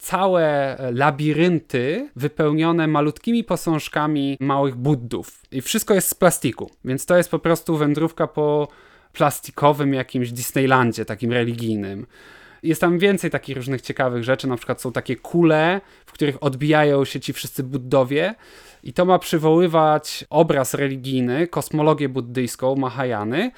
całe 0.00 0.76
labirynty 0.92 2.10
wypełnione 2.16 2.86
malutkimi 2.86 3.44
posążkami 3.44 4.36
małych 4.40 4.76
buddów. 4.76 5.42
I 5.52 5.60
wszystko 5.60 5.94
jest 5.94 6.08
z 6.08 6.14
plastiku, 6.14 6.70
więc 6.84 7.06
to 7.06 7.16
jest 7.16 7.30
po 7.30 7.38
prostu 7.38 7.76
wędrówka 7.76 8.26
po 8.26 8.68
plastikowym 9.12 9.94
jakimś 9.94 10.32
Disneylandzie, 10.32 11.04
takim 11.04 11.32
religijnym. 11.32 12.06
Jest 12.62 12.80
tam 12.80 12.98
więcej 12.98 13.30
takich 13.30 13.56
różnych 13.56 13.80
ciekawych 13.80 14.24
rzeczy, 14.24 14.48
na 14.48 14.56
przykład 14.56 14.80
są 14.80 14.92
takie 14.92 15.16
kule, 15.16 15.80
w 16.06 16.12
których 16.12 16.42
odbijają 16.42 17.04
się 17.04 17.20
ci 17.20 17.32
wszyscy 17.32 17.62
buddowie 17.62 18.34
i 18.82 18.92
to 18.92 19.04
ma 19.04 19.18
przywoływać 19.18 20.24
obraz 20.30 20.74
religijny, 20.74 21.46
kosmologię 21.46 22.08
buddyjską, 22.08 22.76
Mahajany, 22.76 23.50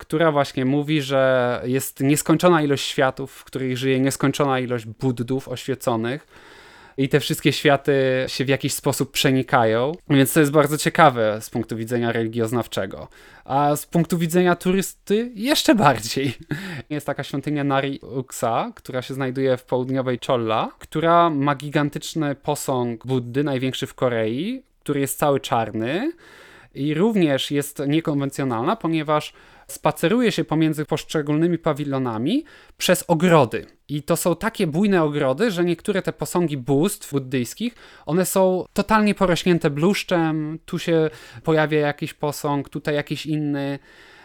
która 0.00 0.32
właśnie 0.32 0.64
mówi, 0.64 1.02
że 1.02 1.62
jest 1.64 2.00
nieskończona 2.00 2.62
ilość 2.62 2.84
światów, 2.86 3.32
w 3.32 3.44
których 3.44 3.78
żyje 3.78 4.00
nieskończona 4.00 4.60
ilość 4.60 4.86
buddów 4.86 5.48
oświeconych. 5.48 6.26
I 6.96 7.08
te 7.08 7.20
wszystkie 7.20 7.52
światy 7.52 8.24
się 8.26 8.44
w 8.44 8.48
jakiś 8.48 8.74
sposób 8.74 9.10
przenikają, 9.10 9.92
więc 10.10 10.32
to 10.32 10.40
jest 10.40 10.52
bardzo 10.52 10.78
ciekawe 10.78 11.38
z 11.40 11.50
punktu 11.50 11.76
widzenia 11.76 12.12
religioznawczego. 12.12 13.08
A 13.44 13.76
z 13.76 13.86
punktu 13.86 14.18
widzenia 14.18 14.56
turysty 14.56 15.32
jeszcze 15.34 15.74
bardziej. 15.74 16.34
Jest 16.90 17.06
taka 17.06 17.24
świątynia 17.24 17.64
Nari 17.64 18.00
Uksa, 18.16 18.72
która 18.74 19.02
się 19.02 19.14
znajduje 19.14 19.56
w 19.56 19.64
południowej 19.64 20.18
Cholla, 20.26 20.68
która 20.78 21.30
ma 21.30 21.54
gigantyczny 21.54 22.34
posąg 22.34 23.06
Buddy, 23.06 23.44
największy 23.44 23.86
w 23.86 23.94
Korei, 23.94 24.62
który 24.80 25.00
jest 25.00 25.18
cały 25.18 25.40
czarny 25.40 26.12
i 26.74 26.94
również 26.94 27.50
jest 27.50 27.82
niekonwencjonalna, 27.88 28.76
ponieważ 28.76 29.32
spaceruje 29.72 30.32
się 30.32 30.44
pomiędzy 30.44 30.84
poszczególnymi 30.84 31.58
pawilonami 31.58 32.44
przez 32.76 33.04
ogrody. 33.08 33.66
I 33.88 34.02
to 34.02 34.16
są 34.16 34.36
takie 34.36 34.66
bujne 34.66 35.02
ogrody, 35.02 35.50
że 35.50 35.64
niektóre 35.64 36.02
te 36.02 36.12
posągi 36.12 36.56
bóstw 36.56 37.10
buddyjskich, 37.12 37.74
one 38.06 38.26
są 38.26 38.64
totalnie 38.72 39.14
porośnięte 39.14 39.70
bluszczem. 39.70 40.58
Tu 40.64 40.78
się 40.78 41.10
pojawia 41.42 41.80
jakiś 41.80 42.14
posąg, 42.14 42.68
tutaj 42.68 42.94
jakiś 42.94 43.26
inny. 43.26 43.78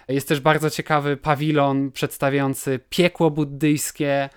Jest 0.07 0.27
też 0.27 0.39
bardzo 0.39 0.69
ciekawy 0.69 1.17
pawilon 1.17 1.91
przedstawiający 1.91 2.79
piekło 2.89 3.31
buddyjskie 3.31 4.29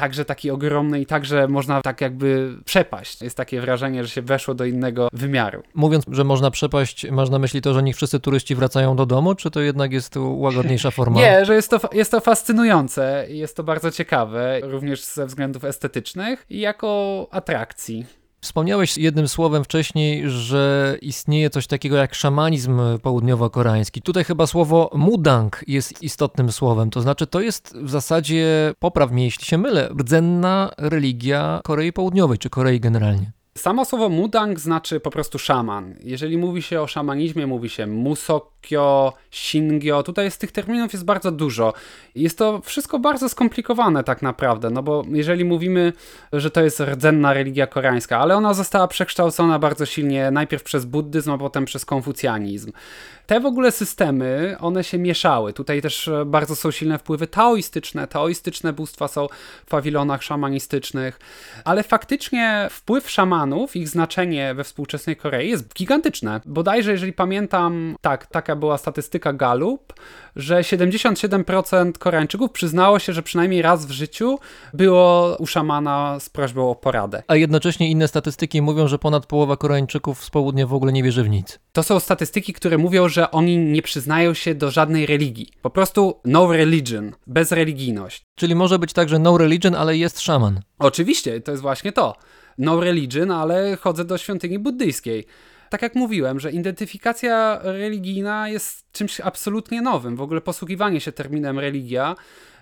także 0.00 0.24
taki 0.24 0.50
ogromny 0.50 1.00
i 1.00 1.06
także 1.06 1.48
można 1.48 1.82
tak 1.82 2.00
jakby 2.00 2.56
przepaść. 2.64 3.22
Jest 3.22 3.36
takie 3.36 3.60
wrażenie, 3.60 4.04
że 4.04 4.10
się 4.10 4.22
weszło 4.22 4.54
do 4.54 4.64
innego 4.64 5.08
wymiaru. 5.12 5.62
Mówiąc, 5.74 6.04
że 6.10 6.24
można 6.24 6.50
przepaść, 6.50 7.10
masz 7.10 7.30
na 7.30 7.38
myśli 7.38 7.62
to, 7.62 7.74
że 7.74 7.82
niech 7.82 7.96
wszyscy 7.96 8.20
turyści 8.20 8.54
wracają 8.54 8.96
do 8.96 9.06
domu, 9.06 9.34
czy 9.34 9.50
to 9.50 9.60
jednak 9.60 9.92
jest 9.92 10.14
łagodniejsza 10.16 10.90
forma? 10.90 11.20
Nie, 11.22 11.44
że 11.44 11.54
jest 11.54 11.70
to, 11.70 11.80
jest 11.92 12.10
to 12.10 12.20
fascynujące 12.20 13.26
i 13.30 13.38
jest 13.38 13.56
to 13.56 13.62
bardzo 13.62 13.90
ciekawe, 13.90 14.60
również 14.62 15.04
ze 15.04 15.26
względów 15.26 15.64
estetycznych 15.64 16.46
i 16.50 16.60
jako 16.60 17.26
atrakcji. 17.30 18.19
Wspomniałeś 18.40 18.98
jednym 18.98 19.28
słowem 19.28 19.64
wcześniej, 19.64 20.30
że 20.30 20.96
istnieje 21.02 21.50
coś 21.50 21.66
takiego 21.66 21.96
jak 21.96 22.14
szamanizm 22.14 22.80
południowo-koreański. 23.02 24.02
Tutaj 24.02 24.24
chyba 24.24 24.46
słowo 24.46 24.90
mudang 24.94 25.64
jest 25.66 26.02
istotnym 26.02 26.52
słowem, 26.52 26.90
to 26.90 27.00
znaczy 27.00 27.26
to 27.26 27.40
jest 27.40 27.76
w 27.76 27.90
zasadzie, 27.90 28.74
popraw 28.78 29.10
mnie 29.10 29.24
jeśli 29.24 29.46
się 29.46 29.58
mylę, 29.58 29.88
rdzenna 30.00 30.70
religia 30.78 31.60
Korei 31.64 31.92
Południowej 31.92 32.38
czy 32.38 32.50
Korei 32.50 32.80
generalnie. 32.80 33.32
Samo 33.58 33.84
słowo 33.84 34.08
mudang 34.08 34.60
znaczy 34.60 35.00
po 35.00 35.10
prostu 35.10 35.38
szaman. 35.38 35.94
Jeżeli 36.04 36.38
mówi 36.38 36.62
się 36.62 36.80
o 36.80 36.86
szamanizmie, 36.86 37.46
mówi 37.46 37.68
się 37.68 37.86
musokyo, 38.60 39.12
shingyo. 39.30 40.02
Tutaj 40.02 40.24
jest 40.24 40.40
tych 40.40 40.52
terminów 40.52 40.92
jest 40.92 41.04
bardzo 41.04 41.30
dużo. 41.30 41.72
Jest 42.14 42.38
to 42.38 42.60
wszystko 42.64 42.98
bardzo 42.98 43.28
skomplikowane 43.28 44.04
tak 44.04 44.22
naprawdę, 44.22 44.70
no 44.70 44.82
bo 44.82 45.04
jeżeli 45.10 45.44
mówimy, 45.44 45.92
że 46.32 46.50
to 46.50 46.62
jest 46.62 46.80
rdzenna 46.80 47.32
religia 47.32 47.66
koreańska, 47.66 48.18
ale 48.18 48.36
ona 48.36 48.54
została 48.54 48.88
przekształcona 48.88 49.58
bardzo 49.58 49.86
silnie 49.86 50.30
najpierw 50.30 50.62
przez 50.62 50.84
buddyzm, 50.84 51.30
a 51.30 51.38
potem 51.38 51.64
przez 51.64 51.84
konfucjanizm. 51.84 52.72
Te 53.26 53.40
w 53.40 53.46
ogóle 53.46 53.72
systemy, 53.72 54.56
one 54.60 54.84
się 54.84 54.98
mieszały. 54.98 55.52
Tutaj 55.52 55.82
też 55.82 56.10
bardzo 56.26 56.56
są 56.56 56.70
silne 56.70 56.98
wpływy 56.98 57.26
taoistyczne. 57.26 58.06
Taoistyczne 58.06 58.72
bóstwa 58.72 59.08
są 59.08 59.26
w 59.66 59.70
pawilonach 59.70 60.22
szamanistycznych, 60.22 61.18
ale 61.64 61.82
faktycznie 61.82 62.68
wpływ 62.70 63.10
szamanów, 63.10 63.76
ich 63.76 63.88
znaczenie 63.88 64.54
we 64.54 64.64
współczesnej 64.64 65.16
Korei 65.16 65.50
jest 65.50 65.74
gigantyczne. 65.74 66.40
Bodajże, 66.46 66.92
jeżeli 66.92 67.12
pamiętam, 67.12 67.96
tak, 68.00 68.26
taka 68.26 68.49
była 68.56 68.78
statystyka 68.78 69.32
Gallup, 69.32 69.92
że 70.36 70.60
77% 70.60 71.92
Koreańczyków 71.92 72.50
przyznało 72.50 72.98
się, 72.98 73.12
że 73.12 73.22
przynajmniej 73.22 73.62
raz 73.62 73.86
w 73.86 73.90
życiu 73.90 74.38
było 74.74 75.36
u 75.38 75.46
szamana 75.46 76.20
z 76.20 76.28
prośbą 76.28 76.70
o 76.70 76.74
poradę. 76.74 77.22
A 77.28 77.36
jednocześnie 77.36 77.90
inne 77.90 78.08
statystyki 78.08 78.62
mówią, 78.62 78.88
że 78.88 78.98
ponad 78.98 79.26
połowa 79.26 79.56
Koreańczyków 79.56 80.24
z 80.24 80.30
południa 80.30 80.66
w 80.66 80.74
ogóle 80.74 80.92
nie 80.92 81.02
wierzy 81.02 81.22
w 81.22 81.28
nic. 81.28 81.58
To 81.72 81.82
są 81.82 82.00
statystyki, 82.00 82.52
które 82.52 82.78
mówią, 82.78 83.08
że 83.08 83.30
oni 83.30 83.58
nie 83.58 83.82
przyznają 83.82 84.34
się 84.34 84.54
do 84.54 84.70
żadnej 84.70 85.06
religii. 85.06 85.48
Po 85.62 85.70
prostu 85.70 86.20
no 86.24 86.52
religion, 86.52 87.12
bezreligijność. 87.26 88.26
Czyli 88.34 88.54
może 88.54 88.78
być 88.78 88.92
tak, 88.92 89.08
że 89.08 89.18
no 89.18 89.38
religion, 89.38 89.74
ale 89.74 89.96
jest 89.96 90.20
szaman. 90.20 90.60
Oczywiście, 90.78 91.40
to 91.40 91.50
jest 91.50 91.62
właśnie 91.62 91.92
to. 91.92 92.16
No 92.58 92.80
religion, 92.80 93.30
ale 93.30 93.76
chodzę 93.76 94.04
do 94.04 94.18
świątyni 94.18 94.58
buddyjskiej. 94.58 95.26
Tak 95.70 95.82
jak 95.82 95.94
mówiłem, 95.94 96.40
że 96.40 96.50
identyfikacja 96.50 97.60
religijna 97.62 98.48
jest 98.48 98.92
czymś 98.92 99.20
absolutnie 99.20 99.82
nowym. 99.82 100.16
W 100.16 100.20
ogóle 100.20 100.40
posługiwanie 100.40 101.00
się 101.00 101.12
terminem 101.12 101.58
religia 101.58 102.16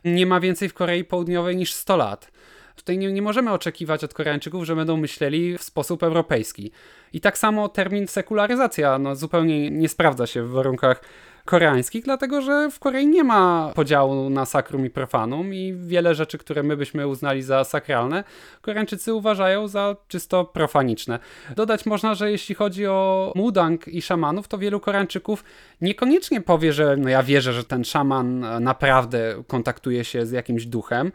nie 0.04 0.26
ma 0.26 0.40
więcej 0.40 0.68
w 0.68 0.74
Korei 0.74 1.04
Południowej 1.04 1.56
niż 1.56 1.72
100 1.72 1.96
lat. 1.96 2.30
Tutaj 2.76 2.98
nie, 2.98 3.12
nie 3.12 3.22
możemy 3.22 3.52
oczekiwać 3.52 4.04
od 4.04 4.14
Koreańczyków, 4.14 4.64
że 4.64 4.76
będą 4.76 4.96
myśleli 4.96 5.58
w 5.58 5.62
sposób 5.62 6.02
europejski. 6.02 6.70
I 7.12 7.20
tak 7.20 7.38
samo 7.38 7.68
termin 7.68 8.08
sekularyzacja 8.08 8.98
no, 8.98 9.16
zupełnie 9.16 9.70
nie 9.70 9.88
sprawdza 9.88 10.26
się 10.26 10.42
w 10.42 10.50
warunkach 10.50 11.00
koreańskich, 11.44 12.04
dlatego 12.04 12.42
że 12.42 12.70
w 12.70 12.78
Korei 12.78 13.06
nie 13.06 13.24
ma 13.24 13.72
podziału 13.74 14.30
na 14.30 14.44
sakrum 14.44 14.86
i 14.86 14.90
profanum 14.90 15.54
i 15.54 15.74
wiele 15.78 16.14
rzeczy, 16.14 16.38
które 16.38 16.62
my 16.62 16.76
byśmy 16.76 17.08
uznali 17.08 17.42
za 17.42 17.64
sakralne, 17.64 18.24
Koreańczycy 18.62 19.14
uważają 19.14 19.68
za 19.68 19.96
czysto 20.08 20.44
profaniczne. 20.44 21.18
Dodać 21.56 21.86
można, 21.86 22.14
że 22.14 22.30
jeśli 22.30 22.54
chodzi 22.54 22.86
o 22.86 23.32
mudang 23.36 23.88
i 23.88 24.02
szamanów, 24.02 24.48
to 24.48 24.58
wielu 24.58 24.80
Koreańczyków 24.80 25.44
niekoniecznie 25.80 26.40
powie, 26.40 26.72
że 26.72 26.96
no 26.96 27.08
ja 27.08 27.22
wierzę, 27.22 27.52
że 27.52 27.64
ten 27.64 27.84
szaman 27.84 28.44
naprawdę 28.60 29.42
kontaktuje 29.46 30.04
się 30.04 30.26
z 30.26 30.30
jakimś 30.30 30.66
duchem, 30.66 31.12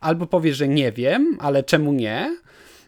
albo 0.00 0.26
powie, 0.26 0.54
że 0.54 0.68
nie 0.68 0.92
wiem, 0.92 1.36
ale 1.40 1.62
czemu 1.62 1.92
nie? 1.92 2.36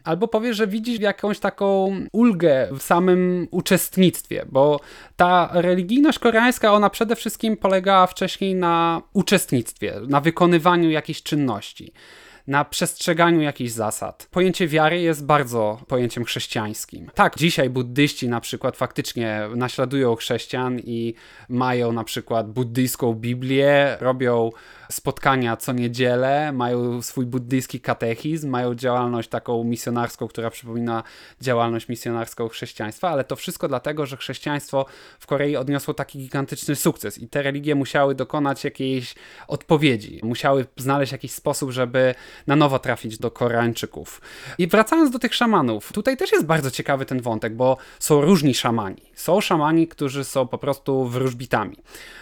Albo 0.09 0.29
powie, 0.29 0.55
że 0.55 0.67
widzisz 0.67 1.01
jakąś 1.01 1.39
taką 1.39 1.97
ulgę 2.13 2.69
w 2.79 2.83
samym 2.83 3.49
uczestnictwie, 3.51 4.45
bo 4.49 4.81
ta 5.17 5.51
religijność 5.53 6.19
koreańska, 6.19 6.73
ona 6.73 6.91
przede 6.91 7.17
wszystkim 7.17 7.57
polegała 7.57 8.07
wcześniej 8.07 8.55
na 8.55 9.03
uczestnictwie, 9.13 9.95
na 10.09 10.21
wykonywaniu 10.21 10.91
jakichś 10.91 11.23
czynności 11.23 11.93
na 12.47 12.65
przestrzeganiu 12.65 13.41
jakichś 13.41 13.71
zasad. 13.71 14.29
Pojęcie 14.31 14.69
wiary 14.69 15.01
jest 15.01 15.27
bardzo 15.27 15.81
pojęciem 15.89 16.25
chrześcijańskim. 16.25 17.11
Tak, 17.15 17.37
dzisiaj 17.37 17.71
buddyści 17.71 18.29
na 18.29 18.41
przykład 18.41 18.77
faktycznie 18.77 19.41
naśladują 19.57 20.17
chrześcijan 20.17 20.79
i 20.79 21.15
mają 21.49 21.93
na 21.93 22.05
przykład 22.05 22.51
buddyjską 22.51 23.15
Biblię, 23.15 23.97
robią 24.01 24.51
spotkania 24.91 25.57
co 25.57 25.73
niedzielę, 25.73 26.53
mają 26.53 27.03
swój 27.03 27.27
buddyjski 27.27 27.81
katechizm, 27.81 28.51
mają 28.51 28.75
działalność 28.75 29.29
taką 29.29 29.65
misjonarską, 29.65 30.29
która 30.29 30.51
przypomina 30.51 31.03
działalność 31.41 31.89
misjonarską 31.89 32.49
chrześcijaństwa, 32.49 33.09
ale 33.09 33.25
to 33.25 33.37
wszystko 33.37 33.69
dlatego, 33.69 34.07
że 34.07 34.17
chrześcijaństwo 34.17 34.87
w 35.19 35.27
Korei 35.27 35.57
odniosło 35.57 35.95
taki 35.95 36.19
gigantyczny 36.19 36.77
sukces 36.77 37.19
i 37.19 37.29
te 37.29 37.43
religie 37.43 37.75
musiały 37.75 38.15
dokonać 38.15 38.65
jakiejś 38.65 39.15
odpowiedzi, 39.49 40.21
musiały 40.23 40.67
znaleźć 40.77 41.13
jakiś 41.13 41.33
sposób, 41.33 41.71
żeby 41.71 42.15
na 42.47 42.57
nowo 42.57 42.79
trafić 42.79 43.19
do 43.19 43.31
Koreańczyków. 43.31 44.21
I 44.59 44.67
wracając 44.67 45.11
do 45.11 45.19
tych 45.19 45.35
szamanów, 45.35 45.93
tutaj 45.93 46.17
też 46.17 46.33
jest 46.33 46.47
bardzo 46.47 46.71
ciekawy 46.71 47.05
ten 47.05 47.21
wątek, 47.21 47.55
bo 47.55 47.77
są 47.99 48.21
różni 48.21 48.55
szamani. 48.55 49.03
Są 49.15 49.41
szamani, 49.41 49.89
którzy 49.89 50.25
są 50.25 50.47
po 50.47 50.59
prostu 50.59 51.05
wróżbitami. 51.05 51.77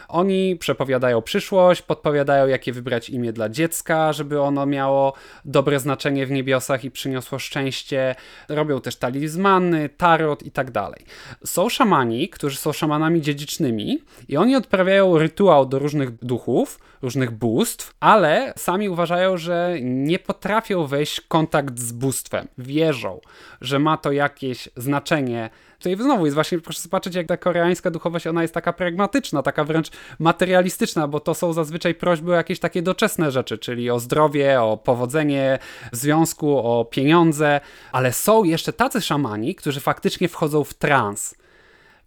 Oni 0.09 0.57
przepowiadają 0.57 1.22
przyszłość, 1.22 1.83
podpowiadają, 1.83 2.46
jakie 2.57 2.73
wybrać 2.73 3.11
imię 3.11 3.33
dla 3.33 3.49
dziecka, 3.49 4.12
żeby 4.12 4.40
ono 4.40 4.66
miało 4.66 5.12
dobre 5.45 5.81
znaczenie 5.81 6.27
w 6.27 6.31
niebiosach 6.31 6.85
i 6.85 6.90
przyniosło 6.90 7.38
szczęście. 7.38 8.14
Robią 8.49 8.81
też 8.81 8.97
talizmany, 8.97 9.88
tarot 9.88 10.42
i 10.42 10.51
tak 10.51 10.71
dalej. 10.71 11.05
Są 11.45 11.69
szamani, 11.69 12.29
którzy 12.29 12.57
są 12.57 12.73
szamanami 12.73 13.21
dziedzicznymi 13.21 13.99
i 14.29 14.37
oni 14.37 14.57
odprawiają 14.57 15.19
rytuał 15.19 15.66
do 15.66 15.79
różnych 15.79 16.25
duchów, 16.25 16.79
różnych 17.03 17.31
bóstw, 17.31 17.95
ale 18.01 18.53
sami 18.57 18.88
uważają, 18.88 19.37
że 19.37 19.77
nie 19.83 20.19
potrafią 20.19 20.87
wejść 20.87 21.21
w 21.21 21.29
kontakt 21.29 21.79
z 21.79 21.92
bóstwem. 21.92 22.49
Wierzą, 22.59 23.21
że 23.61 23.79
ma 23.79 23.97
to 23.97 24.12
jakieś 24.12 24.69
znaczenie 24.77 25.51
Tutaj 25.78 25.96
znowu 25.96 26.24
jest 26.24 26.34
właśnie, 26.34 26.58
proszę 26.58 26.80
zobaczyć, 26.80 27.14
jak 27.14 27.26
ta 27.26 27.36
koreańska 27.36 27.90
duchowość, 27.90 28.26
ona 28.26 28.42
jest 28.42 28.54
taka 28.54 28.72
pragmatyczna, 28.72 29.42
taka 29.42 29.64
wręcz 29.64 29.90
materialistyczna, 30.18 31.08
bo 31.08 31.20
to 31.20 31.34
są 31.34 31.52
zazwyczaj 31.52 31.94
prośby 31.94 32.32
o 32.32 32.34
jakieś 32.34 32.60
takie 32.60 32.82
doczesne 32.82 33.30
rzeczy, 33.30 33.58
czyli 33.58 33.90
o 33.90 34.00
zdrowie, 34.00 34.62
o 34.62 34.76
powodzenie 34.76 35.58
w 35.92 35.96
związku, 35.96 36.58
o 36.58 36.84
pieniądze, 36.84 37.60
ale 37.92 38.12
są 38.12 38.44
jeszcze 38.44 38.72
tacy 38.72 39.00
szamani, 39.00 39.54
którzy 39.54 39.80
faktycznie 39.80 40.28
wchodzą 40.28 40.64
w 40.64 40.74
trans. 40.74 41.34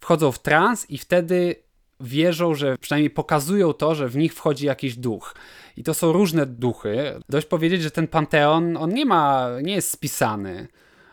Wchodzą 0.00 0.32
w 0.32 0.38
trans 0.38 0.90
i 0.90 0.98
wtedy 0.98 1.56
wierzą, 2.00 2.54
że 2.54 2.78
przynajmniej 2.78 3.10
pokazują 3.10 3.72
to, 3.72 3.94
że 3.94 4.08
w 4.08 4.16
nich 4.16 4.34
wchodzi 4.34 4.66
jakiś 4.66 4.96
duch. 4.96 5.34
I 5.76 5.84
to 5.84 5.94
są 5.94 6.12
różne 6.12 6.46
duchy. 6.46 7.20
Dość 7.28 7.46
powiedzieć, 7.46 7.82
że 7.82 7.90
ten 7.90 8.08
panteon, 8.08 8.76
on 8.76 8.94
nie 8.94 9.06
ma, 9.06 9.48
nie 9.62 9.74
jest 9.74 9.90
spisany. 9.90 10.68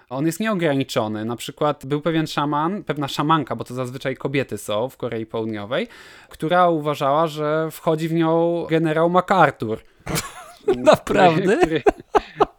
On 0.10 0.26
jest 0.26 0.40
nieograniczony. 0.40 1.26
Na 1.26 1.36
przykład 1.36 1.86
był 1.86 2.02
pewien 2.02 2.28
szaman, 2.28 2.84
pewna 2.84 3.08
szamanka, 3.08 3.56
bo 3.56 3.64
to 3.64 3.74
zazwyczaj 3.74 4.16
kobiety 4.16 4.58
są 4.58 4.90
w 4.90 4.98
Korei 4.98 5.26
Południowej, 5.26 5.88
która 6.30 6.70
uważała, 6.70 7.28
że 7.28 7.68
wchodzi 7.72 8.08
w 8.08 8.14
nią 8.14 8.66
generał 8.70 9.10
MacArthur. 9.10 9.80
Naprawdę? 10.78 11.58
Który, 11.58 11.84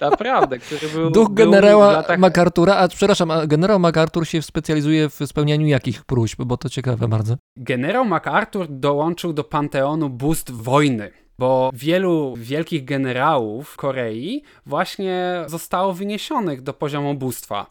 naprawdę, 0.00 0.58
który 0.58 0.88
był. 0.88 1.10
Duch 1.10 1.34
generała 1.34 1.92
latach- 2.02 2.18
MacArthura, 2.18 2.76
a 2.76 2.88
przepraszam, 2.88 3.30
a 3.30 3.46
generał 3.46 3.78
MacArthur 3.78 4.26
się 4.26 4.42
specjalizuje 4.42 5.08
w 5.08 5.14
spełnianiu 5.26 5.66
jakich 5.66 6.04
próśb, 6.04 6.42
bo 6.42 6.56
to 6.56 6.68
ciekawe 6.68 7.08
bardzo. 7.08 7.34
Generał 7.56 8.04
MacArthur 8.04 8.66
dołączył 8.70 9.32
do 9.32 9.44
panteonu 9.44 10.08
bóstw 10.10 10.52
wojny. 10.52 11.10
Bo 11.38 11.70
wielu 11.72 12.34
wielkich 12.36 12.84
generałów 12.84 13.76
Korei 13.76 14.42
właśnie 14.66 15.44
zostało 15.46 15.92
wyniesionych 15.92 16.62
do 16.62 16.72
poziomu 16.72 17.14
bóstwa. 17.14 17.66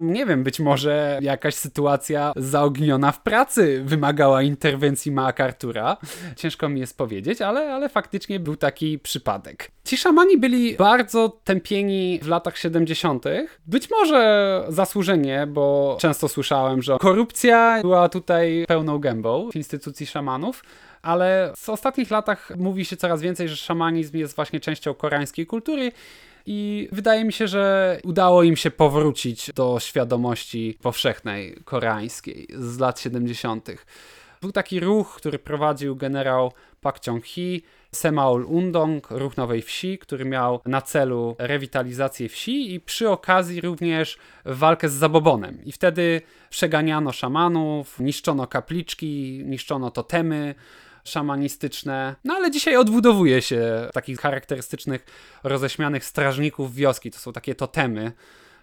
Nie 0.00 0.26
wiem, 0.26 0.44
być 0.44 0.60
może 0.60 1.18
jakaś 1.22 1.54
sytuacja 1.54 2.32
zaogniona 2.36 3.12
w 3.12 3.22
pracy 3.22 3.82
wymagała 3.84 4.42
interwencji 4.42 5.12
MacArthura. 5.12 5.96
Ciężko 6.36 6.68
mi 6.68 6.80
jest 6.80 6.98
powiedzieć, 6.98 7.42
ale, 7.42 7.74
ale 7.74 7.88
faktycznie 7.88 8.40
był 8.40 8.56
taki 8.56 8.98
przypadek. 8.98 9.70
Ci 9.84 9.96
szamani 9.96 10.38
byli 10.38 10.76
bardzo 10.76 11.28
tępieni 11.44 12.20
w 12.22 12.28
latach 12.28 12.58
70. 12.58 13.24
Być 13.66 13.90
może 13.90 14.64
zasłużenie, 14.68 15.46
bo 15.46 15.96
często 16.00 16.28
słyszałem, 16.28 16.82
że 16.82 16.96
korupcja 17.00 17.78
była 17.82 18.08
tutaj 18.08 18.64
pełną 18.68 18.98
gębą 18.98 19.50
w 19.52 19.56
instytucji 19.56 20.06
szamanów 20.06 20.62
ale 21.04 21.52
w 21.56 21.68
ostatnich 21.68 22.10
latach 22.10 22.52
mówi 22.56 22.84
się 22.84 22.96
coraz 22.96 23.22
więcej, 23.22 23.48
że 23.48 23.56
szamanizm 23.56 24.16
jest 24.16 24.36
właśnie 24.36 24.60
częścią 24.60 24.94
koreańskiej 24.94 25.46
kultury 25.46 25.92
i 26.46 26.88
wydaje 26.92 27.24
mi 27.24 27.32
się, 27.32 27.48
że 27.48 27.98
udało 28.04 28.42
im 28.42 28.56
się 28.56 28.70
powrócić 28.70 29.50
do 29.54 29.80
świadomości 29.80 30.78
powszechnej 30.82 31.56
koreańskiej 31.64 32.46
z 32.58 32.78
lat 32.78 33.00
70. 33.00 33.68
Był 34.40 34.52
taki 34.52 34.80
ruch, 34.80 35.16
który 35.16 35.38
prowadził 35.38 35.96
generał 35.96 36.52
Pak 36.80 37.00
Chung-hee, 37.00 37.62
Semaul 37.92 38.44
Undong, 38.44 39.10
ruch 39.10 39.36
Nowej 39.36 39.62
Wsi, 39.62 39.98
który 39.98 40.24
miał 40.24 40.60
na 40.66 40.82
celu 40.82 41.36
rewitalizację 41.38 42.28
wsi 42.28 42.74
i 42.74 42.80
przy 42.80 43.10
okazji 43.10 43.60
również 43.60 44.18
walkę 44.44 44.88
z 44.88 44.92
zabobonem. 44.92 45.64
I 45.64 45.72
wtedy 45.72 46.22
przeganiano 46.50 47.12
szamanów, 47.12 48.00
niszczono 48.00 48.46
kapliczki, 48.46 49.42
niszczono 49.44 49.90
totemy 49.90 50.54
szamanistyczne. 51.04 52.14
No 52.24 52.34
ale 52.34 52.50
dzisiaj 52.50 52.76
odbudowuje 52.76 53.42
się 53.42 53.88
takich 53.92 54.20
charakterystycznych, 54.20 55.06
roześmianych 55.44 56.04
strażników 56.04 56.74
wioski. 56.74 57.10
To 57.10 57.18
są 57.18 57.32
takie 57.32 57.54
totemy, 57.54 58.12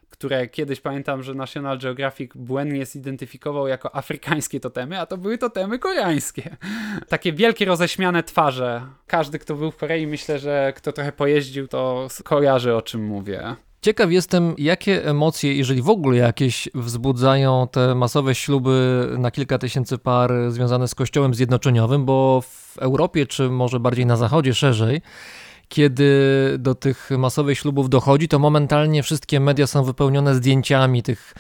które 0.10 0.48
kiedyś 0.48 0.82
pamiętam, 0.82 1.24
że 1.24 1.34
National 1.34 1.80
Geographic 1.80 2.32
błędnie 2.36 2.86
zidentyfikował 2.86 3.68
jako 3.68 3.96
afrykańskie 3.96 4.60
totemy, 4.60 5.00
a 5.00 5.06
to 5.06 5.18
były 5.18 5.38
totemy 5.38 5.80
koreańskie. 5.80 6.58
Takie 7.10 7.34
wielkie, 7.34 7.66
roześmiane 7.66 8.24
twarze. 8.24 8.82
Każdy, 9.08 9.40
kto 9.40 9.56
był 9.56 9.72
w 9.72 9.78
Korei, 9.78 10.08
myślę, 10.08 10.40
że 10.40 10.74
kto 10.76 10.92
trochę 10.92 11.12
pojeździł, 11.12 11.68
to 11.68 12.08
kojarzy 12.24 12.76
o 12.76 12.82
czym 12.82 13.06
mówię. 13.06 13.56
Ciekaw 13.84 14.12
jestem, 14.12 14.54
jakie 14.58 15.06
emocje, 15.06 15.56
jeżeli 15.56 15.82
w 15.82 15.90
ogóle 15.90 16.18
jakieś, 16.18 16.70
wzbudzają 16.76 17.68
te 17.72 17.96
masowe 17.96 18.36
śluby 18.36 19.08
na 19.18 19.32
kilka 19.32 19.58
tysięcy 19.58 19.98
par 19.98 20.34
związane 20.50 20.88
z 20.88 20.96
Kościołem 20.96 21.34
Zjednoczeniowym, 21.34 22.06
bo 22.06 22.42
w 22.42 22.78
Europie, 22.78 23.26
czy 23.26 23.50
może 23.50 23.80
bardziej 23.80 24.06
na 24.06 24.18
Zachodzie 24.18 24.54
szerzej, 24.54 25.02
kiedy 25.68 26.12
do 26.60 26.76
tych 26.76 27.10
masowych 27.18 27.60
ślubów 27.60 27.90
dochodzi, 27.90 28.28
to 28.28 28.40
momentalnie 28.40 29.04
wszystkie 29.04 29.40
media 29.40 29.68
są 29.68 29.84
wypełnione 29.84 30.36
zdjęciami 30.36 31.04
tych 31.04 31.34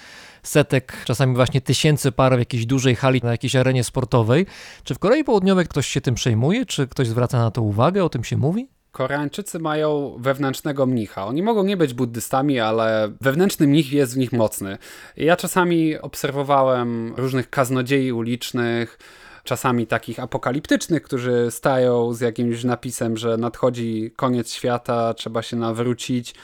setek, 0.43 0.93
czasami 1.05 1.35
właśnie 1.35 1.61
tysięcy 1.61 2.11
par 2.11 2.35
w 2.35 2.39
jakiejś 2.39 2.65
dużej 2.65 2.95
hali, 2.95 3.21
na 3.23 3.31
jakiejś 3.31 3.55
arenie 3.55 3.83
sportowej. 3.83 4.45
Czy 4.83 4.95
w 4.95 4.99
Korei 4.99 5.23
Południowej 5.23 5.65
ktoś 5.65 5.87
się 5.87 6.01
tym 6.01 6.15
przejmuje? 6.15 6.65
Czy 6.65 6.87
ktoś 6.87 7.07
zwraca 7.07 7.37
na 7.39 7.51
to 7.51 7.61
uwagę? 7.61 8.03
O 8.03 8.09
tym 8.09 8.23
się 8.23 8.37
mówi? 8.37 8.80
Koreańczycy 8.91 9.59
mają 9.59 10.15
wewnętrznego 10.19 10.85
mnicha. 10.85 11.25
Oni 11.25 11.43
mogą 11.43 11.63
nie 11.63 11.77
być 11.77 11.93
buddystami, 11.93 12.59
ale 12.59 13.11
wewnętrzny 13.21 13.67
mnich 13.67 13.93
jest 13.93 14.13
w 14.13 14.17
nich 14.17 14.31
mocny. 14.31 14.77
Ja 15.17 15.35
czasami 15.35 15.97
obserwowałem 15.97 17.13
różnych 17.17 17.49
kaznodziei 17.49 18.11
ulicznych, 18.11 18.97
czasami 19.43 19.87
takich 19.87 20.19
apokaliptycznych, 20.19 21.03
którzy 21.03 21.47
stają 21.51 22.13
z 22.13 22.21
jakimś 22.21 22.63
napisem, 22.63 23.17
że 23.17 23.37
nadchodzi 23.37 24.13
koniec 24.15 24.51
świata, 24.51 25.13
trzeba 25.13 25.41
się 25.41 25.57
nawrócić, 25.57 26.35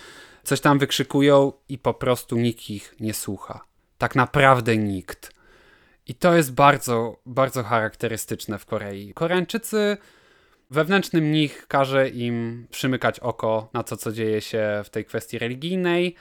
coś 0.43 0.61
tam 0.61 0.79
wykrzykują 0.79 1.53
i 1.69 1.77
po 1.77 1.93
prostu 1.93 2.37
nikt 2.37 2.69
ich 2.69 2.95
nie 2.99 3.13
słucha. 3.13 3.65
Tak 3.97 4.15
naprawdę 4.15 4.77
nikt. 4.77 5.37
I 6.07 6.15
to 6.15 6.35
jest 6.35 6.53
bardzo, 6.53 7.17
bardzo 7.25 7.63
charakterystyczne 7.63 8.59
w 8.59 8.65
Korei. 8.65 9.13
Koreańczycy 9.13 9.97
Wewnętrzny 10.69 11.21
mnich 11.21 11.67
każe 11.67 12.09
im 12.09 12.67
przymykać 12.71 13.19
oko 13.19 13.69
na 13.73 13.83
to, 13.83 13.97
co 13.97 14.11
dzieje 14.11 14.41
się 14.41 14.81
w 14.83 14.89
tej 14.89 15.05
kwestii 15.05 15.39
religijnej. 15.39 16.15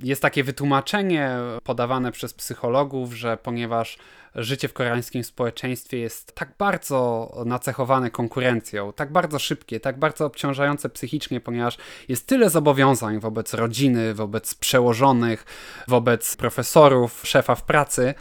Jest 0.00 0.22
takie 0.22 0.44
wytłumaczenie 0.44 1.30
podawane 1.64 2.12
przez 2.12 2.34
psychologów, 2.34 3.12
że 3.12 3.36
ponieważ 3.36 3.98
życie 4.34 4.68
w 4.68 4.72
koreańskim 4.72 5.24
społeczeństwie 5.24 5.98
jest 5.98 6.34
tak 6.34 6.52
bardzo 6.58 7.32
nacechowane 7.46 8.10
konkurencją, 8.10 8.92
tak 8.92 9.12
bardzo 9.12 9.38
szybkie, 9.38 9.80
tak 9.80 9.98
bardzo 9.98 10.26
obciążające 10.26 10.88
psychicznie, 10.88 11.40
ponieważ 11.40 11.78
jest 12.08 12.26
tyle 12.26 12.50
zobowiązań 12.50 13.20
wobec 13.20 13.54
rodziny, 13.54 14.14
wobec 14.14 14.54
przełożonych, 14.54 15.44
wobec 15.88 16.36
profesorów, 16.36 17.20
szefa 17.24 17.54
w 17.54 17.62
pracy, 17.62 18.14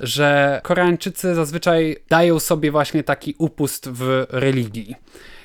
że 0.00 0.60
Koreańczycy 0.62 1.34
zazwyczaj 1.34 1.96
dają 2.08 2.40
sobie 2.40 2.70
właśnie 2.70 3.04
taki 3.04 3.34
upust 3.38 3.88
w 3.88 4.26
religii 4.30 4.94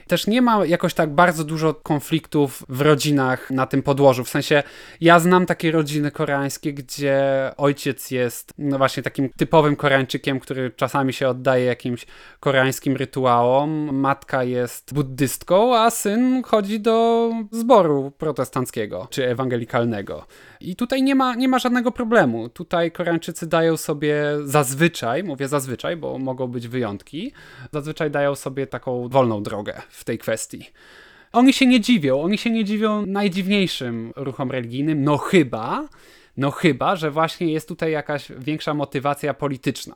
też 0.09 0.27
nie 0.27 0.41
ma 0.41 0.65
jakoś 0.65 0.93
tak 0.93 1.09
bardzo 1.09 1.43
dużo 1.43 1.73
konfliktów 1.73 2.63
w 2.69 2.81
rodzinach 2.81 3.51
na 3.51 3.65
tym 3.65 3.83
podłożu. 3.83 4.23
W 4.23 4.29
sensie, 4.29 4.63
ja 5.01 5.19
znam 5.19 5.45
takie 5.45 5.71
rodziny 5.71 6.11
koreańskie, 6.11 6.73
gdzie 6.73 7.21
ojciec 7.57 8.11
jest 8.11 8.53
no 8.57 8.77
właśnie 8.77 9.03
takim 9.03 9.29
typowym 9.29 9.75
Koreańczykiem, 9.75 10.39
który 10.39 10.71
czasami 10.71 11.13
się 11.13 11.29
oddaje 11.29 11.65
jakimś 11.65 12.05
koreańskim 12.39 12.95
rytuałom. 12.95 13.95
Matka 13.95 14.43
jest 14.43 14.93
buddystką, 14.93 15.77
a 15.77 15.89
syn 15.89 16.43
chodzi 16.43 16.79
do 16.79 17.29
zboru 17.51 18.11
protestanckiego 18.17 19.07
czy 19.09 19.27
ewangelikalnego. 19.27 20.25
I 20.61 20.75
tutaj 20.75 21.03
nie 21.03 21.15
ma, 21.15 21.35
nie 21.35 21.47
ma 21.47 21.59
żadnego 21.59 21.91
problemu. 21.91 22.49
Tutaj 22.49 22.91
Koreańczycy 22.91 23.47
dają 23.47 23.77
sobie 23.77 24.23
zazwyczaj, 24.43 25.23
mówię 25.23 25.47
zazwyczaj, 25.47 25.97
bo 25.97 26.17
mogą 26.17 26.47
być 26.47 26.67
wyjątki, 26.67 27.31
zazwyczaj 27.73 28.11
dają 28.11 28.35
sobie 28.35 28.67
taką 28.67 29.07
wolną 29.09 29.43
drogę 29.43 29.81
w 29.99 30.03
tej 30.03 30.17
kwestii. 30.17 30.65
Oni 31.31 31.53
się 31.53 31.65
nie 31.65 31.81
dziwią, 31.81 32.21
oni 32.21 32.37
się 32.37 32.49
nie 32.49 32.65
dziwią 32.65 33.05
najdziwniejszym 33.05 34.13
ruchom 34.15 34.51
religijnym, 34.51 35.03
no 35.03 35.17
chyba, 35.17 35.87
no 36.37 36.51
chyba, 36.51 36.95
że 36.95 37.11
właśnie 37.11 37.53
jest 37.53 37.67
tutaj 37.67 37.91
jakaś 37.91 38.31
większa 38.37 38.73
motywacja 38.73 39.33
polityczna. 39.33 39.95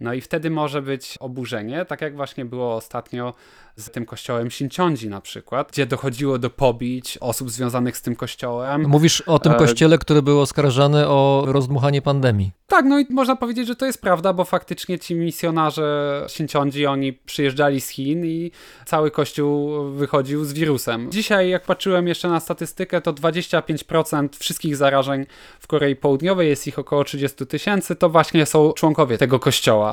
No 0.00 0.14
i 0.14 0.20
wtedy 0.20 0.50
może 0.50 0.82
być 0.82 1.18
oburzenie, 1.20 1.84
tak 1.84 2.00
jak 2.00 2.16
właśnie 2.16 2.44
było 2.44 2.74
ostatnio 2.74 3.34
z 3.76 3.90
tym 3.90 4.06
kościołem 4.06 4.50
Sinciądzi 4.50 5.08
na 5.08 5.20
przykład, 5.20 5.72
gdzie 5.72 5.86
dochodziło 5.86 6.38
do 6.38 6.50
pobić 6.50 7.18
osób 7.20 7.50
związanych 7.50 7.96
z 7.96 8.02
tym 8.02 8.16
kościołem. 8.16 8.88
Mówisz 8.88 9.20
o 9.20 9.38
tym 9.38 9.52
e, 9.52 9.56
kościele, 9.56 9.98
który 9.98 10.22
był 10.22 10.40
oskarżany 10.40 11.08
o 11.08 11.44
rozdmuchanie 11.46 12.02
pandemii. 12.02 12.50
Tak, 12.66 12.84
no 12.84 12.98
i 12.98 13.06
można 13.10 13.36
powiedzieć, 13.36 13.66
że 13.66 13.76
to 13.76 13.86
jest 13.86 14.00
prawda, 14.00 14.32
bo 14.32 14.44
faktycznie 14.44 14.98
ci 14.98 15.14
misjonarze 15.14 16.24
Sinciądzi, 16.28 16.86
oni 16.86 17.12
przyjeżdżali 17.12 17.80
z 17.80 17.88
Chin 17.88 18.26
i 18.26 18.50
cały 18.86 19.10
kościół 19.10 19.84
wychodził 19.90 20.44
z 20.44 20.52
wirusem. 20.52 21.12
Dzisiaj, 21.12 21.48
jak 21.48 21.64
patrzyłem 21.64 22.08
jeszcze 22.08 22.28
na 22.28 22.40
statystykę, 22.40 23.00
to 23.00 23.12
25% 23.12 24.28
wszystkich 24.38 24.76
zarażeń 24.76 25.26
w 25.60 25.66
Korei 25.66 25.96
Południowej, 25.96 26.48
jest 26.48 26.66
ich 26.66 26.78
około 26.78 27.04
30 27.04 27.46
tysięcy, 27.46 27.96
to 27.96 28.08
właśnie 28.08 28.46
są 28.46 28.72
członkowie 28.72 29.18
tego 29.18 29.38
kościoła. 29.38 29.87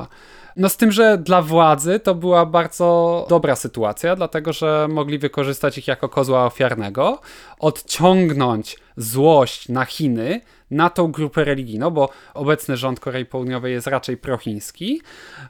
No 0.56 0.68
z 0.68 0.76
tym, 0.76 0.92
że 0.92 1.18
dla 1.18 1.42
władzy 1.42 2.00
to 2.00 2.14
była 2.14 2.46
bardzo 2.46 3.26
dobra 3.28 3.56
sytuacja, 3.56 4.16
dlatego 4.16 4.52
że 4.52 4.86
mogli 4.90 5.18
wykorzystać 5.18 5.78
ich 5.78 5.88
jako 5.88 6.08
kozła 6.08 6.46
ofiarnego, 6.46 7.20
odciągnąć 7.58 8.78
złość 8.96 9.68
na 9.68 9.84
Chiny, 9.84 10.40
na 10.70 10.90
tą 10.90 11.12
grupę 11.12 11.44
religijną, 11.44 11.90
bo 11.90 12.08
obecny 12.34 12.76
rząd 12.76 13.00
Korei 13.00 13.24
Południowej 13.24 13.72
jest 13.72 13.86
raczej 13.86 14.16
prochiński. 14.16 15.00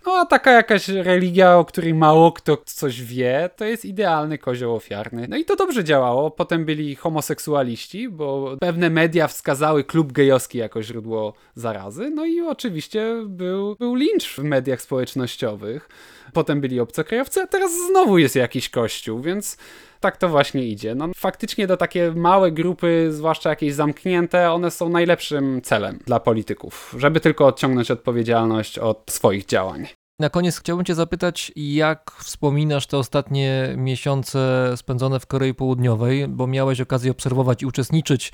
No 0.07 0.13
a 0.13 0.27
taka 0.27 0.53
jakaś 0.53 0.89
religia, 0.89 1.57
o 1.57 1.65
której 1.65 1.95
mało 1.95 2.33
kto 2.33 2.57
coś 2.65 3.03
wie, 3.03 3.51
to 3.57 3.65
jest 3.65 3.85
idealny 3.85 4.39
kozioł 4.39 4.75
ofiarny. 4.75 5.27
No 5.29 5.37
i 5.37 5.45
to 5.45 5.57
dobrze 5.57 5.85
działało. 5.85 6.31
Potem 6.31 6.65
byli 6.65 6.95
homoseksualiści, 6.95 8.09
bo 8.09 8.57
pewne 8.61 8.91
media 8.91 9.29
wskazały 9.29 9.85
klub 9.85 10.13
gejowski 10.13 10.59
jako 10.59 10.83
źródło 10.83 11.35
zarazy. 11.55 12.11
No 12.11 12.27
i 12.27 12.41
oczywiście 12.41 13.23
był, 13.27 13.77
był 13.77 13.95
lincz 13.95 14.35
w 14.35 14.39
mediach 14.39 14.83
społecznościowych. 14.83 15.89
Potem 16.37 16.61
byli 16.61 16.81
obcokrajowcy, 16.81 17.43
a 17.43 17.47
teraz 17.47 17.71
znowu 17.91 18.19
jest 18.19 18.37
jakiś 18.37 18.69
kościół, 18.69 19.21
więc 19.21 19.57
tak 20.01 20.17
to 20.17 20.29
właśnie 20.29 20.67
idzie. 20.67 20.95
No, 20.95 21.09
faktycznie 21.17 21.67
do 21.67 21.77
takie 21.77 22.13
małe 22.17 22.53
grupy, 22.53 23.09
zwłaszcza 23.11 23.51
jakieś 23.51 23.75
zamknięte, 23.75 24.53
one 24.53 24.71
są 24.71 24.89
najlepszym 24.89 25.63
celem 25.63 25.99
dla 26.07 26.21
polityków, 26.21 26.95
żeby 26.99 27.21
tylko 27.21 27.47
odciągnąć 27.47 27.91
odpowiedzialność 27.91 28.79
od 28.79 29.03
swoich 29.11 29.47
działań. 29.47 29.87
Na 30.21 30.31
koniec 30.31 30.61
chciałbym 30.61 30.85
Cię 30.85 30.95
zapytać, 30.95 31.53
jak 31.57 32.11
wspominasz 32.11 32.87
te 32.87 32.99
ostatnie 32.99 33.75
miesiące 33.77 34.73
spędzone 34.77 35.21
w 35.21 35.27
Korei 35.27 35.55
Południowej, 35.55 36.29
bo 36.29 36.47
miałeś 36.47 36.81
okazję 36.81 37.11
obserwować 37.11 37.63
i 37.63 37.67
uczestniczyć 37.67 38.33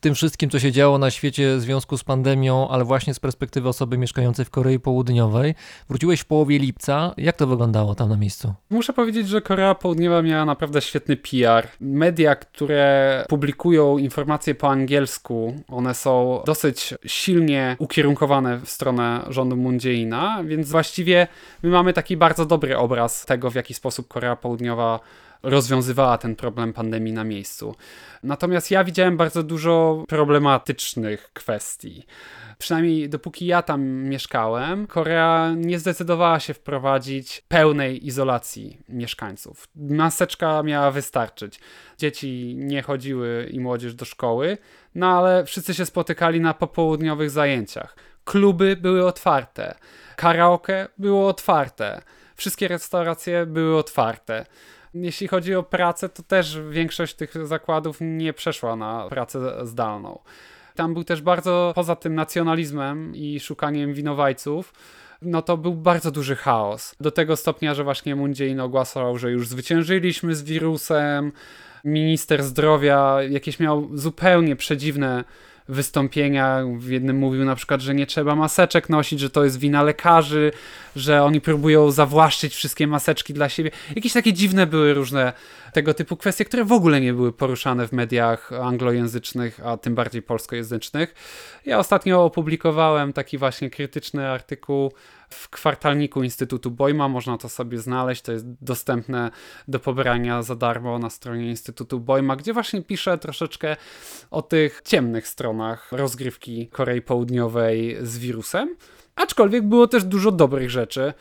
w 0.00 0.02
tym 0.02 0.14
wszystkim, 0.14 0.50
co 0.50 0.58
się 0.58 0.72
działo 0.72 0.98
na 0.98 1.10
świecie 1.10 1.56
w 1.56 1.60
związku 1.60 1.98
z 1.98 2.04
pandemią, 2.04 2.68
ale 2.68 2.84
właśnie 2.84 3.14
z 3.14 3.20
perspektywy 3.20 3.68
osoby 3.68 3.98
mieszkającej 3.98 4.44
w 4.44 4.50
Korei 4.50 4.78
Południowej. 4.78 5.54
Wróciłeś 5.88 6.20
w 6.20 6.24
połowie 6.24 6.58
lipca. 6.58 7.14
Jak 7.16 7.36
to 7.36 7.46
wyglądało 7.46 7.94
tam 7.94 8.08
na 8.08 8.16
miejscu? 8.16 8.54
Muszę 8.70 8.92
powiedzieć, 8.92 9.28
że 9.28 9.40
Korea 9.40 9.74
Południowa 9.74 10.22
miała 10.22 10.44
naprawdę 10.44 10.80
świetny 10.80 11.16
PR. 11.16 11.68
Media, 11.80 12.34
które 12.34 13.24
publikują 13.28 13.98
informacje 13.98 14.54
po 14.54 14.70
angielsku, 14.70 15.54
one 15.68 15.94
są 15.94 16.42
dosyć 16.46 16.94
silnie 17.06 17.76
ukierunkowane 17.78 18.58
w 18.58 18.70
stronę 18.70 19.24
rządu 19.28 19.56
Moon 19.56 19.78
Jae-ina, 19.84 20.44
więc 20.44 20.68
właściwie 20.70 21.26
my 21.62 21.70
mamy 21.70 21.92
taki 21.92 22.16
bardzo 22.16 22.46
dobry 22.46 22.78
obraz 22.78 23.26
tego, 23.26 23.50
w 23.50 23.54
jaki 23.54 23.74
sposób 23.74 24.08
Korea 24.08 24.36
Południowa 24.36 25.00
rozwiązywała 25.42 26.18
ten 26.18 26.36
problem 26.36 26.72
pandemii 26.72 27.12
na 27.12 27.24
miejscu. 27.24 27.74
Natomiast 28.22 28.70
ja 28.70 28.84
widziałem 28.84 29.16
bardzo 29.16 29.42
dużo 29.42 30.04
problematycznych 30.08 31.30
kwestii 31.32 32.06
przynajmniej 32.60 33.08
dopóki 33.08 33.46
ja 33.46 33.62
tam 33.62 33.82
mieszkałem, 33.82 34.86
Korea 34.86 35.54
nie 35.56 35.78
zdecydowała 35.78 36.40
się 36.40 36.54
wprowadzić 36.54 37.42
pełnej 37.48 38.06
izolacji 38.06 38.78
mieszkańców. 38.88 39.68
Maseczka 39.76 40.62
miała 40.62 40.90
wystarczyć. 40.90 41.60
Dzieci 41.98 42.54
nie 42.58 42.82
chodziły 42.82 43.48
i 43.50 43.60
młodzież 43.60 43.94
do 43.94 44.04
szkoły, 44.04 44.58
no 44.94 45.18
ale 45.18 45.44
wszyscy 45.44 45.74
się 45.74 45.86
spotykali 45.86 46.40
na 46.40 46.54
popołudniowych 46.54 47.30
zajęciach. 47.30 47.96
Kluby 48.24 48.76
były 48.76 49.06
otwarte, 49.06 49.74
karaoke 50.16 50.88
było 50.98 51.28
otwarte, 51.28 52.02
wszystkie 52.36 52.68
restauracje 52.68 53.46
były 53.46 53.76
otwarte. 53.76 54.46
Jeśli 54.94 55.28
chodzi 55.28 55.54
o 55.54 55.62
pracę, 55.62 56.08
to 56.08 56.22
też 56.22 56.60
większość 56.70 57.14
tych 57.14 57.46
zakładów 57.46 57.96
nie 58.00 58.32
przeszła 58.32 58.76
na 58.76 59.06
pracę 59.08 59.66
zdalną. 59.66 60.18
Tam 60.74 60.94
był 60.94 61.04
też 61.04 61.22
bardzo, 61.22 61.72
poza 61.74 61.96
tym 61.96 62.14
nacjonalizmem 62.14 63.16
i 63.16 63.40
szukaniem 63.40 63.94
winowajców, 63.94 64.72
no 65.22 65.42
to 65.42 65.56
był 65.56 65.74
bardzo 65.74 66.10
duży 66.10 66.36
chaos. 66.36 66.94
Do 67.00 67.10
tego 67.10 67.36
stopnia, 67.36 67.74
że 67.74 67.84
właśnie 67.84 68.16
Jae-in 68.38 68.60
ogłaszał, 68.60 69.18
że 69.18 69.30
już 69.30 69.48
zwyciężyliśmy 69.48 70.34
z 70.34 70.42
wirusem. 70.42 71.32
Minister 71.84 72.42
zdrowia 72.42 73.22
jakieś 73.22 73.60
miał 73.60 73.88
zupełnie 73.94 74.56
przedziwne 74.56 75.24
wystąpienia. 75.70 76.62
W 76.78 76.88
jednym 76.88 77.16
mówił 77.16 77.44
na 77.44 77.54
przykład, 77.54 77.80
że 77.80 77.94
nie 77.94 78.06
trzeba 78.06 78.34
maseczek 78.34 78.88
nosić, 78.88 79.20
że 79.20 79.30
to 79.30 79.44
jest 79.44 79.58
wina 79.58 79.82
lekarzy, 79.82 80.52
że 80.96 81.22
oni 81.22 81.40
próbują 81.40 81.90
zawłaszczyć 81.90 82.54
wszystkie 82.54 82.86
maseczki 82.86 83.34
dla 83.34 83.48
siebie. 83.48 83.70
Jakieś 83.96 84.12
takie 84.12 84.32
dziwne 84.32 84.66
były 84.66 84.94
różne 84.94 85.32
tego 85.72 85.94
typu 85.94 86.16
kwestie, 86.16 86.44
które 86.44 86.64
w 86.64 86.72
ogóle 86.72 87.00
nie 87.00 87.12
były 87.12 87.32
poruszane 87.32 87.88
w 87.88 87.92
mediach 87.92 88.52
anglojęzycznych, 88.52 89.60
a 89.66 89.76
tym 89.76 89.94
bardziej 89.94 90.22
polskojęzycznych. 90.22 91.14
Ja 91.66 91.78
ostatnio 91.78 92.24
opublikowałem 92.24 93.12
taki 93.12 93.38
właśnie 93.38 93.70
krytyczny 93.70 94.28
artykuł 94.28 94.92
w 95.34 95.48
kwartalniku 95.48 96.22
Instytutu 96.22 96.70
Bojma. 96.70 97.08
Można 97.08 97.38
to 97.38 97.48
sobie 97.48 97.78
znaleźć. 97.78 98.22
To 98.22 98.32
jest 98.32 98.46
dostępne 98.60 99.30
do 99.68 99.80
pobrania 99.80 100.42
za 100.42 100.56
darmo 100.56 100.98
na 100.98 101.10
stronie 101.10 101.50
Instytutu 101.50 102.00
Bojma, 102.00 102.36
gdzie 102.36 102.52
właśnie 102.52 102.82
piszę 102.82 103.18
troszeczkę 103.18 103.76
o 104.30 104.42
tych 104.42 104.82
ciemnych 104.84 105.28
stronach 105.28 105.92
rozgrywki 105.92 106.68
Korei 106.68 107.02
Południowej 107.02 107.96
z 108.02 108.18
wirusem. 108.18 108.76
Aczkolwiek 109.16 109.68
było 109.68 109.86
też 109.86 110.04
dużo 110.04 110.32
dobrych 110.32 110.70
rzeczy. 110.70 111.12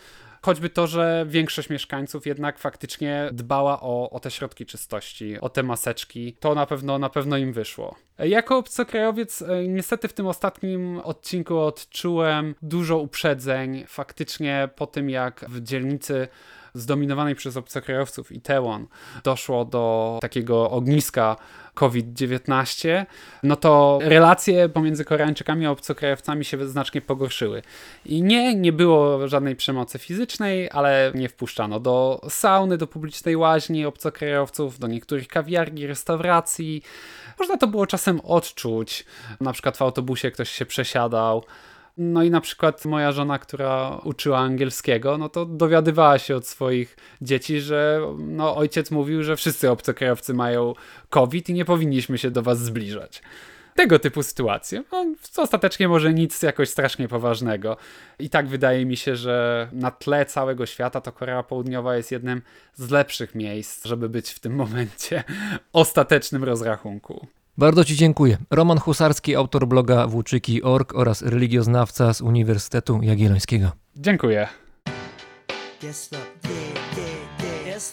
Choćby 0.42 0.70
to, 0.70 0.88
że 0.88 1.26
większość 1.30 1.70
mieszkańców 1.70 2.28
jednak 2.28 2.60
faktycznie 2.60 3.30
dbała 3.34 3.82
o, 3.82 4.10
o 4.10 4.20
te 4.20 4.32
środki 4.32 4.66
czystości, 4.66 5.40
o 5.40 5.50
te 5.50 5.64
maseczki, 5.64 6.34
to 6.40 6.56
na 6.56 6.66
pewno, 6.66 7.00
na 7.00 7.10
pewno 7.10 7.38
im 7.38 7.54
wyszło. 7.54 7.96
Jako 8.20 8.58
obcokrajowiec, 8.58 9.42
e, 9.42 9.68
niestety 9.68 10.08
w 10.08 10.14
tym 10.14 10.28
ostatnim 10.28 11.00
odcinku 11.00 11.60
odczułem 11.60 12.56
dużo 12.62 12.98
uprzedzeń. 12.98 13.84
Faktycznie 13.88 14.70
po 14.76 14.88
tym, 14.88 15.10
jak 15.10 15.46
w 15.50 15.62
dzielnicy 15.64 16.28
zdominowanej 16.74 17.36
przez 17.36 17.58
obcokrajowców 17.58 18.32
Itaewon 18.32 18.88
doszło 19.24 19.66
do 19.66 20.18
takiego 20.22 20.70
ogniska 20.70 21.36
COVID-19, 21.74 23.06
no 23.44 23.56
to 23.56 24.00
relacje 24.02 24.70
pomiędzy 24.70 25.06
Koreańczykami 25.06 25.66
a 25.66 25.72
obcokrajowcami 25.72 26.46
się 26.46 26.68
znacznie 26.68 27.02
pogorszyły. 27.02 27.62
I 28.06 28.24
nie, 28.24 28.56
nie 28.56 28.74
było 28.74 29.28
żadnej 29.28 29.56
przemocy 29.56 30.00
fizycznej, 30.00 30.70
ale 30.72 31.12
nie 31.16 31.30
wpuszczano 31.30 31.80
do 31.80 32.22
sauny, 32.30 32.78
do 32.78 32.88
publicznej 32.88 33.36
łaźni 33.36 33.86
obcokrajowców, 33.86 34.80
do 34.80 34.88
niektórych 34.88 35.28
kawiarni, 35.28 35.88
restauracji. 35.88 36.82
Można 37.40 37.58
to 37.58 37.68
było 37.68 37.88
czasem 37.88 38.20
odczuć. 38.20 39.06
Na 39.42 39.54
przykład 39.54 39.78
w 39.78 39.82
autobusie 39.82 40.32
ktoś 40.32 40.50
się 40.52 40.66
przesiadał. 40.66 41.44
No 42.02 42.24
i 42.24 42.30
na 42.30 42.41
przykład 42.41 42.86
moja 42.86 43.12
żona, 43.12 43.39
która 43.39 44.02
uczyła 44.04 44.38
angielskiego, 44.38 45.18
no 45.18 45.30
to 45.30 45.45
dowiadywała 45.45 46.20
się 46.20 46.36
od 46.36 46.47
swoich 46.47 46.97
dzieci, 47.22 47.62
że 47.62 48.02
no, 48.18 48.56
ojciec 48.56 48.91
mówił, 48.91 49.24
że 49.24 49.36
wszyscy 49.36 49.72
obcokrajowcy 49.72 50.34
mają 50.34 50.74
COVID 51.10 51.50
i 51.50 51.54
nie 51.54 51.66
powinniśmy 51.66 52.18
się 52.18 52.32
do 52.32 52.41
was 52.41 52.60
zbliżać. 52.60 53.22
Tego 53.76 54.00
typu 54.00 54.24
sytuacje. 54.24 54.84
No, 54.91 55.06
ostatecznie 55.38 55.88
może 55.88 56.14
nic 56.14 56.41
jakoś 56.41 56.70
strasznie 56.70 57.08
poważnego. 57.08 57.78
I 58.20 58.30
tak 58.30 58.47
wydaje 58.47 58.86
mi 58.86 58.97
się, 58.97 59.16
że 59.16 59.68
na 59.72 59.91
tle 59.91 60.26
całego 60.26 60.66
świata 60.66 61.02
to 61.02 61.12
Korea 61.12 61.43
Południowa 61.43 61.95
jest 61.95 62.12
jednym 62.12 62.41
z 62.76 62.91
lepszych 62.91 63.36
miejsc, 63.36 63.86
żeby 63.86 64.10
być 64.10 64.30
w 64.30 64.39
tym 64.39 64.56
momencie 64.56 65.24
ostatecznym 65.74 66.43
rozrachunku. 66.43 67.28
Bardzo 67.60 67.86
Ci 67.86 67.95
dziękuję. 67.95 68.38
Roman 68.51 68.78
Husarski, 68.78 69.36
autor 69.36 69.68
bloga 69.68 70.07
włóczyki.org 70.07 70.95
oraz 70.95 71.22
religioznawca 71.22 72.14
z 72.14 72.22
Uniwersytetu 72.22 72.99
Jagiellońskiego. 73.01 73.72
Dziękuję. 73.95 74.47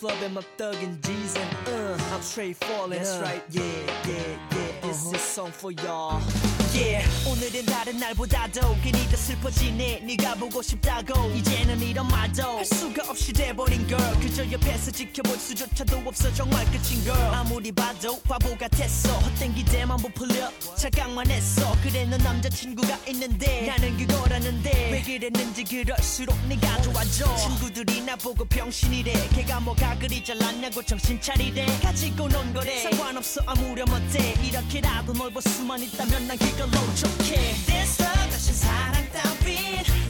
Love, 0.02 0.42
thug 0.56 0.76
and 0.84 1.00
G's 1.00 1.36
and 1.36 1.52
uh, 1.68 2.12
I'm 2.12 2.22
straight 2.22 2.64
falling. 2.64 3.00
That's 3.00 3.20
right, 3.20 3.42
yeah, 3.54 3.64
yeah, 4.08 4.16
yeah. 4.52 4.92
This 4.92 5.12
is 5.12 5.34
song 5.34 5.52
for 5.52 5.72
y'all. 5.72 6.55
Yeah, 6.74 7.06
오늘은 7.26 7.64
다른 7.66 7.98
날보다도 7.98 8.76
괜히 8.82 9.08
더 9.08 9.16
슬퍼지네. 9.16 10.00
네가 10.00 10.34
보고 10.34 10.60
싶다고. 10.60 11.30
이제는 11.30 11.80
이런 11.80 12.06
말도 12.08 12.42
할 12.58 12.64
수가 12.66 13.10
없이 13.10 13.32
돼버린 13.32 13.86
girl. 13.88 14.20
그저 14.20 14.44
옆에서 14.50 14.90
지켜볼 14.90 15.38
수조차도 15.38 16.02
없어. 16.04 16.32
정말 16.34 16.64
끝인 16.66 17.02
girl. 17.02 17.34
아무리 17.34 17.72
봐도 17.72 18.20
바보 18.22 18.56
같았어. 18.58 19.08
헛된 19.10 19.54
기대만 19.54 19.96
부풀려 19.96 20.50
착각만 20.76 21.30
했어. 21.30 21.74
그래 21.82 22.04
넌 22.04 22.18
남자친구가 22.18 22.98
있는데 23.08 23.66
나는 23.66 23.96
그거라는데 23.96 24.90
왜 24.92 25.02
그랬는지 25.02 25.64
그럴수록 25.64 26.36
네가 26.46 26.82
좋아져. 26.82 27.34
친구들이 27.36 28.02
나보고 28.02 28.44
병신이래. 28.44 29.28
걔가 29.30 29.60
뭐가 29.60 29.98
그리 29.98 30.22
잘났냐고 30.22 30.82
정신 30.82 31.18
차리래. 31.20 31.64
가지고 31.80 32.28
논 32.28 32.52
거래. 32.52 32.82
상관없어. 32.82 33.40
아무렴 33.46 33.88
어때? 33.90 34.34
이렇게라도 34.42 35.14
널 35.14 35.30
볼 35.30 35.42
수만 35.42 35.82
있다면 35.82 36.26
난그 36.26 36.55
널 36.56 36.70
놓쳤게 36.70 37.54
내 37.66 37.84
썩어진 37.84 38.54
사랑 38.54 38.94
따윈. 39.12 40.05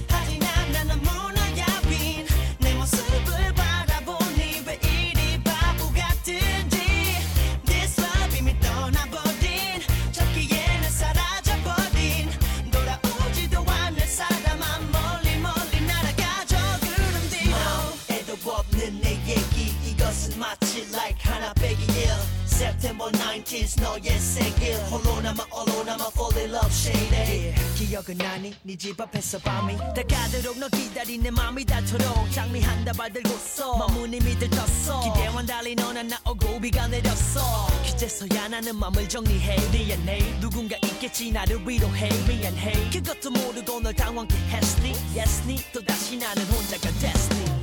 September 22.97 23.12
19th 23.12 23.82
너의 23.82 24.18
생일 24.18 24.74
홀로 24.90 25.20
남아 25.20 25.44
홀로 25.51 25.84
남아 25.84 26.09
fall 26.16 26.38
in 26.38 26.51
love 26.55 26.70
shady. 26.72 27.55
기억은 27.76 28.16
나니? 28.16 28.55
네 28.62 28.74
집 28.76 28.99
앞에서 28.99 29.38
밤이 29.40 29.76
다 29.76 30.03
가도록 30.09 30.59
너 30.59 30.66
기다린 30.68 31.22
내 31.22 31.30
맘이 31.30 31.64
닳도록 31.66 32.30
장미 32.32 32.61
한 32.62 32.84
다발 32.86 33.12
들고서. 33.12 33.76
마무늬 33.76 34.18
믿을 34.20 34.49
떴어. 34.49 35.01
기대와 35.12 35.42
달리 35.44 35.74
너는 35.74 36.09
나오고 36.09 36.59
비가 36.61 36.88
내렸어. 36.88 37.66
그제서야 37.84 38.49
나는 38.49 38.74
맘을 38.76 39.07
정리해. 39.09 39.57
미안해 39.70 40.40
누군가 40.40 40.76
있겠지 40.82 41.30
나를 41.30 41.61
위로해. 41.68 42.09
미안해. 42.26 42.90
그것도 42.90 43.30
모르고 43.30 43.80
널 43.80 43.92
당황케 43.92 44.34
했으니? 44.34 44.94
Yes 45.14 45.42
니? 45.47 45.62
또다시 45.72 46.16
나는 46.16 46.42
혼자가 46.47 46.88
됐으니 46.99 47.55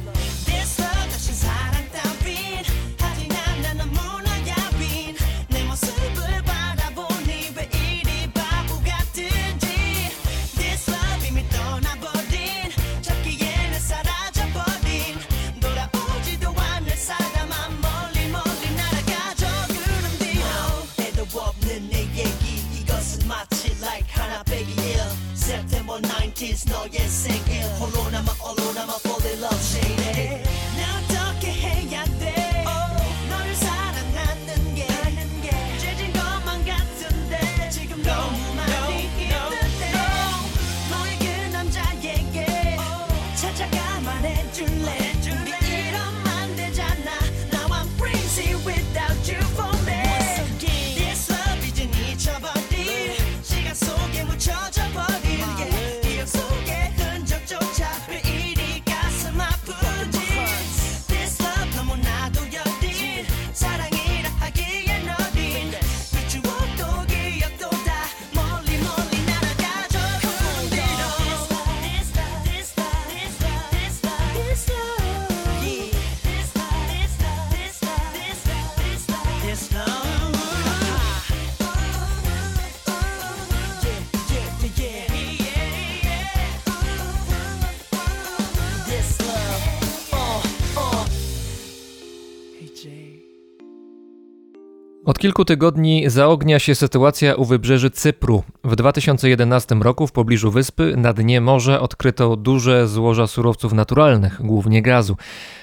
kilku 95.23 95.45
tygodni 95.45 96.09
zaognia 96.09 96.59
się 96.59 96.75
sytuacja 96.75 97.35
u 97.35 97.45
wybrzeży 97.45 97.91
Cypru. 97.91 98.43
W 98.73 98.75
2011 98.75 99.75
roku 99.75 100.07
w 100.07 100.11
pobliżu 100.11 100.51
wyspy 100.51 100.93
na 100.97 101.13
dnie 101.13 101.41
morza 101.41 101.79
odkryto 101.79 102.35
duże 102.35 102.87
złoża 102.87 103.27
surowców 103.27 103.73
naturalnych, 103.73 104.41
głównie 104.41 104.81
gazu. 104.81 105.17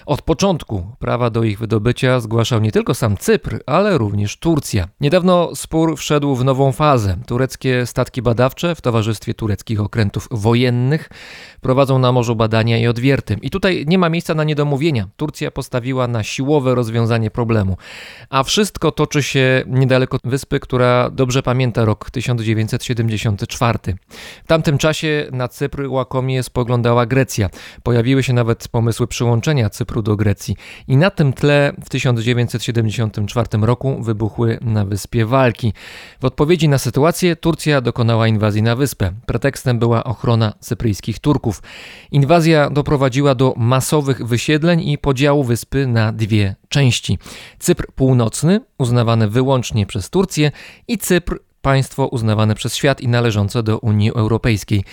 Od 0.06 0.22
początku 0.22 0.86
prawa 0.98 1.30
do 1.30 1.44
ich 1.44 1.58
wydobycia 1.58 2.20
zgłaszał 2.20 2.60
nie 2.60 2.72
tylko 2.72 2.94
sam 2.94 3.16
Cypr, 3.16 3.60
ale 3.66 3.98
również 3.98 4.36
Turcja. 4.36 4.88
Niedawno 5.00 5.50
spór 5.54 5.96
wszedł 5.96 6.34
w 6.34 6.44
nową 6.44 6.72
fazę. 6.72 7.16
Tureckie 7.26 7.86
statki 7.86 8.22
badawcze 8.22 8.74
w 8.74 8.80
towarzystwie 8.80 9.34
tureckich 9.34 9.80
okrętów 9.80 10.28
wojennych 10.30 11.08
prowadzą 11.60 11.98
na 11.98 12.12
morzu 12.12 12.36
badania 12.36 12.78
i 12.78 12.86
odwierty. 12.86 13.36
I 13.42 13.50
tutaj 13.50 13.84
nie 13.88 13.98
ma 13.98 14.08
miejsca 14.08 14.34
na 14.34 14.44
niedomówienia. 14.44 15.08
Turcja 15.16 15.50
postawiła 15.50 16.08
na 16.08 16.22
siłowe 16.22 16.74
rozwiązanie 16.74 17.30
problemu. 17.30 17.76
A 18.30 18.42
wszystko 18.42 18.92
toczy 18.92 19.22
się 19.22 19.64
niedaleko 19.66 20.18
wyspy, 20.24 20.60
która 20.60 21.10
dobrze 21.10 21.42
pamięta 21.42 21.84
rok 21.84 22.10
1974. 23.06 23.96
W 24.44 24.46
tamtym 24.46 24.78
czasie 24.78 25.26
na 25.32 25.48
Cypr 25.48 25.82
łakomie 25.88 26.42
spoglądała 26.42 27.06
Grecja. 27.06 27.50
Pojawiły 27.82 28.22
się 28.22 28.32
nawet 28.32 28.68
pomysły 28.68 29.06
przyłączenia 29.06 29.70
Cypru 29.70 30.02
do 30.02 30.16
Grecji. 30.16 30.56
I 30.88 30.96
na 30.96 31.10
tym 31.10 31.32
tle 31.32 31.72
w 31.84 31.88
1974 31.88 33.48
roku 33.62 34.02
wybuchły 34.02 34.58
na 34.60 34.84
wyspie 34.84 35.26
walki. 35.26 35.72
W 36.20 36.24
odpowiedzi 36.24 36.68
na 36.68 36.78
sytuację 36.78 37.36
Turcja 37.36 37.80
dokonała 37.80 38.28
inwazji 38.28 38.62
na 38.62 38.76
wyspę. 38.76 39.12
Pretekstem 39.26 39.78
była 39.78 40.04
ochrona 40.04 40.52
cypryjskich 40.60 41.18
Turków. 41.18 41.62
Inwazja 42.12 42.70
doprowadziła 42.70 43.34
do 43.34 43.54
masowych 43.56 44.26
wysiedleń 44.26 44.88
i 44.88 44.98
podziału 44.98 45.44
wyspy 45.44 45.86
na 45.86 46.12
dwie 46.12 46.54
części. 46.68 47.18
Cypr 47.58 47.86
północny, 47.94 48.60
uznawany 48.78 49.28
wyłącznie 49.28 49.86
przez 49.86 50.10
Turcję, 50.10 50.52
i 50.88 50.98
Cypr, 50.98 51.38
państwo 51.62 52.06
uznawane 52.06 52.54
przez 52.54 52.74
świat 52.74 53.00
i 53.00 53.08
należące 53.08 53.62
do 53.62 53.78
Unii 53.78 54.10
Europejskiej. 54.14 54.84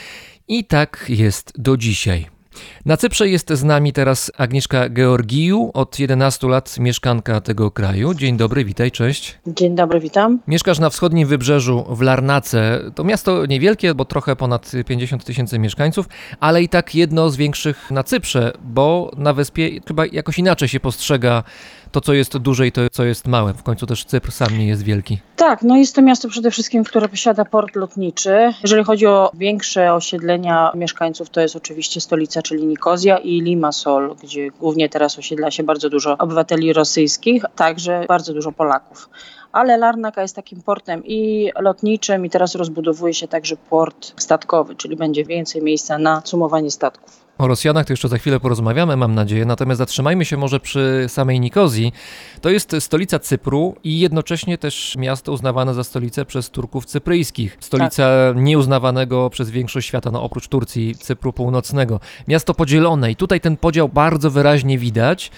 I 0.47 0.65
tak 0.65 1.05
jest 1.09 1.53
do 1.57 1.77
dzisiaj. 1.77 2.37
Na 2.85 2.97
Cyprze 2.97 3.29
jest 3.29 3.49
z 3.53 3.63
nami 3.63 3.93
teraz 3.93 4.31
Agnieszka 4.37 4.89
Georgiju, 4.89 5.71
od 5.73 5.99
11 5.99 6.47
lat 6.47 6.79
mieszkanka 6.79 7.41
tego 7.41 7.71
kraju. 7.71 8.13
Dzień 8.13 8.37
dobry, 8.37 8.65
witaj, 8.65 8.91
cześć. 8.91 9.39
Dzień 9.47 9.75
dobry, 9.75 9.99
witam. 9.99 10.39
Mieszkasz 10.47 10.79
na 10.79 10.89
wschodnim 10.89 11.27
wybrzeżu 11.27 11.85
w 11.89 12.01
Larnace. 12.01 12.79
To 12.95 13.03
miasto 13.03 13.45
niewielkie, 13.45 13.95
bo 13.95 14.05
trochę 14.05 14.35
ponad 14.35 14.71
50 14.87 15.25
tysięcy 15.25 15.59
mieszkańców, 15.59 16.05
ale 16.39 16.63
i 16.63 16.69
tak 16.69 16.95
jedno 16.95 17.29
z 17.29 17.35
większych 17.35 17.91
na 17.91 18.03
Cyprze, 18.03 18.53
bo 18.63 19.11
na 19.17 19.33
wyspie 19.33 19.69
chyba 19.87 20.05
jakoś 20.05 20.39
inaczej 20.39 20.67
się 20.67 20.79
postrzega 20.79 21.43
to, 21.91 22.01
co 22.01 22.13
jest 22.13 22.37
duże 22.37 22.67
i 22.67 22.71
to, 22.71 22.81
co 22.91 23.03
jest 23.03 23.27
małe. 23.27 23.53
W 23.53 23.63
końcu 23.63 23.85
też 23.85 24.05
Cypr 24.05 24.31
sam 24.31 24.57
nie 24.57 24.67
jest 24.67 24.83
wielki. 24.83 25.19
Tak, 25.35 25.61
no 25.61 25.77
jest 25.77 25.95
to 25.95 26.01
miasto 26.01 26.29
przede 26.29 26.51
wszystkim, 26.51 26.83
które 26.83 27.09
posiada 27.09 27.45
port 27.45 27.75
lotniczy. 27.75 28.53
Jeżeli 28.63 28.83
chodzi 28.83 29.07
o 29.07 29.31
większe 29.33 29.93
osiedlenia 29.93 30.71
mieszkańców, 30.75 31.29
to 31.29 31.41
jest 31.41 31.55
oczywiście 31.55 32.01
stolica, 32.01 32.41
czyli 32.41 32.65
Nikozja 32.65 33.17
i 33.17 33.41
Limassol, 33.41 34.15
gdzie 34.23 34.49
głównie 34.49 34.89
teraz 34.89 35.19
osiedla 35.19 35.51
się 35.51 35.63
bardzo 35.63 35.89
dużo 35.89 36.17
obywateli 36.17 36.73
rosyjskich, 36.73 37.43
także 37.55 38.05
bardzo 38.07 38.33
dużo 38.33 38.51
Polaków. 38.51 39.09
Ale 39.51 39.77
Larnaka 39.77 40.21
jest 40.21 40.35
takim 40.35 40.61
portem 40.61 41.05
i 41.05 41.51
lotniczym 41.59 42.25
i 42.25 42.29
teraz 42.29 42.55
rozbudowuje 42.55 43.13
się 43.13 43.27
także 43.27 43.55
port 43.69 44.21
statkowy, 44.21 44.75
czyli 44.75 44.95
będzie 44.95 45.25
więcej 45.25 45.61
miejsca 45.61 45.97
na 45.97 46.21
sumowanie 46.25 46.71
statków. 46.71 47.26
O 47.37 47.47
Rosjanach 47.47 47.85
to 47.85 47.93
jeszcze 47.93 48.07
za 48.07 48.17
chwilę 48.17 48.39
porozmawiamy, 48.39 48.97
mam 48.97 49.15
nadzieję. 49.15 49.45
Natomiast 49.45 49.77
zatrzymajmy 49.77 50.25
się 50.25 50.37
może 50.37 50.59
przy 50.59 51.05
samej 51.07 51.39
Nikozji. 51.39 51.93
To 52.41 52.49
jest 52.49 52.75
stolica 52.79 53.19
Cypru 53.19 53.75
i 53.83 53.99
jednocześnie 53.99 54.57
też 54.57 54.95
miasto 54.97 55.31
uznawane 55.31 55.73
za 55.73 55.83
stolicę 55.83 56.25
przez 56.25 56.49
Turków 56.49 56.85
cypryjskich. 56.85 57.57
Stolica 57.59 58.03
tak. 58.33 58.43
nieuznawanego 58.43 59.29
przez 59.29 59.49
większość 59.49 59.87
świata, 59.87 60.11
no 60.11 60.23
oprócz 60.23 60.47
Turcji, 60.47 60.95
Cypru 60.95 61.33
Północnego. 61.33 61.99
Miasto 62.27 62.53
podzielone 62.53 63.11
i 63.11 63.15
tutaj 63.15 63.41
ten 63.41 63.57
podział 63.57 63.89
bardzo 63.89 64.31
wyraźnie 64.31 64.77
widać. 64.77 65.31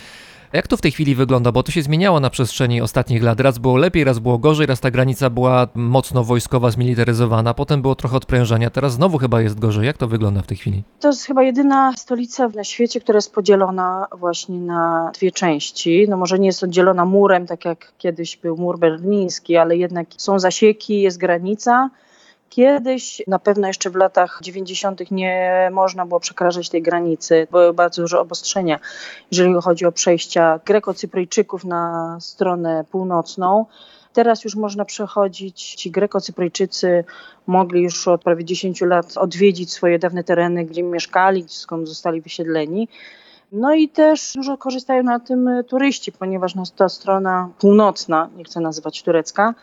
Jak 0.53 0.67
to 0.67 0.77
w 0.77 0.81
tej 0.81 0.91
chwili 0.91 1.15
wygląda? 1.15 1.51
Bo 1.51 1.63
to 1.63 1.71
się 1.71 1.81
zmieniało 1.81 2.19
na 2.19 2.29
przestrzeni 2.29 2.81
ostatnich 2.81 3.23
lat. 3.23 3.39
Raz 3.39 3.57
było 3.57 3.77
lepiej, 3.77 4.03
raz 4.03 4.19
było 4.19 4.37
gorzej, 4.37 4.65
raz 4.65 4.79
ta 4.79 4.91
granica 4.91 5.29
była 5.29 5.67
mocno 5.75 6.23
wojskowa, 6.23 6.71
zmilitaryzowana, 6.71 7.53
potem 7.53 7.81
było 7.81 7.95
trochę 7.95 8.17
odprężania, 8.17 8.69
teraz 8.69 8.93
znowu 8.93 9.17
chyba 9.17 9.41
jest 9.41 9.59
gorzej. 9.59 9.85
Jak 9.85 9.97
to 9.97 10.07
wygląda 10.07 10.41
w 10.41 10.47
tej 10.47 10.57
chwili? 10.57 10.83
To 10.99 11.07
jest 11.07 11.23
chyba 11.23 11.43
jedyna 11.43 11.93
stolica 11.97 12.47
na 12.47 12.63
świecie, 12.63 13.01
która 13.01 13.17
jest 13.17 13.33
podzielona 13.33 14.07
właśnie 14.17 14.59
na 14.59 15.11
dwie 15.15 15.31
części. 15.31 16.05
No 16.09 16.17
może 16.17 16.39
nie 16.39 16.47
jest 16.47 16.63
oddzielona 16.63 17.05
murem, 17.05 17.47
tak 17.47 17.65
jak 17.65 17.93
kiedyś 17.97 18.37
był 18.37 18.57
mur 18.57 18.79
berliński, 18.79 19.57
ale 19.57 19.77
jednak 19.77 20.07
są 20.17 20.39
zasieki, 20.39 21.01
jest 21.01 21.17
granica. 21.17 21.89
Kiedyś, 22.49 23.21
na 23.27 23.39
pewno 23.39 23.67
jeszcze 23.67 23.89
w 23.89 23.95
latach 23.95 24.39
90., 24.41 25.11
nie 25.11 25.69
można 25.73 26.05
było 26.05 26.19
przekraczać 26.19 26.69
tej 26.69 26.81
granicy. 26.81 27.47
Były 27.51 27.73
bardzo 27.73 28.01
duże 28.01 28.19
obostrzenia, 28.19 28.79
jeżeli 29.31 29.53
chodzi 29.61 29.85
o 29.85 29.91
przejścia 29.91 30.59
Greko-Cypryjczyków 30.65 31.65
na 31.65 32.17
stronę 32.21 32.85
północną. 32.91 33.65
Teraz 34.13 34.43
już 34.43 34.55
można 34.55 34.85
przechodzić. 34.85 35.75
Ci 35.75 35.91
Greko-Cypryjczycy 35.91 37.03
mogli 37.47 37.83
już 37.83 38.07
od 38.07 38.23
prawie 38.23 38.45
10 38.45 38.81
lat 38.81 39.17
odwiedzić 39.17 39.73
swoje 39.73 39.99
dawne 39.99 40.23
tereny, 40.23 40.65
gdzie 40.65 40.83
mieszkali, 40.83 41.45
skąd 41.47 41.87
zostali 41.87 42.21
wysiedleni. 42.21 42.87
No 43.51 43.73
i 43.73 43.89
też 43.89 44.33
dużo 44.35 44.57
korzystają 44.57 45.03
na 45.03 45.19
tym 45.19 45.49
turyści, 45.67 46.11
ponieważ 46.11 46.55
no, 46.55 46.63
ta 46.75 46.89
strona 46.89 47.49
północna, 47.59 48.29
nie 48.35 48.43
chcę 48.43 48.59
nazywać 48.59 49.03
turecka, 49.03 49.53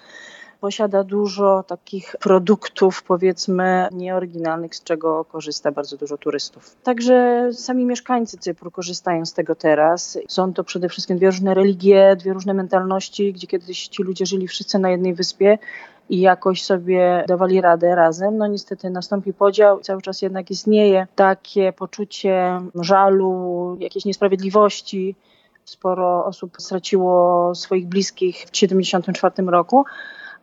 posiada 0.60 1.04
dużo 1.04 1.62
takich 1.62 2.16
produktów, 2.20 3.02
powiedzmy, 3.02 3.88
nieoryginalnych, 3.92 4.76
z 4.76 4.82
czego 4.82 5.24
korzysta 5.24 5.72
bardzo 5.72 5.96
dużo 5.96 6.18
turystów. 6.18 6.76
Także 6.82 7.48
sami 7.52 7.84
mieszkańcy 7.84 8.38
Cypru 8.38 8.70
korzystają 8.70 9.26
z 9.26 9.32
tego 9.32 9.54
teraz. 9.54 10.18
Są 10.28 10.52
to 10.52 10.64
przede 10.64 10.88
wszystkim 10.88 11.16
dwie 11.16 11.26
różne 11.26 11.54
religie, 11.54 12.16
dwie 12.16 12.32
różne 12.32 12.54
mentalności, 12.54 13.32
gdzie 13.32 13.46
kiedyś 13.46 13.88
ci 13.88 14.02
ludzie 14.02 14.26
żyli 14.26 14.48
wszyscy 14.48 14.78
na 14.78 14.90
jednej 14.90 15.14
wyspie 15.14 15.58
i 16.08 16.20
jakoś 16.20 16.62
sobie 16.62 17.24
dawali 17.28 17.60
radę 17.60 17.94
razem. 17.94 18.36
No 18.38 18.46
niestety 18.46 18.90
nastąpi 18.90 19.32
podział, 19.32 19.80
cały 19.80 20.02
czas 20.02 20.22
jednak 20.22 20.50
istnieje 20.50 21.06
takie 21.14 21.72
poczucie 21.72 22.60
żalu, 22.74 23.76
jakiejś 23.80 24.04
niesprawiedliwości. 24.04 25.16
Sporo 25.64 26.24
osób 26.24 26.56
straciło 26.58 27.54
swoich 27.54 27.86
bliskich 27.86 28.36
w 28.36 28.50
1974 28.50 29.50
roku 29.50 29.84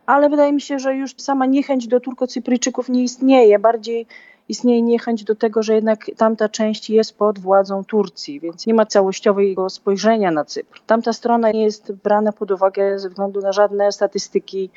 ale 0.06 0.30
wydaje 0.30 0.54
mi 0.54 0.62
się, 0.62 0.80
że 0.80 0.95
już 0.95 1.16
sama 1.18 1.45
niechęć 1.45 1.88
do 1.88 1.99
Turko-Cypryjczyków 1.99 2.89
nie 2.89 3.04
istnieje. 3.04 3.60
Bardziej 3.60 4.08
istnieje 4.49 4.82
niechęć 4.82 5.24
do 5.24 5.36
tego, 5.36 5.64
że 5.64 5.76
jednak 5.76 6.06
tamta 6.18 6.49
część 6.49 6.89
jest 6.89 7.18
pod 7.18 7.39
władzą 7.39 7.84
Turcji, 7.84 8.39
więc 8.39 8.68
nie 8.68 8.74
ma 8.74 8.86
całościowego 8.86 9.70
spojrzenia 9.70 10.32
na 10.32 10.45
Cypr. 10.45 10.82
Tamta 10.88 11.14
strona 11.14 11.51
nie 11.51 11.64
jest 11.64 11.91
brana 11.91 12.32
pod 12.32 12.51
uwagę 12.51 12.99
ze 12.99 13.10
względu 13.10 13.41
na 13.41 13.51
żadne 13.51 13.91
statystyki. 13.91 14.70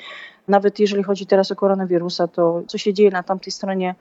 Nawet 0.49 0.79
jeżeli 0.79 1.03
chodzi 1.03 1.27
teraz 1.27 1.51
o 1.51 1.57
koronawirusa, 1.57 2.29
to 2.29 2.63
co 2.67 2.79
się 2.79 2.95
dzieje 2.95 3.11
na 3.11 3.23
tamtej 3.23 3.53
stronie 3.53 3.95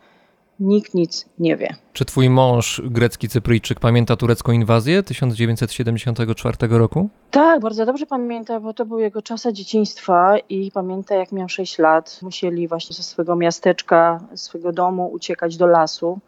nikt 0.60 0.94
nic 0.94 1.26
nie 1.40 1.58
wie. 1.58 1.76
Czy 1.94 2.06
twój 2.06 2.30
mąż, 2.30 2.82
grecki 2.86 3.30
Cypryjczyk, 3.30 3.80
pamięta 3.80 4.16
turecką 4.16 4.52
inwazję 4.52 5.04
1974 5.04 6.58
roku? 6.70 7.10
Tak, 7.32 7.62
bardzo 7.62 7.86
dobrze 7.86 8.06
pamięta, 8.06 8.60
bo 8.60 8.74
to 8.74 8.86
był 8.86 9.00
jego 9.00 9.22
czas 9.22 9.48
dzieciństwa 9.52 10.38
i 10.50 10.72
pamięta 10.72 11.16
jak 11.16 11.32
miał 11.32 11.50
6 11.50 11.80
lat. 11.80 12.20
Musieli 12.22 12.68
właśnie 12.68 12.96
ze 12.96 13.04
swojego 13.04 13.36
miasteczka, 13.36 14.20
swojego 14.36 14.72
domu 14.72 15.12
uciekać 15.12 15.58
do 15.58 15.68
lasu. 15.68 16.20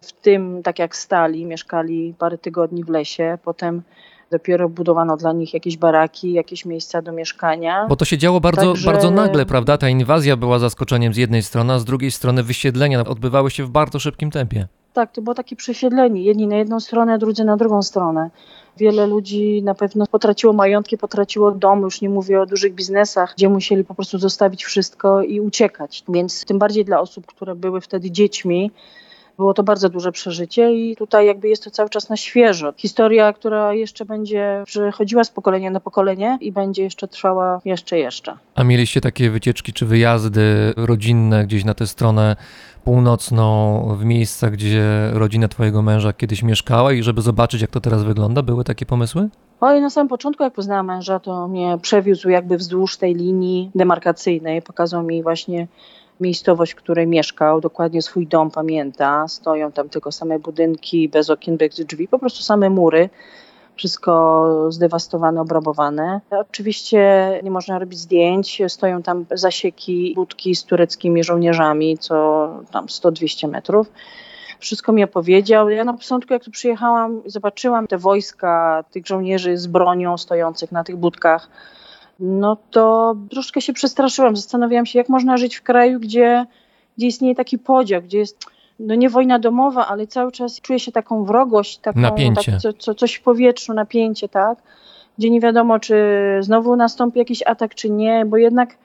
W 0.00 0.12
tym, 0.12 0.62
tak 0.62 0.78
jak 0.78 0.96
stali, 0.96 1.46
mieszkali 1.46 2.14
parę 2.18 2.38
tygodni 2.38 2.84
w 2.84 2.88
lesie, 2.88 3.38
potem 3.44 3.82
Dopiero 4.30 4.68
budowano 4.68 5.16
dla 5.16 5.32
nich 5.32 5.54
jakieś 5.54 5.76
baraki, 5.76 6.32
jakieś 6.32 6.64
miejsca 6.64 7.02
do 7.02 7.12
mieszkania. 7.12 7.86
Bo 7.88 7.96
to 7.96 8.04
się 8.04 8.18
działo 8.18 8.40
bardzo, 8.40 8.72
Także... 8.72 8.90
bardzo 8.90 9.10
nagle, 9.10 9.46
prawda? 9.46 9.78
Ta 9.78 9.88
inwazja 9.88 10.36
była 10.36 10.58
zaskoczeniem 10.58 11.14
z 11.14 11.16
jednej 11.16 11.42
strony, 11.42 11.72
a 11.72 11.78
z 11.78 11.84
drugiej 11.84 12.10
strony 12.10 12.42
wysiedlenia 12.42 13.04
odbywały 13.04 13.50
się 13.50 13.64
w 13.64 13.70
bardzo 13.70 13.98
szybkim 13.98 14.30
tempie. 14.30 14.68
Tak, 14.92 15.12
to 15.12 15.22
było 15.22 15.34
takie 15.34 15.56
przesiedlenie. 15.56 16.22
Jedni 16.22 16.46
na 16.46 16.56
jedną 16.56 16.80
stronę, 16.80 17.18
drudzy 17.18 17.44
na 17.44 17.56
drugą 17.56 17.82
stronę. 17.82 18.30
Wiele 18.76 19.06
ludzi 19.06 19.62
na 19.62 19.74
pewno 19.74 20.06
potraciło 20.06 20.52
majątki, 20.52 20.98
potraciło 20.98 21.50
dom, 21.50 21.80
już 21.80 22.00
nie 22.00 22.08
mówię 22.08 22.40
o 22.40 22.46
dużych 22.46 22.74
biznesach, 22.74 23.34
gdzie 23.36 23.48
musieli 23.48 23.84
po 23.84 23.94
prostu 23.94 24.18
zostawić 24.18 24.64
wszystko 24.64 25.22
i 25.22 25.40
uciekać. 25.40 26.04
Więc 26.08 26.44
tym 26.44 26.58
bardziej 26.58 26.84
dla 26.84 27.00
osób, 27.00 27.26
które 27.26 27.54
były 27.54 27.80
wtedy 27.80 28.10
dziećmi, 28.10 28.70
było 29.40 29.54
to 29.54 29.62
bardzo 29.62 29.88
duże 29.88 30.12
przeżycie 30.12 30.72
i 30.72 30.96
tutaj 30.96 31.26
jakby 31.26 31.48
jest 31.48 31.64
to 31.64 31.70
cały 31.70 31.88
czas 31.88 32.08
na 32.08 32.16
świeżo. 32.16 32.72
Historia, 32.76 33.32
która 33.32 33.74
jeszcze 33.74 34.04
będzie 34.04 34.62
przechodziła 34.66 35.24
z 35.24 35.30
pokolenia 35.30 35.70
na 35.70 35.80
pokolenie 35.80 36.38
i 36.40 36.52
będzie 36.52 36.82
jeszcze 36.82 37.08
trwała 37.08 37.60
jeszcze, 37.64 37.98
jeszcze. 37.98 38.36
A 38.54 38.64
mieliście 38.64 39.00
takie 39.00 39.30
wycieczki 39.30 39.72
czy 39.72 39.86
wyjazdy 39.86 40.74
rodzinne 40.76 41.44
gdzieś 41.44 41.64
na 41.64 41.74
tę 41.74 41.86
stronę 41.86 42.36
północną, 42.84 43.96
w 43.98 44.04
miejsca, 44.04 44.50
gdzie 44.50 45.10
rodzina 45.12 45.48
twojego 45.48 45.82
męża 45.82 46.12
kiedyś 46.12 46.42
mieszkała 46.42 46.92
i 46.92 47.02
żeby 47.02 47.22
zobaczyć, 47.22 47.60
jak 47.60 47.70
to 47.70 47.80
teraz 47.80 48.02
wygląda? 48.02 48.42
Były 48.42 48.64
takie 48.64 48.86
pomysły? 48.86 49.28
Oj, 49.60 49.80
na 49.80 49.90
samym 49.90 50.08
początku, 50.08 50.42
jak 50.42 50.52
poznałam 50.52 50.86
męża, 50.86 51.18
to 51.18 51.48
mnie 51.48 51.78
przewiózł 51.82 52.28
jakby 52.28 52.56
wzdłuż 52.56 52.96
tej 52.96 53.14
linii 53.14 53.70
demarkacyjnej. 53.74 54.62
Pokazał 54.62 55.02
mi 55.02 55.22
właśnie 55.22 55.66
miejscowość, 56.20 56.72
w 56.72 56.76
której 56.76 57.06
mieszkał, 57.06 57.60
dokładnie 57.60 58.02
swój 58.02 58.26
dom 58.26 58.50
pamięta. 58.50 59.28
Stoją 59.28 59.72
tam 59.72 59.88
tylko 59.88 60.12
same 60.12 60.38
budynki, 60.38 61.08
bez 61.08 61.30
okien, 61.30 61.56
bez 61.56 61.74
drzwi, 61.74 62.08
po 62.08 62.18
prostu 62.18 62.42
same 62.42 62.70
mury. 62.70 63.10
Wszystko 63.76 64.46
zdewastowane, 64.68 65.40
obrabowane. 65.40 66.20
Oczywiście 66.30 67.30
nie 67.42 67.50
można 67.50 67.78
robić 67.78 67.98
zdjęć. 67.98 68.62
Stoją 68.68 69.02
tam 69.02 69.26
zasieki, 69.30 70.12
budki 70.16 70.54
z 70.54 70.64
tureckimi 70.64 71.24
żołnierzami, 71.24 71.98
co 71.98 72.48
tam 72.70 72.86
100-200 72.86 73.48
metrów 73.48 73.90
wszystko 74.60 74.92
mi 74.92 75.04
opowiedział. 75.04 75.70
Ja 75.70 75.84
na 75.84 75.92
początku, 75.92 76.32
jak 76.32 76.44
tu 76.44 76.50
przyjechałam, 76.50 77.22
zobaczyłam 77.26 77.86
te 77.86 77.98
wojska 77.98 78.84
tych 78.90 79.06
żołnierzy 79.06 79.56
z 79.56 79.66
bronią 79.66 80.18
stojących 80.18 80.72
na 80.72 80.84
tych 80.84 80.96
budkach, 80.96 81.48
no 82.20 82.56
to 82.70 83.16
troszkę 83.30 83.60
się 83.60 83.72
przestraszyłam. 83.72 84.36
Zastanawiałam 84.36 84.86
się, 84.86 84.98
jak 84.98 85.08
można 85.08 85.36
żyć 85.36 85.56
w 85.56 85.62
kraju, 85.62 86.00
gdzie, 86.00 86.46
gdzie 86.98 87.06
istnieje 87.06 87.34
taki 87.34 87.58
podział, 87.58 88.02
gdzie 88.02 88.18
jest 88.18 88.46
no 88.80 88.94
nie 88.94 89.10
wojna 89.10 89.38
domowa, 89.38 89.86
ale 89.86 90.06
cały 90.06 90.32
czas 90.32 90.60
czuje 90.60 90.78
się 90.78 90.92
taką 90.92 91.24
wrogość, 91.24 91.78
taką, 91.78 92.00
Napięcie. 92.00 92.52
Tak, 92.52 92.60
co, 92.60 92.72
co, 92.72 92.94
coś 92.94 93.14
w 93.14 93.22
powietrzu, 93.22 93.74
napięcie, 93.74 94.28
tak? 94.28 94.58
Gdzie 95.18 95.30
nie 95.30 95.40
wiadomo, 95.40 95.78
czy 95.78 95.96
znowu 96.40 96.76
nastąpi 96.76 97.18
jakiś 97.18 97.42
atak, 97.46 97.74
czy 97.74 97.90
nie, 97.90 98.24
bo 98.26 98.36
jednak 98.36 98.76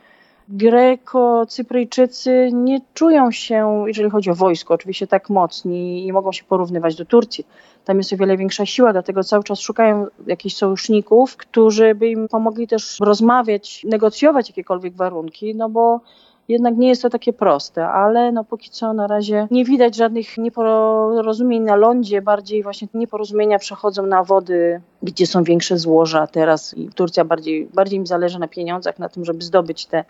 Greko-Cypryjczycy 0.49 2.49
nie 2.53 2.81
czują 2.93 3.31
się, 3.31 3.83
jeżeli 3.87 4.09
chodzi 4.09 4.29
o 4.29 4.35
wojsko, 4.35 4.73
oczywiście 4.73 5.07
tak 5.07 5.29
mocni 5.29 6.07
i 6.07 6.13
mogą 6.13 6.31
się 6.31 6.43
porównywać 6.43 6.95
do 6.95 7.05
Turcji. 7.05 7.47
Tam 7.85 7.97
jest 7.97 8.13
o 8.13 8.17
wiele 8.17 8.37
większa 8.37 8.65
siła, 8.65 8.93
dlatego 8.93 9.23
cały 9.23 9.43
czas 9.43 9.59
szukają 9.59 10.07
jakichś 10.27 10.55
sojuszników, 10.55 11.37
którzy 11.37 11.95
by 11.95 12.07
im 12.07 12.27
pomogli 12.27 12.67
też 12.67 12.99
rozmawiać, 12.99 13.83
negocjować 13.83 14.49
jakiekolwiek 14.49 14.95
warunki, 14.95 15.55
no 15.55 15.69
bo 15.69 16.01
jednak 16.47 16.77
nie 16.77 16.87
jest 16.87 17.01
to 17.01 17.09
takie 17.09 17.33
proste, 17.33 17.87
ale 17.87 18.31
no 18.31 18.43
póki 18.43 18.69
co 18.69 18.93
na 18.93 19.07
razie 19.07 19.47
nie 19.51 19.65
widać 19.65 19.95
żadnych 19.95 20.37
nieporozumień 20.37 21.63
na 21.63 21.75
lądzie, 21.75 22.21
bardziej 22.21 22.63
właśnie 22.63 22.87
nieporozumienia 22.93 23.59
przechodzą 23.59 24.05
na 24.05 24.23
wody, 24.23 24.81
gdzie 25.03 25.27
są 25.27 25.43
większe 25.43 25.77
złoża 25.77 26.27
teraz 26.27 26.77
i 26.77 26.89
Turcja 26.89 27.25
bardziej, 27.25 27.67
bardziej 27.73 27.99
im 27.99 28.07
zależy 28.07 28.39
na 28.39 28.47
pieniądzach, 28.47 28.99
na 28.99 29.09
tym, 29.09 29.25
żeby 29.25 29.43
zdobyć 29.43 29.85
te 29.85 30.05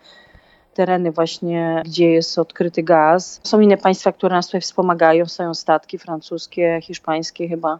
tereny 0.76 1.12
właśnie, 1.12 1.82
gdzie 1.84 2.10
jest 2.10 2.38
odkryty 2.38 2.82
gaz. 2.82 3.40
Są 3.44 3.60
inne 3.60 3.76
państwa, 3.76 4.12
które 4.12 4.36
nas 4.36 4.46
tutaj 4.46 4.60
wspomagają, 4.60 5.26
są 5.26 5.54
statki 5.54 5.98
francuskie, 5.98 6.80
hiszpańskie 6.82 7.48
chyba 7.48 7.78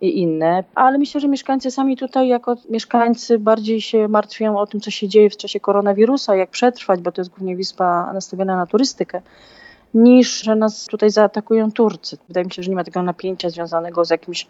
i 0.00 0.18
inne, 0.18 0.64
ale 0.74 0.98
myślę, 0.98 1.20
że 1.20 1.28
mieszkańcy 1.28 1.70
sami 1.70 1.96
tutaj 1.96 2.28
jako 2.28 2.56
mieszkańcy 2.70 3.38
bardziej 3.38 3.80
się 3.80 4.08
martwią 4.08 4.58
o 4.58 4.66
tym, 4.66 4.80
co 4.80 4.90
się 4.90 5.08
dzieje 5.08 5.30
w 5.30 5.36
czasie 5.36 5.60
koronawirusa, 5.60 6.36
jak 6.36 6.50
przetrwać, 6.50 7.00
bo 7.00 7.12
to 7.12 7.20
jest 7.20 7.30
głównie 7.30 7.56
wyspa 7.56 8.12
nastawiona 8.12 8.56
na 8.56 8.66
turystykę, 8.66 9.22
niż 9.94 10.42
że 10.42 10.56
nas 10.56 10.86
tutaj 10.86 11.10
zaatakują 11.10 11.72
Turcy. 11.72 12.18
Wydaje 12.28 12.44
mi 12.44 12.52
się, 12.52 12.62
że 12.62 12.70
nie 12.70 12.76
ma 12.76 12.84
tego 12.84 13.02
napięcia 13.02 13.50
związanego 13.50 14.04
z 14.04 14.10
jakimś 14.10 14.46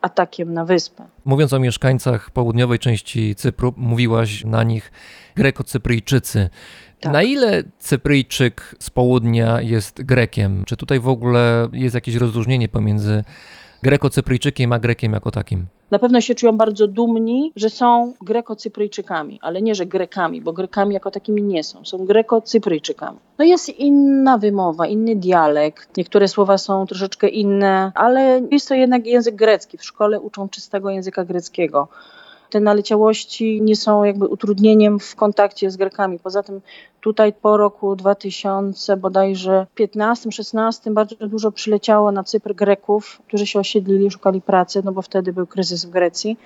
atakiem 0.00 0.54
na 0.54 0.64
wyspę. 0.64 1.04
Mówiąc 1.24 1.52
o 1.52 1.58
mieszkańcach 1.58 2.30
południowej 2.30 2.78
części 2.78 3.34
Cypru, 3.34 3.74
mówiłaś 3.76 4.44
na 4.44 4.62
nich 4.62 4.92
Greko-Cypryjczycy. 5.36 6.48
Tak. 7.00 7.12
Na 7.12 7.22
ile 7.22 7.62
Cypryjczyk 7.78 8.74
z 8.78 8.90
południa 8.90 9.60
jest 9.60 10.02
Grekiem? 10.02 10.64
Czy 10.66 10.76
tutaj 10.76 11.00
w 11.00 11.08
ogóle 11.08 11.68
jest 11.72 11.94
jakieś 11.94 12.14
rozróżnienie 12.14 12.68
pomiędzy 12.68 13.24
Greko-Cypryjczykiem 13.82 14.72
a 14.72 14.78
Grekiem 14.78 15.12
jako 15.12 15.30
takim? 15.30 15.66
Na 15.90 15.98
pewno 15.98 16.20
się 16.20 16.34
czują 16.34 16.56
bardzo 16.56 16.88
dumni, 16.88 17.52
że 17.56 17.70
są 17.70 18.14
Greko-Cypryjczykami, 18.22 19.38
ale 19.42 19.62
nie, 19.62 19.74
że 19.74 19.86
Grekami, 19.86 20.40
bo 20.40 20.52
Grekami 20.52 20.94
jako 20.94 21.10
takimi 21.10 21.42
nie 21.42 21.64
są. 21.64 21.84
Są 21.84 21.98
Greko-Cypryjczykami. 21.98 23.18
No 23.38 23.44
jest 23.44 23.68
inna 23.68 24.38
wymowa, 24.38 24.86
inny 24.86 25.16
dialekt. 25.16 25.96
Niektóre 25.96 26.28
słowa 26.28 26.58
są 26.58 26.86
troszeczkę 26.86 27.28
inne, 27.28 27.92
ale 27.94 28.42
jest 28.50 28.68
to 28.68 28.74
jednak 28.74 29.06
język 29.06 29.34
grecki. 29.34 29.78
W 29.78 29.84
szkole 29.84 30.20
uczą 30.20 30.48
czystego 30.48 30.90
języka 30.90 31.24
greckiego 31.24 31.88
te 32.50 32.60
naleciałości 32.60 33.62
nie 33.62 33.76
są 33.76 34.04
jakby 34.04 34.26
utrudnieniem 34.26 34.98
w 34.98 35.16
kontakcie 35.16 35.70
z 35.70 35.76
Grekami. 35.76 36.18
Poza 36.18 36.42
tym 36.42 36.60
tutaj 37.00 37.32
po 37.32 37.56
roku 37.56 37.96
2000 37.96 38.96
bodajże 38.96 39.66
15-16 39.78 40.92
bardzo 40.92 41.16
dużo 41.16 41.52
przyleciało 41.52 42.12
na 42.12 42.24
Cypr 42.24 42.54
Greków, 42.54 43.22
którzy 43.28 43.46
się 43.46 43.58
osiedlili, 43.58 44.10
szukali 44.10 44.40
pracy, 44.40 44.82
no 44.84 44.92
bo 44.92 45.02
wtedy 45.02 45.32
był 45.32 45.46
kryzys 45.46 45.84
w 45.84 45.90
Grecji. 45.90 46.36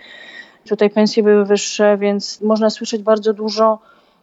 Tutaj 0.68 0.90
pensje 0.90 1.22
były 1.22 1.44
wyższe, 1.44 1.98
więc 1.98 2.40
można 2.40 2.70
słyszeć 2.70 3.02
bardzo 3.02 3.32
dużo 3.32 3.78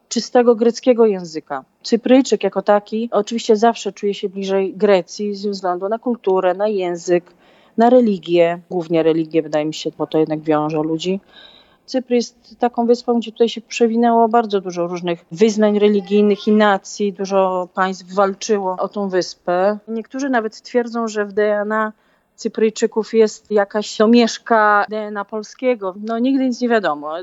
czystego 0.10 0.56
greckiego 0.56 1.06
języka. 1.06 1.64
Cypryjczyk 1.84 2.44
jako 2.44 2.62
taki 2.62 3.10
oczywiście 3.12 3.56
zawsze 3.56 3.92
czuje 3.92 4.14
się 4.14 4.30
bliżej 4.30 4.74
Grecji 4.74 5.36
ze 5.36 5.50
względu 5.50 5.90
na 5.90 6.00
kulturę, 6.00 6.54
na 6.54 6.68
język, 6.68 7.34
na 7.78 7.90
religię, 7.90 8.60
głównie 8.70 9.04
religię 9.04 9.42
wydaje 9.42 9.66
mi 9.66 9.74
się, 9.74 9.92
bo 9.98 10.08
to 10.08 10.18
jednak 10.18 10.42
wiąże 10.42 10.78
ludzi. 10.78 11.20
Cypr 11.86 12.14
jest 12.14 12.60
taką 12.60 12.86
wyspą, 12.86 13.20
gdzie 13.20 13.32
tutaj 13.32 13.50
się 13.50 13.62
przewinęło 13.62 14.30
bardzo 14.30 14.62
dużo 14.62 14.88
różnych 14.88 15.26
wyznań 15.32 15.80
religijnych 15.80 16.48
i 16.48 16.52
nacji, 16.52 17.14
dużo 17.14 17.70
państw 17.74 18.14
walczyło 18.14 18.76
o 18.80 18.88
tą 18.88 19.10
wyspę. 19.10 19.78
Niektórzy 19.88 20.30
nawet 20.30 20.62
twierdzą, 20.62 21.08
że 21.08 21.26
w 21.26 21.34
DNA 21.34 21.94
Cypryjczyków 22.42 23.14
jest 23.14 23.52
jakaś 23.52 23.98
domieszka 23.98 24.86
DNA 24.90 25.26
polskiego. 25.26 25.94
No 26.04 26.20
nigdy 26.20 26.46
nic 26.46 26.62
nie 26.62 26.70
wiadomo. 26.70 27.14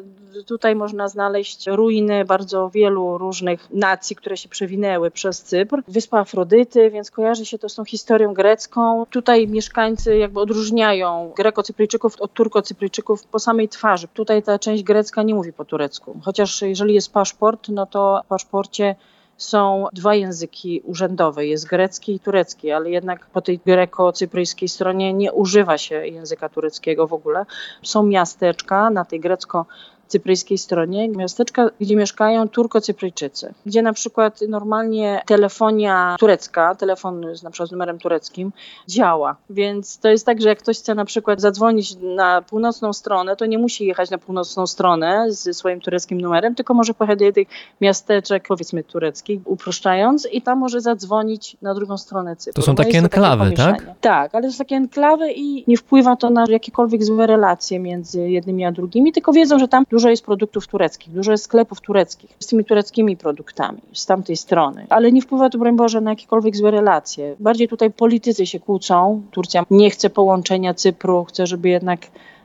Tutaj 0.46 0.74
można 0.74 1.08
znaleźć 1.08 1.66
ruiny 1.66 2.24
bardzo 2.24 2.70
wielu 2.70 3.18
różnych 3.18 3.70
nacji, 3.70 4.16
które 4.16 4.36
się 4.36 4.48
przewinęły 4.48 5.10
przez 5.10 5.42
Cypr. 5.42 5.82
Wyspa 5.88 6.18
Afrodyty, 6.20 6.90
więc 6.90 7.10
kojarzy 7.10 7.46
się 7.46 7.58
to 7.58 7.68
z 7.68 7.74
tą 7.74 7.84
historią 7.84 8.34
grecką. 8.34 9.06
Tutaj 9.10 9.48
mieszkańcy 9.48 10.16
jakby 10.16 10.40
odróżniają 10.40 11.32
Greko-Cypryjczyków 11.36 12.20
od 12.20 12.32
Turko-Cypryjczyków 12.32 13.26
po 13.26 13.38
samej 13.38 13.68
twarzy. 13.68 14.08
Tutaj 14.08 14.42
ta 14.42 14.58
część 14.58 14.82
grecka 14.82 15.22
nie 15.22 15.34
mówi 15.34 15.52
po 15.52 15.64
turecku. 15.64 16.20
Chociaż 16.24 16.62
jeżeli 16.62 16.94
jest 16.94 17.12
paszport, 17.12 17.68
no 17.68 17.86
to 17.86 18.22
w 18.24 18.28
paszporcie 18.28 18.96
są 19.38 19.86
dwa 19.92 20.14
języki 20.14 20.80
urzędowe, 20.84 21.46
jest 21.46 21.66
grecki 21.66 22.14
i 22.14 22.20
turecki, 22.20 22.70
ale 22.70 22.90
jednak 22.90 23.26
po 23.26 23.40
tej 23.40 23.58
greko-cypryjskiej 23.58 24.68
stronie 24.68 25.12
nie 25.12 25.32
używa 25.32 25.78
się 25.78 26.06
języka 26.06 26.48
tureckiego 26.48 27.06
w 27.06 27.12
ogóle. 27.12 27.46
Są 27.82 28.02
miasteczka 28.02 28.90
na 28.90 29.04
tej 29.04 29.20
grecko 29.20 29.66
cypryjskiej 30.08 30.58
stronie, 30.58 31.08
miasteczka, 31.08 31.70
gdzie 31.80 31.96
mieszkają 31.96 32.48
Turko-Cypryjczycy, 32.48 33.54
gdzie 33.66 33.82
na 33.82 33.92
przykład 33.92 34.40
normalnie 34.48 35.22
telefonia 35.26 36.16
turecka, 36.20 36.74
telefon 36.74 37.36
z 37.36 37.42
na 37.42 37.50
przykład 37.50 37.68
z 37.68 37.72
numerem 37.72 37.98
tureckim 37.98 38.52
działa, 38.88 39.36
więc 39.50 39.98
to 39.98 40.08
jest 40.08 40.26
tak, 40.26 40.40
że 40.40 40.48
jak 40.48 40.58
ktoś 40.58 40.78
chce 40.78 40.94
na 40.94 41.04
przykład 41.04 41.40
zadzwonić 41.40 41.96
na 42.00 42.42
północną 42.42 42.92
stronę, 42.92 43.36
to 43.36 43.46
nie 43.46 43.58
musi 43.58 43.86
jechać 43.86 44.10
na 44.10 44.18
północną 44.18 44.66
stronę 44.66 45.26
ze 45.28 45.54
swoim 45.54 45.80
tureckim 45.80 46.20
numerem, 46.20 46.54
tylko 46.54 46.74
może 46.74 46.94
pojechać 46.94 47.18
do 47.18 47.32
tych 47.32 47.48
miasteczek, 47.80 48.44
powiedzmy 48.48 48.84
tureckich, 48.84 49.40
uproszczając 49.44 50.28
i 50.32 50.42
tam 50.42 50.58
może 50.58 50.80
zadzwonić 50.80 51.56
na 51.62 51.74
drugą 51.74 51.98
stronę 51.98 52.36
Cypru. 52.36 52.62
To 52.62 52.66
są 52.66 52.72
No 52.72 52.76
takie 52.76 52.92
jest 52.92 53.04
enklawy, 53.04 53.52
tak? 53.52 53.86
Tak, 54.00 54.34
ale 54.34 54.46
to 54.46 54.52
są 54.52 54.58
takie 54.58 54.76
enklawy 54.76 55.32
i 55.32 55.64
nie 55.66 55.76
wpływa 55.76 56.16
to 56.16 56.30
na 56.30 56.44
jakiekolwiek 56.48 57.04
złe 57.04 57.26
relacje 57.26 57.80
między 57.80 58.30
jednymi 58.30 58.64
a 58.64 58.72
drugimi, 58.72 59.12
tylko 59.12 59.32
wiedzą, 59.32 59.58
że 59.58 59.68
tam 59.68 59.84
dużo 59.98 60.10
jest 60.10 60.24
produktów 60.24 60.66
tureckich, 60.66 61.12
dużo 61.12 61.32
jest 61.32 61.44
sklepów 61.44 61.80
tureckich 61.80 62.36
z 62.40 62.46
tymi 62.46 62.64
tureckimi 62.64 63.16
produktami 63.16 63.78
z 63.92 64.06
tamtej 64.06 64.36
strony, 64.36 64.86
ale 64.90 65.12
nie 65.12 65.22
wpływa 65.22 65.50
to, 65.50 65.58
broń 65.58 65.76
Boże, 65.76 66.00
na 66.00 66.10
jakiekolwiek 66.10 66.56
złe 66.56 66.70
relacje. 66.70 67.36
Bardziej 67.40 67.68
tutaj 67.68 67.90
politycy 67.90 68.46
się 68.46 68.60
kłócą. 68.60 69.22
Turcja 69.30 69.64
nie 69.70 69.90
chce 69.90 70.10
połączenia 70.10 70.74
Cypru, 70.74 71.24
chce, 71.24 71.46
żeby 71.46 71.68
jednak 71.68 72.00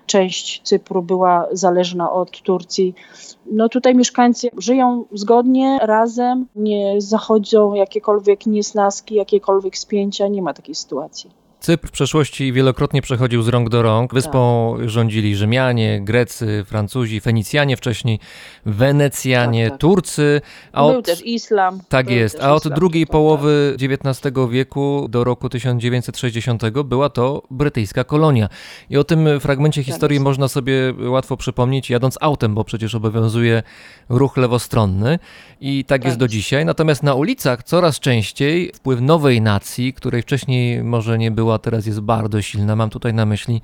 część 0.06 0.62
Cypru 0.64 1.02
była 1.02 1.48
zależna 1.52 2.12
od 2.12 2.42
Turcji. 2.42 2.96
No 3.52 3.70
tutaj 3.70 3.96
mieszkańcy 3.96 4.50
żyją 4.58 5.06
zgodnie, 5.12 5.80
razem, 5.82 6.46
nie 6.56 7.02
zachodzą 7.02 7.74
jakiekolwiek 7.74 8.46
niesnaski, 8.46 9.16
jakiekolwiek 9.16 9.78
spięcia, 9.78 10.28
nie 10.28 10.42
ma 10.42 10.54
takiej 10.54 10.76
sytuacji. 10.76 11.43
Cypr 11.64 11.88
w 11.88 11.92
przeszłości 11.92 12.54
wielokrotnie 12.54 13.02
przechodził 13.02 13.42
z 13.42 13.48
rąk 13.48 13.70
do 13.70 13.82
rąk. 13.82 14.14
Wyspą 14.14 14.76
rządzili 14.86 15.36
Rzymianie, 15.36 16.02
Grecy, 16.02 16.64
Francuzi, 16.68 17.20
Fenicjanie 17.20 17.78
wcześniej, 17.78 18.20
Wenecjanie, 18.66 19.64
Tak, 19.64 19.72
tak. 19.72 19.82
Turcy. 19.82 20.42
A 20.72 20.88
Był 20.88 21.00
od, 21.00 21.06
też 21.06 21.26
islam. 21.26 21.82
tak 21.90 22.06
był 22.06 22.16
jest, 22.16 22.40
a 22.42 22.54
od 22.54 22.62
islam, 22.66 22.76
drugiej 22.76 23.06
tak, 23.06 23.12
połowy 23.12 23.76
XIX 23.82 24.34
wieku 24.52 25.08
do 25.10 25.24
roku 25.24 25.50
1960 25.50 26.64
była 26.84 27.10
to 27.10 27.44
brytyjska 27.52 28.04
kolonia. 28.04 28.50
I 28.90 28.98
o 28.98 29.04
tym 29.04 29.40
fragmencie 29.40 29.84
historii 29.84 30.20
można 30.20 30.48
sobie 30.48 30.94
łatwo 31.10 31.38
przypomnieć 31.38 31.90
jadąc 31.90 32.18
autem, 32.22 32.56
bo 32.56 32.64
przecież 32.64 32.96
obowiązuje 32.96 33.64
ruch 34.10 34.38
lewostronny 34.38 35.20
i 35.62 35.86
tak 35.86 36.04
jest 36.04 36.16
Tak 36.16 36.20
do 36.20 36.28
dzisiaj. 36.28 36.66
Natomiast 36.66 37.04
na 37.04 37.14
ulicach 37.14 37.64
coraz 37.64 38.00
częściej 38.00 38.72
wpływ 38.76 39.02
nowej 39.02 39.42
nacji, 39.42 39.94
której 39.94 40.22
wcześniej 40.22 40.84
może 40.84 41.18
nie 41.18 41.32
było, 41.32 41.53
a 41.54 41.60
teraz 41.60 41.86
jest 41.86 42.00
bardzo 42.00 42.42
silna. 42.42 42.76
Mam 42.76 42.90
tutaj 42.90 43.14
na 43.14 43.26
myśli 43.26 43.62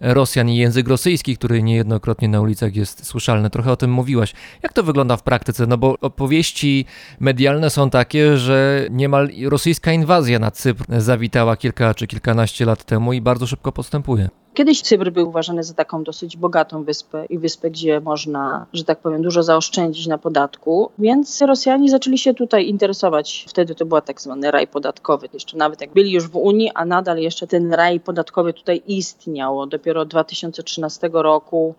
Rosjan 0.00 0.48
i 0.48 0.56
język 0.56 0.88
rosyjski, 0.88 1.36
który 1.36 1.62
niejednokrotnie 1.62 2.28
na 2.28 2.40
ulicach 2.40 2.76
jest 2.76 3.06
słyszalny. 3.06 3.50
Trochę 3.50 3.72
o 3.72 3.76
tym 3.76 3.92
mówiłaś. 3.92 4.32
Jak 4.62 4.72
to 4.72 4.82
wygląda 4.82 5.16
w 5.16 5.22
praktyce? 5.22 5.66
No 5.66 5.78
bo 5.78 5.96
opowieści 6.00 6.84
medialne 7.20 7.70
są 7.70 7.90
takie, 7.90 8.36
że 8.36 8.86
niemal 8.90 9.28
rosyjska 9.48 9.92
inwazja 9.92 10.38
na 10.38 10.50
Cypr 10.50 10.84
zawitała 10.98 11.56
kilka 11.56 11.94
czy 11.94 12.06
kilkanaście 12.06 12.64
lat 12.64 12.84
temu 12.84 13.12
i 13.12 13.20
bardzo 13.20 13.46
szybko 13.46 13.72
postępuje. 13.72 14.28
Kiedyś 14.54 14.82
Cypr 14.82 15.10
był 15.10 15.28
uważany 15.28 15.64
za 15.64 15.74
taką 15.74 16.04
dosyć 16.04 16.36
bogatą 16.36 16.84
wyspę 16.84 17.26
i 17.26 17.38
wyspę, 17.38 17.70
gdzie 17.70 18.00
można, 18.00 18.66
że 18.72 18.84
tak 18.84 18.98
powiem, 18.98 19.22
dużo 19.22 19.42
zaoszczędzić 19.42 20.06
na 20.06 20.18
podatku, 20.18 20.90
więc 20.98 21.40
Rosjanie 21.40 21.90
zaczęli 21.90 22.18
się 22.18 22.34
tutaj 22.34 22.68
interesować. 22.68 23.46
Wtedy 23.48 23.74
to 23.74 23.86
był 23.86 24.00
tak 24.00 24.20
zwany 24.20 24.50
raj 24.50 24.66
podatkowy. 24.66 25.28
Jeszcze 25.32 25.56
nawet 25.56 25.80
jak 25.80 25.92
byli 25.92 26.12
już 26.12 26.28
w 26.28 26.36
Unii, 26.36 26.70
a 26.74 26.84
nadal 26.84 27.18
jeszcze 27.18 27.46
ten 27.46 27.72
raj 27.72 28.00
podatkowy 28.00 28.52
tutaj 28.52 28.82
istniał. 28.86 29.66
Dopiero 29.66 30.00
od 30.00 30.08
2013 30.08 31.10
roku 31.12 31.74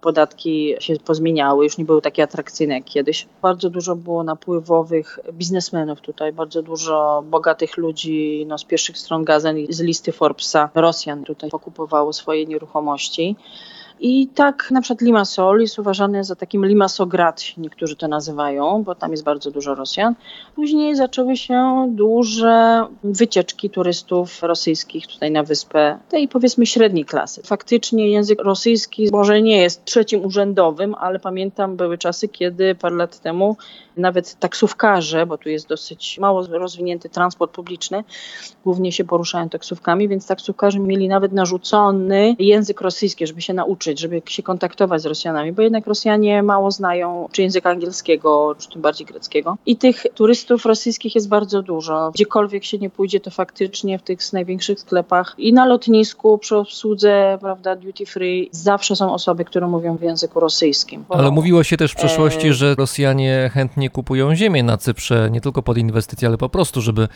podatki 0.00 0.74
się 0.80 0.96
pozmieniały, 0.96 1.64
już 1.64 1.78
nie 1.78 1.84
były 1.84 2.02
takie 2.02 2.22
atrakcyjne 2.22 2.74
jak 2.74 2.84
kiedyś. 2.84 3.26
Bardzo 3.42 3.70
dużo 3.70 3.96
było 3.96 4.24
napływowych 4.24 5.18
biznesmenów 5.32 6.00
tutaj, 6.00 6.32
bardzo 6.32 6.62
dużo 6.62 7.24
bogatych 7.30 7.76
ludzi 7.76 8.44
no, 8.48 8.58
z 8.58 8.64
pierwszych 8.64 8.98
stron 8.98 9.24
gazet, 9.24 9.56
z 9.68 9.80
listy 9.80 10.12
Forbesa, 10.12 10.70
Rosjan 10.74 11.24
tutaj 11.24 11.50
pokupowało 11.50 12.12
swoje 12.12 12.46
nieruchomości. 12.46 13.36
I 14.00 14.28
tak 14.28 14.70
na 14.70 14.80
przykład 14.80 15.00
Limassol 15.00 15.60
jest 15.60 15.78
uważany 15.78 16.24
za 16.24 16.36
takim 16.36 16.66
Limassograd, 16.66 17.42
niektórzy 17.56 17.96
to 17.96 18.08
nazywają, 18.08 18.82
bo 18.82 18.94
tam 18.94 19.10
jest 19.10 19.24
bardzo 19.24 19.50
dużo 19.50 19.74
Rosjan. 19.74 20.14
Później 20.54 20.96
zaczęły 20.96 21.36
się 21.36 21.88
duże 21.90 22.86
wycieczki 23.04 23.70
turystów 23.70 24.42
rosyjskich 24.42 25.06
tutaj 25.06 25.30
na 25.30 25.42
wyspę, 25.42 25.98
tej 26.08 26.28
powiedzmy 26.28 26.66
średniej 26.66 27.04
klasy. 27.04 27.42
Faktycznie 27.44 28.10
język 28.10 28.42
rosyjski 28.42 29.08
może 29.12 29.42
nie 29.42 29.62
jest 29.62 29.84
trzecim 29.84 30.24
urzędowym, 30.24 30.94
ale 30.94 31.18
pamiętam 31.18 31.76
były 31.76 31.98
czasy, 31.98 32.28
kiedy 32.28 32.74
parę 32.74 32.96
lat 32.96 33.20
temu 33.20 33.56
nawet 33.96 34.34
taksówkarze, 34.34 35.26
bo 35.26 35.38
tu 35.38 35.48
jest 35.48 35.68
dosyć 35.68 36.18
mało 36.18 36.46
rozwinięty 36.46 37.08
transport 37.08 37.52
publiczny, 37.52 38.04
głównie 38.64 38.92
się 38.92 39.04
poruszają 39.04 39.48
taksówkami, 39.48 40.08
więc 40.08 40.26
taksówkarze 40.26 40.78
mieli 40.78 41.08
nawet 41.08 41.32
narzucony 41.32 42.36
język 42.38 42.80
rosyjski, 42.80 43.26
żeby 43.26 43.42
się 43.42 43.54
nauczyć, 43.54 43.87
żeby 43.96 44.22
się 44.26 44.42
kontaktować 44.42 45.02
z 45.02 45.06
Rosjanami, 45.06 45.52
bo 45.52 45.62
jednak 45.62 45.86
Rosjanie 45.86 46.42
mało 46.42 46.70
znają 46.70 47.28
czy 47.32 47.42
języka 47.42 47.70
angielskiego, 47.70 48.54
czy 48.58 48.68
tym 48.68 48.82
bardziej 48.82 49.06
greckiego. 49.06 49.56
I 49.66 49.76
tych 49.76 50.06
turystów 50.14 50.66
rosyjskich 50.66 51.14
jest 51.14 51.28
bardzo 51.28 51.62
dużo. 51.62 52.10
Gdziekolwiek 52.14 52.64
się 52.64 52.78
nie 52.78 52.90
pójdzie, 52.90 53.20
to 53.20 53.30
faktycznie 53.30 53.98
w 53.98 54.02
tych 54.02 54.32
największych 54.32 54.80
sklepach 54.80 55.34
i 55.38 55.52
na 55.52 55.66
lotnisku, 55.66 56.38
przy 56.38 56.56
obsłudze, 56.56 57.38
prawda, 57.40 57.76
duty 57.76 58.06
free, 58.06 58.48
zawsze 58.52 58.96
są 58.96 59.12
osoby, 59.12 59.44
które 59.44 59.66
mówią 59.66 59.96
w 59.96 60.02
języku 60.02 60.40
rosyjskim. 60.40 61.04
Ale 61.08 61.30
mówiło 61.30 61.64
się 61.64 61.76
też 61.76 61.92
w 61.92 61.96
przeszłości, 61.96 62.48
e... 62.48 62.52
że 62.52 62.74
Rosjanie 62.74 63.50
chętnie 63.54 63.90
kupują 63.90 64.34
ziemię 64.34 64.62
na 64.62 64.76
Cyprze, 64.76 65.28
nie 65.30 65.40
tylko 65.40 65.62
pod 65.62 65.78
inwestycje, 65.78 66.28
ale 66.28 66.38
po 66.38 66.48
prostu, 66.48 66.80
żeby 66.80 67.08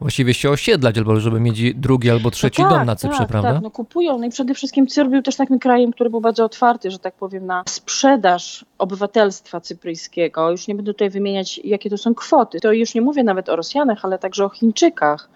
właściwie 0.00 0.34
się 0.34 0.50
osiedlać, 0.50 0.98
albo 0.98 1.20
żeby 1.20 1.40
mieć 1.40 1.74
drugi 1.74 2.10
albo 2.10 2.30
trzeci 2.30 2.62
no 2.62 2.68
tak, 2.68 2.78
dom 2.78 2.86
na 2.86 2.96
Cyprze, 2.96 3.18
tak, 3.18 3.28
prawda? 3.28 3.52
Tak, 3.52 3.62
no 3.62 3.70
kupują. 3.70 4.18
No 4.18 4.26
i 4.26 4.30
przede 4.30 4.54
wszystkim 4.54 4.86
Cypr 4.86 5.10
był 5.10 5.22
też 5.22 5.36
takim 5.36 5.58
krajem, 5.58 5.92
który 5.92 6.10
był 6.10 6.15
bardzo 6.20 6.44
otwarty, 6.44 6.90
że 6.90 6.98
tak 6.98 7.14
powiem, 7.14 7.46
na 7.46 7.62
sprzedaż 7.68 8.64
obywatelstwa 8.78 9.60
cypryjskiego. 9.60 10.50
Już 10.50 10.68
nie 10.68 10.74
będę 10.74 10.92
tutaj 10.92 11.10
wymieniać, 11.10 11.58
jakie 11.58 11.90
to 11.90 11.98
są 11.98 12.14
kwoty. 12.14 12.60
To 12.60 12.72
już 12.72 12.94
nie 12.94 13.02
mówię 13.02 13.24
nawet 13.24 13.48
o 13.48 13.56
Rosjanach, 13.56 14.04
ale 14.04 14.18
także 14.18 14.44
o 14.44 14.48
Chińczykach 14.48 15.28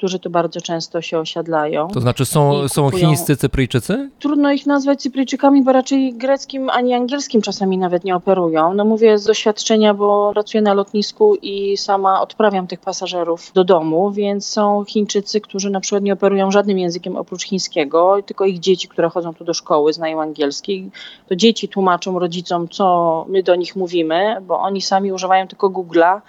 którzy 0.00 0.18
tu 0.18 0.30
bardzo 0.30 0.60
często 0.60 1.02
się 1.02 1.18
osiadlają. 1.18 1.88
To 1.88 2.00
znaczy 2.00 2.24
są, 2.24 2.68
są 2.68 2.90
chińscy 2.90 3.36
Cypryjczycy? 3.36 4.10
Trudno 4.18 4.52
ich 4.52 4.66
nazwać 4.66 5.02
Cypryjczykami, 5.02 5.62
bo 5.62 5.72
raczej 5.72 6.14
greckim 6.14 6.70
ani 6.70 6.94
angielskim 6.94 7.42
czasami 7.42 7.78
nawet 7.78 8.04
nie 8.04 8.16
operują. 8.16 8.74
No 8.74 8.84
mówię 8.84 9.18
z 9.18 9.24
doświadczenia, 9.24 9.94
bo 9.94 10.30
pracuję 10.32 10.62
na 10.62 10.74
lotnisku 10.74 11.34
i 11.42 11.76
sama 11.76 12.20
odprawiam 12.20 12.66
tych 12.66 12.80
pasażerów 12.80 13.52
do 13.54 13.64
domu, 13.64 14.10
więc 14.10 14.46
są 14.46 14.84
Chińczycy, 14.84 15.40
którzy 15.40 15.70
na 15.70 15.80
przykład 15.80 16.02
nie 16.02 16.12
operują 16.12 16.50
żadnym 16.50 16.78
językiem 16.78 17.16
oprócz 17.16 17.44
chińskiego, 17.44 18.16
tylko 18.26 18.44
ich 18.44 18.58
dzieci, 18.58 18.88
które 18.88 19.08
chodzą 19.08 19.34
tu 19.34 19.44
do 19.44 19.54
szkoły, 19.54 19.92
znają 19.92 20.22
angielski. 20.22 20.90
To 21.28 21.36
dzieci 21.36 21.68
tłumaczą 21.68 22.18
rodzicom, 22.18 22.68
co 22.68 23.26
my 23.28 23.42
do 23.42 23.54
nich 23.54 23.76
mówimy, 23.76 24.36
bo 24.42 24.60
oni 24.60 24.82
sami 24.82 25.12
używają 25.12 25.48
tylko 25.48 25.70
Google'a 25.70 26.20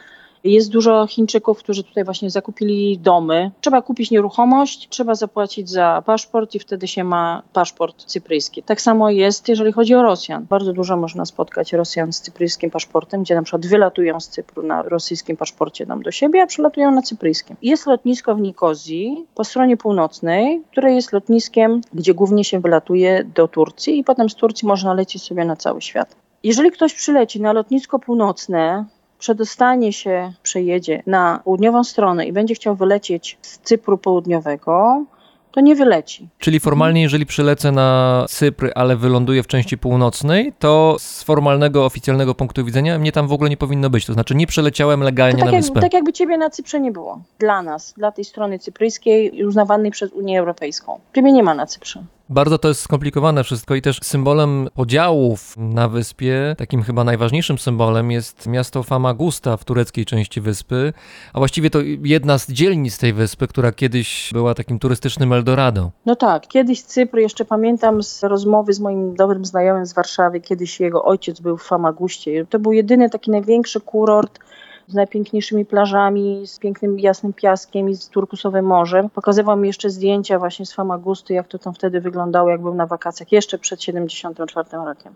jest 0.43 0.71
dużo 0.71 1.07
Chińczyków, 1.07 1.59
którzy 1.59 1.83
tutaj 1.83 2.03
właśnie 2.03 2.29
zakupili 2.29 2.97
domy. 2.97 3.51
Trzeba 3.61 3.81
kupić 3.81 4.11
nieruchomość, 4.11 4.87
trzeba 4.89 5.15
zapłacić 5.15 5.69
za 5.69 6.03
paszport 6.05 6.55
i 6.55 6.59
wtedy 6.59 6.87
się 6.87 7.03
ma 7.03 7.43
paszport 7.53 8.05
cypryjski. 8.05 8.63
Tak 8.63 8.81
samo 8.81 9.09
jest, 9.09 9.49
jeżeli 9.49 9.71
chodzi 9.71 9.95
o 9.95 10.01
Rosjan. 10.01 10.45
Bardzo 10.49 10.73
dużo 10.73 10.97
można 10.97 11.25
spotkać 11.25 11.73
Rosjan 11.73 12.13
z 12.13 12.21
cypryjskim 12.21 12.71
paszportem, 12.71 13.23
gdzie 13.23 13.35
na 13.35 13.43
przykład 13.43 13.65
wylatują 13.65 14.19
z 14.19 14.27
Cypru 14.27 14.63
na 14.63 14.81
rosyjskim 14.81 15.37
paszporcie 15.37 15.85
nam 15.85 16.03
do 16.03 16.11
siebie, 16.11 16.43
a 16.43 16.47
przylatują 16.47 16.91
na 16.91 17.01
cypryjskim. 17.01 17.55
Jest 17.61 17.85
lotnisko 17.85 18.35
w 18.35 18.41
Nikozji 18.41 19.25
po 19.35 19.43
stronie 19.43 19.77
północnej, 19.77 20.61
które 20.71 20.93
jest 20.93 21.13
lotniskiem, 21.13 21.81
gdzie 21.93 22.13
głównie 22.13 22.43
się 22.43 22.59
wylatuje 22.59 23.23
do 23.35 23.47
Turcji 23.47 23.99
i 23.99 24.03
potem 24.03 24.29
z 24.29 24.35
Turcji 24.35 24.67
można 24.67 24.93
lecieć 24.93 25.23
sobie 25.23 25.45
na 25.45 25.55
cały 25.55 25.81
świat. 25.81 26.15
Jeżeli 26.43 26.71
ktoś 26.71 26.93
przyleci 26.93 27.41
na 27.41 27.53
lotnisko 27.53 27.99
północne, 27.99 28.85
przedostanie 29.21 29.93
się, 29.93 30.33
przejedzie 30.43 31.03
na 31.07 31.41
południową 31.43 31.83
stronę 31.83 32.25
i 32.25 32.33
będzie 32.33 32.55
chciał 32.55 32.75
wylecieć 32.75 33.37
z 33.41 33.59
Cypru 33.59 33.97
południowego, 33.97 35.03
to 35.51 35.61
nie 35.61 35.75
wyleci. 35.75 36.29
Czyli 36.39 36.59
formalnie, 36.59 37.01
jeżeli 37.01 37.25
przylecę 37.25 37.71
na 37.71 38.25
Cypr, 38.29 38.71
ale 38.75 38.95
wyląduję 38.95 39.43
w 39.43 39.47
części 39.47 39.77
północnej, 39.77 40.53
to 40.59 40.95
z 40.99 41.23
formalnego, 41.23 41.85
oficjalnego 41.85 42.35
punktu 42.35 42.65
widzenia 42.65 42.99
mnie 42.99 43.11
tam 43.11 43.27
w 43.27 43.33
ogóle 43.33 43.49
nie 43.49 43.57
powinno 43.57 43.89
być. 43.89 44.05
To 44.05 44.13
znaczy 44.13 44.35
nie 44.35 44.47
przeleciałem 44.47 45.01
legalnie 45.01 45.39
tak 45.39 45.45
na 45.45 45.51
jak, 45.51 45.61
wyspę. 45.61 45.79
Tak 45.79 45.93
jakby 45.93 46.13
ciebie 46.13 46.37
na 46.37 46.49
Cyprze 46.49 46.79
nie 46.79 46.91
było. 46.91 47.21
Dla 47.39 47.61
nas, 47.61 47.93
dla 47.97 48.11
tej 48.11 48.25
strony 48.25 48.59
cypryjskiej, 48.59 49.45
uznawanej 49.45 49.91
przez 49.91 50.11
Unię 50.11 50.39
Europejską. 50.39 50.99
Ciebie 51.15 51.31
nie 51.31 51.43
ma 51.43 51.53
na 51.53 51.65
Cyprze. 51.65 52.03
Bardzo 52.31 52.57
to 52.57 52.67
jest 52.67 52.81
skomplikowane 52.81 53.43
wszystko 53.43 53.75
i 53.75 53.81
też 53.81 53.99
symbolem 54.03 54.69
podziałów 54.75 55.57
na 55.57 55.87
wyspie, 55.87 56.55
takim 56.57 56.83
chyba 56.83 57.03
najważniejszym 57.03 57.57
symbolem 57.57 58.11
jest 58.11 58.47
miasto 58.47 58.83
Famagusta 58.83 59.57
w 59.57 59.65
tureckiej 59.65 60.05
części 60.05 60.41
wyspy, 60.41 60.93
a 61.33 61.39
właściwie 61.39 61.69
to 61.69 61.79
jedna 62.03 62.37
z 62.37 62.51
dzielnic 62.51 62.97
tej 62.97 63.13
wyspy, 63.13 63.47
która 63.47 63.71
kiedyś 63.71 64.29
była 64.33 64.53
takim 64.53 64.79
turystycznym 64.79 65.33
Eldorado. 65.33 65.91
No 66.05 66.15
tak, 66.15 66.47
kiedyś 66.47 66.83
Cypr, 66.83 67.17
jeszcze 67.17 67.45
pamiętam 67.45 68.03
z 68.03 68.23
rozmowy 68.23 68.73
z 68.73 68.79
moim 68.79 69.15
dobrym 69.15 69.45
znajomym 69.45 69.85
z 69.85 69.93
Warszawy, 69.93 70.41
kiedyś 70.41 70.79
jego 70.79 71.03
ojciec 71.03 71.39
był 71.39 71.57
w 71.57 71.63
Famagustie. 71.63 72.45
To 72.49 72.59
był 72.59 72.71
jedyny 72.71 73.09
taki 73.09 73.31
największy 73.31 73.81
kurort 73.81 74.39
z 74.87 74.93
najpiękniejszymi 74.93 75.65
plażami, 75.65 76.47
z 76.47 76.59
pięknym 76.59 76.99
jasnym 76.99 77.33
piaskiem 77.33 77.89
i 77.89 77.95
z 77.95 78.09
turkusowym 78.09 78.65
morzem. 78.65 79.09
Pokazywał 79.09 79.57
mi 79.57 79.67
jeszcze 79.67 79.89
zdjęcia 79.89 80.39
właśnie 80.39 80.65
z 80.65 80.73
Famagusty, 80.73 81.33
jak 81.33 81.47
to 81.47 81.59
tam 81.59 81.73
wtedy 81.73 82.01
wyglądało, 82.01 82.49
jak 82.49 82.61
był 82.61 82.73
na 82.73 82.85
wakacjach, 82.85 83.31
jeszcze 83.31 83.57
przed 83.57 83.83
74 83.83 84.69
rokiem. 84.85 85.13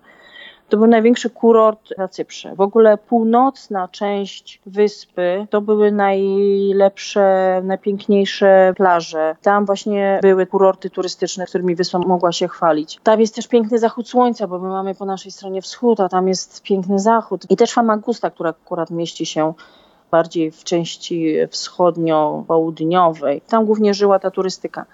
To 0.70 0.78
był 0.78 0.88
największy 0.88 1.30
kurort 1.30 1.90
na 1.98 2.08
Cyprze. 2.08 2.56
W 2.56 2.62
ogóle 2.62 2.98
północna 2.98 3.88
część 3.88 4.62
wyspy 4.66 5.48
to 5.50 5.62
były 5.62 5.92
najlepsze, 5.92 7.62
najpiękniejsze 7.64 8.74
plaże. 8.78 9.36
Tam 9.42 9.66
właśnie 9.66 10.20
były 10.22 10.46
kurorty 10.46 10.90
turystyczne, 10.90 11.46
którymi 11.46 11.76
wyspa 11.76 12.00
mogła 12.00 12.32
się 12.32 12.48
chwalić. 12.48 13.00
Tam 13.04 13.20
jest 13.22 13.36
też 13.36 13.48
piękny 13.48 13.80
zachód 13.80 14.10
słońca, 14.10 14.48
bo 14.48 14.60
my 14.60 14.70
mamy 14.70 14.96
po 14.96 15.06
naszej 15.06 15.32
stronie 15.32 15.62
wschód, 15.62 16.00
a 16.00 16.10
tam 16.10 16.28
jest 16.28 16.64
piękny 16.64 17.00
zachód. 17.00 17.46
I 17.50 17.58
też 17.58 17.74
Famagusta, 17.74 18.30
która 18.30 18.50
akurat 18.50 18.90
mieści 18.92 19.26
się 19.26 19.54
bardziej 20.12 20.52
w 20.52 20.64
części 20.64 21.36
wschodnio-południowej. 21.50 23.42
Tam 23.42 23.66
głównie 23.66 23.94
żyła 23.94 24.20
ta 24.20 24.32
turystyka. 24.32 24.86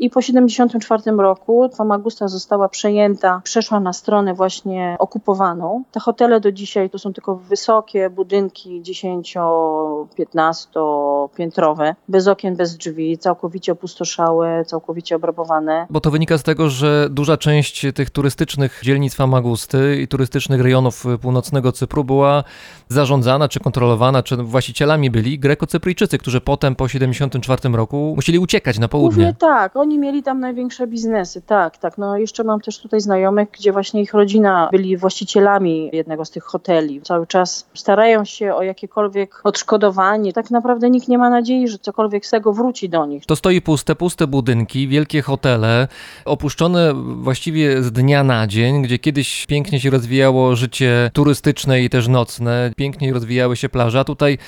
I 0.00 0.10
po 0.10 0.20
1974 0.20 1.16
roku 1.16 1.70
Famagusta 1.74 2.28
została 2.28 2.68
przejęta, 2.68 3.40
przeszła 3.44 3.80
na 3.80 3.92
stronę 3.92 4.34
właśnie 4.34 4.96
okupowaną. 4.98 5.82
Te 5.92 6.00
hotele 6.00 6.40
do 6.40 6.52
dzisiaj 6.52 6.90
to 6.90 6.98
są 6.98 7.12
tylko 7.12 7.36
wysokie 7.36 8.10
budynki 8.10 8.82
10-15 8.82 11.28
piętrowe, 11.36 11.94
bez 12.08 12.28
okien, 12.28 12.56
bez 12.56 12.76
drzwi, 12.76 13.18
całkowicie 13.18 13.72
opustoszałe, 13.72 14.64
całkowicie 14.64 15.16
obrabowane. 15.16 15.86
Bo 15.90 16.00
to 16.00 16.10
wynika 16.10 16.38
z 16.38 16.42
tego, 16.42 16.68
że 16.68 17.08
duża 17.10 17.36
część 17.36 17.86
tych 17.94 18.10
turystycznych 18.10 18.80
dzielnic 18.84 19.14
Famagusty 19.14 20.00
i 20.02 20.08
turystycznych 20.08 20.60
rejonów 20.60 21.04
północnego 21.22 21.72
Cypru 21.72 22.04
była 22.04 22.44
zarządzana 22.88 23.48
czy 23.48 23.60
kontrolowana, 23.60 24.22
czy 24.22 24.36
właścicielami 24.36 25.10
byli 25.10 25.38
Greko-Cypryjczycy, 25.38 26.18
którzy 26.18 26.40
potem 26.40 26.74
po 26.74 26.86
1974 26.86 27.76
roku 27.76 28.12
musieli 28.16 28.38
uciekać 28.38 28.78
na 28.78 28.88
południe. 28.88 29.24
Głównie 29.24 29.34
tak, 29.34 29.76
oni 29.76 29.89
oni 29.90 29.98
mieli 29.98 30.22
tam 30.22 30.40
największe 30.40 30.86
biznesy, 30.86 31.42
tak, 31.42 31.78
tak. 31.78 31.98
No 31.98 32.18
jeszcze 32.18 32.44
mam 32.44 32.60
też 32.60 32.78
tutaj 32.78 33.00
znajomych, 33.00 33.48
gdzie 33.52 33.72
właśnie 33.72 34.02
ich 34.02 34.14
rodzina 34.14 34.68
byli 34.72 34.96
właścicielami 34.96 35.90
jednego 35.92 36.24
z 36.24 36.30
tych 36.30 36.44
hoteli. 36.44 37.00
Cały 37.02 37.26
czas 37.26 37.66
starają 37.74 38.24
się 38.24 38.54
o 38.54 38.62
jakiekolwiek 38.62 39.40
odszkodowanie. 39.44 40.32
Tak 40.32 40.50
naprawdę 40.50 40.90
nikt 40.90 41.08
nie 41.08 41.18
ma 41.18 41.30
nadziei, 41.30 41.68
że 41.68 41.78
cokolwiek 41.78 42.26
z 42.26 42.30
tego 42.30 42.52
wróci 42.52 42.88
do 42.88 43.06
nich. 43.06 43.26
To 43.26 43.36
stoi 43.36 43.60
puste, 43.60 43.96
puste 43.96 44.26
budynki, 44.26 44.88
wielkie 44.88 45.22
hotele, 45.22 45.88
opuszczone 46.24 46.94
właściwie 46.94 47.82
z 47.82 47.92
dnia 47.92 48.24
na 48.24 48.46
dzień, 48.46 48.82
gdzie 48.82 48.98
kiedyś 48.98 49.46
pięknie 49.46 49.80
się 49.80 49.90
rozwijało 49.90 50.56
życie 50.56 51.10
turystyczne 51.12 51.82
i 51.82 51.90
też 51.90 52.08
nocne, 52.08 52.72
pięknie 52.76 53.12
rozwijały 53.12 53.56
się 53.56 53.68
plaże, 53.68 54.00
a 54.00 54.04
tutaj 54.04 54.38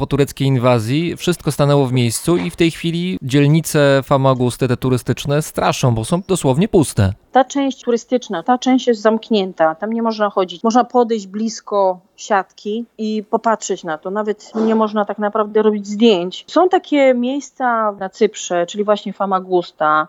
po 0.00 0.06
tureckiej 0.06 0.48
inwazji 0.48 1.16
wszystko 1.16 1.52
stanęło 1.52 1.86
w 1.86 1.92
miejscu 1.92 2.36
i 2.36 2.50
w 2.50 2.56
tej 2.56 2.70
chwili 2.70 3.18
dzielnice 3.22 4.02
Famagusty, 4.04 4.68
te 4.68 4.76
turystyczne, 4.76 5.42
straszą, 5.42 5.94
bo 5.94 6.04
są 6.04 6.22
dosłownie 6.28 6.68
puste. 6.68 7.12
Ta 7.32 7.44
część 7.44 7.82
turystyczna, 7.82 8.42
ta 8.42 8.58
część 8.58 8.86
jest 8.86 9.00
zamknięta, 9.00 9.74
tam 9.74 9.92
nie 9.92 10.02
można 10.02 10.30
chodzić. 10.30 10.64
Można 10.64 10.84
podejść 10.84 11.26
blisko 11.26 12.00
siatki 12.16 12.84
i 12.98 13.24
popatrzeć 13.30 13.84
na 13.84 13.98
to. 13.98 14.10
Nawet 14.10 14.52
nie 14.54 14.74
można 14.74 15.04
tak 15.04 15.18
naprawdę 15.18 15.62
robić 15.62 15.86
zdjęć. 15.86 16.44
Są 16.48 16.68
takie 16.68 17.14
miejsca 17.14 17.92
na 17.92 18.08
Cyprze, 18.08 18.66
czyli 18.66 18.84
właśnie 18.84 19.12
Famagusta, 19.12 20.08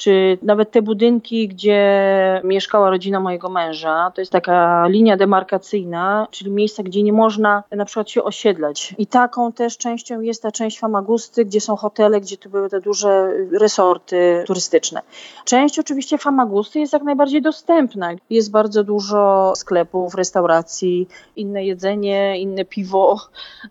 czy 0.00 0.38
nawet 0.42 0.70
te 0.70 0.82
budynki, 0.82 1.48
gdzie 1.48 2.40
mieszkała 2.44 2.90
rodzina 2.90 3.20
mojego 3.20 3.48
męża, 3.48 4.12
to 4.14 4.20
jest 4.20 4.32
taka 4.32 4.86
linia 4.88 5.16
demarkacyjna, 5.16 6.28
czyli 6.30 6.50
miejsca, 6.50 6.82
gdzie 6.82 7.02
nie 7.02 7.12
można 7.12 7.62
na 7.70 7.84
przykład 7.84 8.10
się 8.10 8.22
osiedlać. 8.22 8.94
I 8.98 9.06
taką 9.06 9.52
też 9.52 9.78
częścią 9.78 10.20
jest 10.20 10.42
ta 10.42 10.52
część 10.52 10.78
Famagusty, 10.78 11.44
gdzie 11.44 11.60
są 11.60 11.76
hotele, 11.76 12.20
gdzie 12.20 12.36
to 12.36 12.48
były 12.48 12.70
te 12.70 12.80
duże 12.80 13.32
resorty 13.60 14.44
turystyczne. 14.46 15.02
Część 15.44 15.78
oczywiście 15.78 16.18
Famagusty 16.18 16.80
jest 16.80 16.92
jak 16.92 17.02
najbardziej 17.02 17.42
dostępna. 17.42 18.10
Jest 18.30 18.50
bardzo 18.50 18.84
dużo 18.84 19.52
sklepów, 19.56 20.14
restauracji, 20.14 21.08
inne 21.36 21.64
jedzenie, 21.64 22.40
inne 22.40 22.64
piwo, 22.64 23.16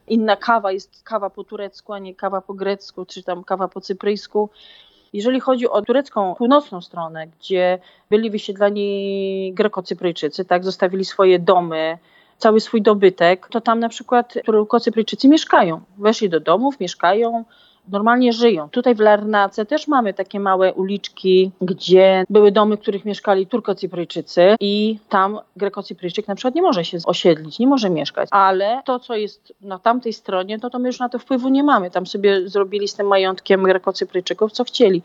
inna 0.07 0.36
kawa. 0.36 0.71
Jest 0.71 1.03
kawa 1.03 1.30
po 1.30 1.43
turecku, 1.43 1.93
a 1.93 1.99
nie 1.99 2.15
kawa 2.15 2.41
po 2.41 2.53
grecku, 2.53 3.05
czy 3.05 3.23
tam 3.23 3.43
kawa 3.43 3.67
po 3.67 3.82
cypryjsku. 3.82 4.49
Jeżeli 5.14 5.39
chodzi 5.39 5.70
o 5.70 5.82
turecką 5.82 6.36
północną 6.36 6.82
stronę, 6.82 7.28
gdzie 7.28 7.80
byli 8.10 8.30
wysiedlani 8.30 9.53
Grekocypryjczycy, 9.53 10.45
tak, 10.45 10.64
zostawili 10.64 11.05
swoje 11.05 11.39
domy, 11.39 11.97
cały 12.38 12.60
swój 12.60 12.82
dobytek, 12.82 13.47
to 13.51 13.62
tam 13.62 13.80
na 13.80 13.89
przykład 13.89 14.34
Turkocypryjczycy 14.45 15.28
mieszkają. 15.28 15.82
Weszli 15.97 16.30
do 16.30 16.39
domów, 16.39 16.80
mieszkają, 16.80 17.45
normalnie 17.91 18.33
żyją. 18.33 18.69
Tutaj 18.69 18.95
w 18.95 18.99
Larnace 18.99 19.65
też 19.65 19.87
mamy 19.87 20.13
takie 20.13 20.39
małe 20.39 20.73
uliczki, 20.73 21.51
gdzie 21.61 22.23
były 22.29 22.51
domy, 22.51 22.77
w 22.77 22.79
których 22.79 23.05
mieszkali 23.05 23.47
Turkocypryjczycy 23.47 24.55
i 24.59 24.99
tam 25.09 25.39
Grekocypryjczyk 25.55 26.27
na 26.27 26.35
przykład 26.35 26.55
nie 26.55 26.61
może 26.61 26.85
się 26.85 26.97
osiedlić, 27.05 27.59
nie 27.59 27.67
może 27.67 27.89
mieszkać. 27.89 28.29
Ale 28.31 28.81
to, 28.85 28.99
co 28.99 29.15
jest 29.15 29.53
na 29.61 29.79
tamtej 29.79 30.13
stronie, 30.13 30.59
to, 30.59 30.69
to 30.69 30.79
my 30.79 30.87
już 30.87 30.99
na 30.99 31.09
to 31.09 31.19
wpływu 31.19 31.49
nie 31.49 31.63
mamy. 31.63 31.91
Tam 31.91 32.07
sobie 32.07 32.49
zrobili 32.49 32.87
z 32.87 32.95
tym 32.95 33.07
majątkiem 33.07 33.63
Grekocypryjczyków, 33.63 34.51
co 34.51 34.63
chcieli. 34.63 35.01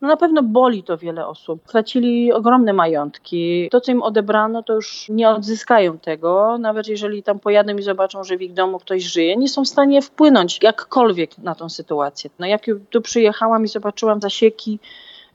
No 0.00 0.08
na 0.08 0.16
pewno 0.16 0.42
boli 0.42 0.82
to 0.82 0.98
wiele 0.98 1.26
osób. 1.26 1.62
Tracili 1.62 2.32
ogromne 2.32 2.72
majątki. 2.72 3.68
To, 3.70 3.80
co 3.80 3.92
im 3.92 4.02
odebrano, 4.02 4.62
to 4.62 4.74
już 4.74 5.06
nie 5.08 5.28
odzyskają 5.28 5.98
tego. 5.98 6.58
Nawet 6.58 6.88
jeżeli 6.88 7.22
tam 7.22 7.38
pojadą 7.38 7.76
i 7.76 7.82
zobaczą, 7.82 8.24
że 8.24 8.36
w 8.36 8.42
ich 8.42 8.52
domu 8.52 8.78
ktoś 8.78 9.02
żyje, 9.02 9.36
nie 9.36 9.48
są 9.48 9.64
w 9.64 9.68
stanie 9.68 10.02
wpłynąć 10.02 10.58
jakkolwiek 10.62 11.38
na 11.38 11.54
tą 11.54 11.68
sytuację. 11.68 12.30
No 12.38 12.46
jak 12.46 12.62
tu 12.90 13.00
przyjechałam 13.00 13.64
i 13.64 13.68
zobaczyłam 13.68 14.20
zasieki 14.20 14.78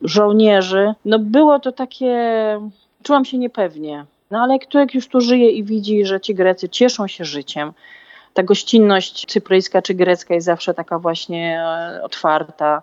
żołnierzy, 0.02 0.94
no 1.06 1.20
było 1.20 1.60
to 1.60 1.72
takie, 1.72 2.16
czułam 3.04 3.26
się 3.26 3.38
niepewnie. 3.38 4.06
No 4.32 4.40
ale 4.40 4.58
jak 4.74 4.94
już 4.94 5.08
tu 5.08 5.22
żyje 5.22 5.52
i 5.52 5.64
widzi, 5.64 6.06
że 6.06 6.22
ci 6.22 6.36
Grecy 6.36 6.70
cieszą 6.70 7.08
się 7.08 7.26
życiem, 7.26 7.74
ta 8.34 8.44
gościnność 8.44 9.26
cypryjska 9.26 9.82
czy 9.82 9.94
grecka 9.94 10.34
jest 10.34 10.46
zawsze 10.46 10.74
taka 10.74 11.00
właśnie 11.00 11.62
e, 11.62 12.04
otwarta 12.04 12.82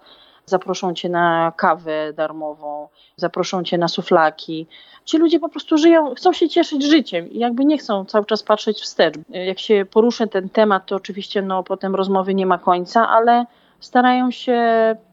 zaproszą 0.50 0.94
cię 0.94 1.08
na 1.08 1.52
kawę 1.56 2.12
darmową, 2.12 2.88
zaproszą 3.16 3.64
cię 3.64 3.78
na 3.78 3.88
suflaki. 3.88 4.66
Ci 5.04 5.18
ludzie 5.18 5.38
po 5.38 5.48
prostu 5.48 5.78
żyją, 5.78 6.14
chcą 6.14 6.32
się 6.32 6.48
cieszyć 6.48 6.84
życiem 6.84 7.30
i 7.30 7.38
jakby 7.38 7.64
nie 7.64 7.78
chcą 7.78 8.04
cały 8.04 8.24
czas 8.24 8.42
patrzeć 8.42 8.80
wstecz. 8.80 9.14
Jak 9.28 9.58
się 9.58 9.86
poruszę 9.90 10.26
ten 10.26 10.48
temat, 10.48 10.86
to 10.86 10.96
oczywiście 10.96 11.42
no, 11.42 11.62
potem 11.62 11.94
rozmowy 11.94 12.34
nie 12.34 12.46
ma 12.46 12.58
końca, 12.58 13.08
ale 13.08 13.44
starają 13.80 14.30
się 14.30 14.60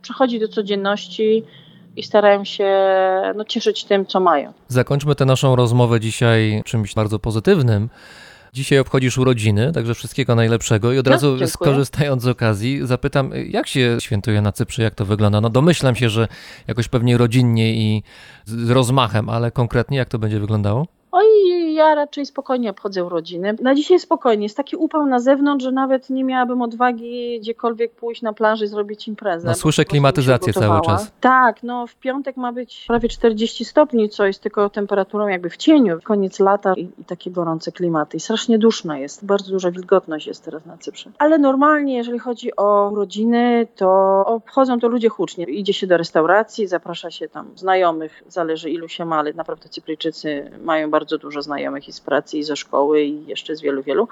przechodzić 0.02 0.40
do 0.40 0.48
codzienności 0.48 1.44
i 1.96 2.04
starają 2.04 2.46
się 2.46 2.72
no, 3.36 3.46
cieszyć 3.46 3.86
tym, 3.86 4.06
co 4.06 4.20
mają. 4.20 4.54
Zakończmy 4.68 5.16
tę 5.16 5.26
naszą 5.26 5.56
rozmowę 5.56 6.00
dzisiaj 6.00 6.62
czymś 6.66 6.94
bardzo 6.94 7.20
pozytywnym. 7.20 7.90
Dzisiaj 8.58 8.80
obchodzisz 8.80 9.18
urodziny, 9.18 9.72
także 9.74 9.94
wszystkiego 9.94 10.36
najlepszego 10.36 10.94
i 10.94 10.98
od 10.98 11.06
No, 11.06 11.12
razu 11.12 11.28
dziękuję. 11.30 11.48
skorzystając 11.48 12.24
z 12.24 12.28
okazji 12.28 12.80
zapytam, 12.84 13.32
jak 13.50 13.68
się 13.68 13.98
świętuje 14.00 14.42
na 14.42 14.52
Cyprze, 14.52 14.84
jak 14.84 14.96
to 14.96 15.06
wygląda? 15.06 15.42
No 15.42 15.50
domyślam 15.50 15.96
się, 15.96 16.10
że 16.10 16.28
jakoś 16.68 16.88
pewnie 16.88 17.18
rodzinnie 17.18 17.74
i 17.76 18.04
z 18.46 18.70
rozmachem, 18.70 19.30
ale 19.30 19.52
konkretnie 19.52 19.98
jak 19.98 20.10
to 20.10 20.20
będzie 20.20 20.40
wyglądało? 20.40 20.88
Oj, 21.12 21.26
ja 21.78 21.96
raczej 21.96 22.26
spokojnie 22.26 22.70
obchodzę 22.70 23.04
urodziny. 23.06 23.56
Na 23.62 23.76
dzisiaj 23.76 24.00
spokojnie. 24.00 24.46
Jest 24.46 24.58
taki 24.58 24.76
upał 24.76 25.06
na 25.06 25.20
zewnątrz, 25.20 25.64
że 25.64 25.72
nawet 25.72 26.10
nie 26.10 26.24
miałabym 26.24 26.62
odwagi 26.62 27.40
gdziekolwiek 27.40 27.92
pójść 27.92 28.22
na 28.22 28.34
plaży 28.34 28.66
i 28.66 28.68
zrobić 28.68 29.08
imprezę. 29.08 29.48
No, 29.48 29.54
słyszę 29.54 29.86
klimatyzację 29.86 30.54
cały 30.54 30.82
czas. 30.82 31.12
Tak, 31.22 31.64
no 31.64 31.88
w 31.88 31.96
piątek 31.96 32.38
ma 32.38 32.52
być 32.52 32.86
prawie 32.88 33.10
40 33.10 33.66
stopni, 33.66 34.10
co 34.10 34.26
jest 34.26 34.42
tylko 34.42 34.70
temperaturą 34.70 35.28
jakby 35.28 35.50
w 35.50 35.58
cieniu. 35.58 36.00
Koniec 36.04 36.40
lata 36.40 36.74
i, 36.74 36.82
i 36.98 37.06
takie 37.06 37.32
gorące 37.32 37.72
klimaty. 37.72 38.18
I 38.18 38.20
strasznie 38.20 38.58
duszno 38.58 38.96
jest. 38.96 39.26
Bardzo 39.26 39.52
duża 39.52 39.72
wilgotność 39.72 40.28
jest 40.28 40.46
teraz 40.46 40.66
na 40.66 40.78
Cyprze. 40.78 41.10
Ale 41.18 41.38
normalnie, 41.38 41.98
jeżeli 41.98 42.20
chodzi 42.20 42.56
o 42.56 42.90
urodziny, 42.94 43.68
to 43.76 43.88
obchodzą 44.26 44.80
to 44.80 44.88
ludzie 44.88 45.10
hucznie. 45.10 45.44
Idzie 45.46 45.74
się 45.74 45.88
do 45.88 45.98
restauracji, 45.98 46.68
zaprasza 46.68 47.12
się 47.12 47.30
tam 47.30 47.48
znajomych, 47.56 48.24
zależy 48.28 48.70
ilu 48.70 48.88
się 48.88 49.06
ma, 49.06 49.20
ale 49.20 49.34
naprawdę 49.34 49.70
Cypryjczycy 49.70 50.52
mają 50.64 50.92
bardzo 50.92 51.18
dużo 51.18 51.42
znajomych 51.42 51.67
i 51.88 51.92
z 51.94 52.02
pracy, 52.02 52.38
i 52.38 52.44
ze 52.44 52.56
szkoły, 52.56 53.04
i 53.04 53.26
jeszcze 53.26 53.56
z 53.56 53.62
wielu, 53.62 53.84
wielu. 53.84 54.08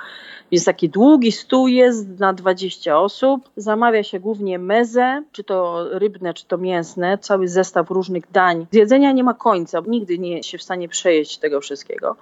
Więc 0.51 0.66
taki 0.66 0.89
długi 0.89 1.32
stół 1.32 1.68
jest 1.68 2.20
na 2.20 2.34
20 2.34 2.99
osób. 2.99 3.49
Zamawia 3.58 4.03
się 4.03 4.20
głównie 4.20 4.60
mezę, 4.60 5.24
czy 5.32 5.43
to 5.43 5.86
rybne, 5.91 6.34
czy 6.34 6.45
to 6.45 6.58
mięsne, 6.58 7.18
cały 7.18 7.47
zestaw 7.47 7.91
różnych 7.91 8.32
dań. 8.32 8.68
Z 8.72 8.76
jedzenia 8.76 9.12
nie 9.12 9.24
ma 9.24 9.34
końca, 9.34 9.82
nigdy 9.88 10.20
nie 10.20 10.38
jest 10.38 10.49
się 10.49 10.58
w 10.58 10.64
stanie 10.64 10.89
przejeść 10.89 11.38
tego 11.38 11.62
wszystkiego. 11.62 12.16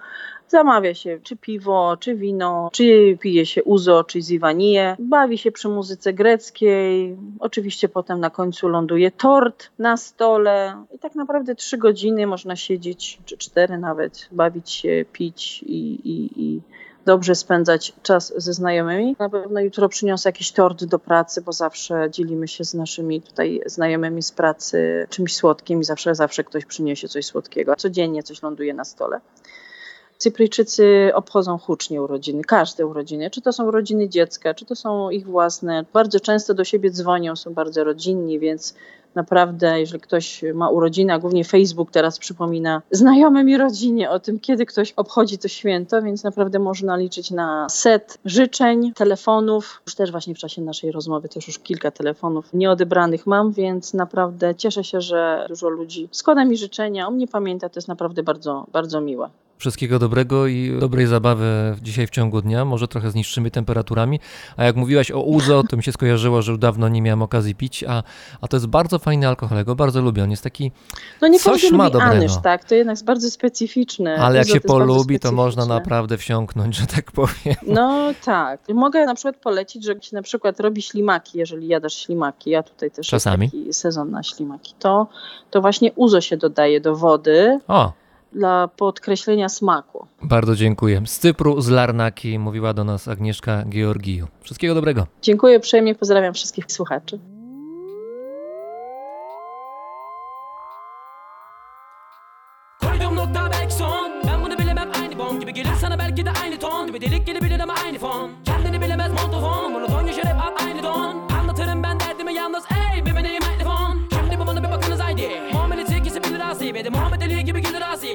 Zamawia 0.47 0.93
się 0.93 1.19
czy 1.23 1.35
piwo, 1.35 1.97
czy 1.99 2.15
wino, 2.15 2.69
czy 2.73 3.17
pije 3.21 3.45
się 3.45 3.63
uzo, 3.63 4.03
czy 4.03 4.21
ziwaniję. 4.21 4.95
Bawi 4.99 5.37
się 5.37 5.51
przy 5.51 5.69
muzyce 5.69 6.13
greckiej. 6.13 7.17
Oczywiście 7.39 7.89
potem 7.89 8.19
na 8.19 8.29
końcu 8.29 8.67
ląduje 8.67 9.11
tort 9.11 9.69
na 9.79 9.97
stole. 9.97 10.83
I 10.95 10.99
tak 10.99 11.15
naprawdę 11.15 11.55
trzy 11.55 11.77
godziny 11.77 12.27
można 12.27 12.55
siedzieć, 12.55 13.19
czy 13.25 13.37
cztery 13.37 13.77
nawet, 13.77 14.27
bawić 14.31 14.71
się, 14.71 15.05
pić 15.11 15.63
i, 15.63 15.93
i, 15.93 16.43
i 16.43 16.61
dobrze 17.05 17.35
spędzać 17.35 17.93
czas 18.03 18.33
ze 18.37 18.53
znajomymi. 18.53 19.15
Na 19.19 19.29
pewno 19.29 19.59
jutro 19.59 19.89
przyniosę 19.89 20.29
jakiś 20.29 20.51
tort 20.51 20.83
do 20.83 20.99
pracy, 20.99 21.41
bo 21.41 21.51
zawsze 21.51 22.07
dzielimy 22.11 22.47
się 22.47 22.63
z 22.63 22.73
naszymi 22.73 23.21
tutaj 23.21 23.61
znajomymi 23.65 24.23
z 24.23 24.31
pracy 24.31 25.07
czymś 25.09 25.35
słodkim 25.35 25.81
i 25.81 25.83
zawsze, 25.83 26.15
zawsze 26.15 26.43
ktoś 26.43 26.65
przyniesie 26.65 27.07
coś 27.07 27.25
słodkiego. 27.25 27.75
Codziennie 27.75 28.23
coś 28.23 28.41
ląduje 28.41 28.73
na 28.73 28.85
stole. 28.85 29.19
Cypryjczycy 30.23 31.11
obchodzą 31.13 31.57
hucznie 31.57 32.01
urodziny, 32.01 32.43
każde 32.43 32.85
urodziny, 32.87 33.29
czy 33.29 33.41
to 33.41 33.53
są 33.53 33.67
urodziny 33.67 34.09
dziecka, 34.09 34.53
czy 34.53 34.65
to 34.65 34.75
są 34.75 35.09
ich 35.09 35.27
własne. 35.27 35.85
Bardzo 35.93 36.19
często 36.19 36.53
do 36.53 36.63
siebie 36.63 36.91
dzwonią, 36.91 37.35
są 37.35 37.53
bardzo 37.53 37.83
rodzinni, 37.83 38.39
więc 38.39 38.75
naprawdę, 39.15 39.79
jeżeli 39.79 40.01
ktoś 40.01 40.43
ma 40.53 40.69
urodziny, 40.69 41.13
a 41.13 41.19
głównie 41.19 41.43
Facebook 41.43 41.91
teraz 41.91 42.19
przypomina 42.19 42.81
znajomym 42.91 43.49
i 43.49 43.57
rodzinie 43.57 44.09
o 44.09 44.19
tym, 44.19 44.39
kiedy 44.39 44.65
ktoś 44.65 44.91
obchodzi 44.91 45.37
to 45.37 45.47
święto, 45.47 46.01
więc 46.01 46.23
naprawdę 46.23 46.59
można 46.59 46.97
liczyć 46.97 47.31
na 47.31 47.67
set 47.69 48.17
życzeń, 48.25 48.93
telefonów. 48.93 49.81
Już 49.85 49.95
też 49.95 50.11
właśnie 50.11 50.35
w 50.35 50.37
czasie 50.37 50.61
naszej 50.61 50.91
rozmowy 50.91 51.29
też 51.29 51.47
już 51.47 51.59
kilka 51.59 51.91
telefonów 51.91 52.53
nieodebranych 52.53 53.27
mam, 53.27 53.51
więc 53.51 53.93
naprawdę 53.93 54.55
cieszę 54.55 54.83
się, 54.83 55.01
że 55.01 55.45
dużo 55.49 55.69
ludzi 55.69 56.09
składa 56.11 56.45
mi 56.45 56.57
życzenia, 56.57 57.07
o 57.07 57.11
mnie 57.11 57.27
pamięta, 57.27 57.69
to 57.69 57.77
jest 57.77 57.87
naprawdę 57.87 58.23
bardzo, 58.23 58.65
bardzo 58.71 59.01
miłe. 59.01 59.29
Wszystkiego 59.57 59.99
dobrego 59.99 60.47
i 60.47 60.77
dobrej 60.79 61.07
zabawy 61.07 61.75
dzisiaj 61.81 62.07
w 62.07 62.09
ciągu 62.09 62.41
dnia, 62.41 62.65
może 62.65 62.87
trochę 62.87 63.11
z 63.11 63.15
niższymi 63.15 63.51
temperaturami. 63.51 64.19
A 64.57 64.63
jak 64.63 64.75
mówiłaś 64.75 65.11
o 65.11 65.21
Uzo, 65.21 65.63
to 65.69 65.77
mi 65.77 65.83
się 65.83 65.91
skojarzyło, 65.91 66.41
że 66.41 66.57
dawno 66.57 66.89
nie 66.89 67.01
miałem 67.01 67.21
okazji 67.21 67.55
pić, 67.55 67.83
a, 67.87 68.03
a 68.41 68.47
to 68.47 68.57
jest 68.57 68.67
bardzo 68.67 68.99
fajny 68.99 69.27
alkohol, 69.27 69.63
go 69.65 69.75
bardzo 69.75 70.01
lubię. 70.01 70.23
On 70.23 70.31
jest 70.31 70.43
taki, 70.43 70.71
No 71.21 71.27
nie 71.27 71.39
Coś 71.39 71.71
ma 71.71 71.77
lubi 71.83 71.91
dobrego. 71.93 72.15
anyż, 72.15 72.31
tak, 72.43 72.63
to 72.65 72.75
jednak 72.75 72.93
jest 72.93 73.05
bardzo 73.05 73.31
specyficzny. 73.31 74.21
ale 74.21 74.37
jak 74.37 74.45
Uzo 74.45 74.53
się 74.53 74.61
to 74.61 74.67
polubi, 74.67 75.19
to 75.19 75.31
można 75.31 75.65
naprawdę 75.65 76.17
wsiąknąć, 76.17 76.75
że 76.75 76.87
tak 76.87 77.11
powiem. 77.11 77.55
No 77.67 78.13
tak. 78.25 78.59
Mogę 78.73 79.05
na 79.05 79.15
przykład 79.15 79.35
polecić, 79.37 79.83
że 79.85 79.93
się 80.01 80.15
na 80.15 80.21
przykład 80.21 80.59
robi 80.59 80.81
ślimaki, 80.81 81.37
jeżeli 81.37 81.67
jadasz 81.67 81.93
ślimaki, 81.95 82.49
ja 82.49 82.63
tutaj 82.63 82.91
też 82.91 83.07
Czasami. 83.07 83.43
jest 83.45 83.55
taki 83.55 83.73
sezon 83.73 84.11
na 84.11 84.23
ślimaki, 84.23 84.73
to, 84.79 85.07
to 85.51 85.61
właśnie 85.61 85.91
uzo 85.95 86.21
się 86.21 86.37
dodaje 86.37 86.81
do 86.81 86.95
wody 86.95 87.59
O, 87.67 87.91
dla 88.35 88.67
podkreślenia 88.67 89.49
smaku. 89.49 90.07
bardzo 90.21 90.55
dziękuję. 90.55 91.01
Z 91.05 91.19
Cypru, 91.19 91.61
z 91.61 91.69
Larnaki 91.69 92.39
mówiła 92.39 92.73
do 92.73 92.83
nas 92.83 93.07
Agnieszka 93.07 93.63
Georgiju. 93.69 94.27
Wszystkiego 94.41 94.75
dobrego. 94.75 95.07
Dziękuję 95.21 95.57
uprzejmie, 95.57 95.95
pozdrawiam 95.95 96.33
wszystkich 96.33 96.65
słuchaczy. 96.71 97.19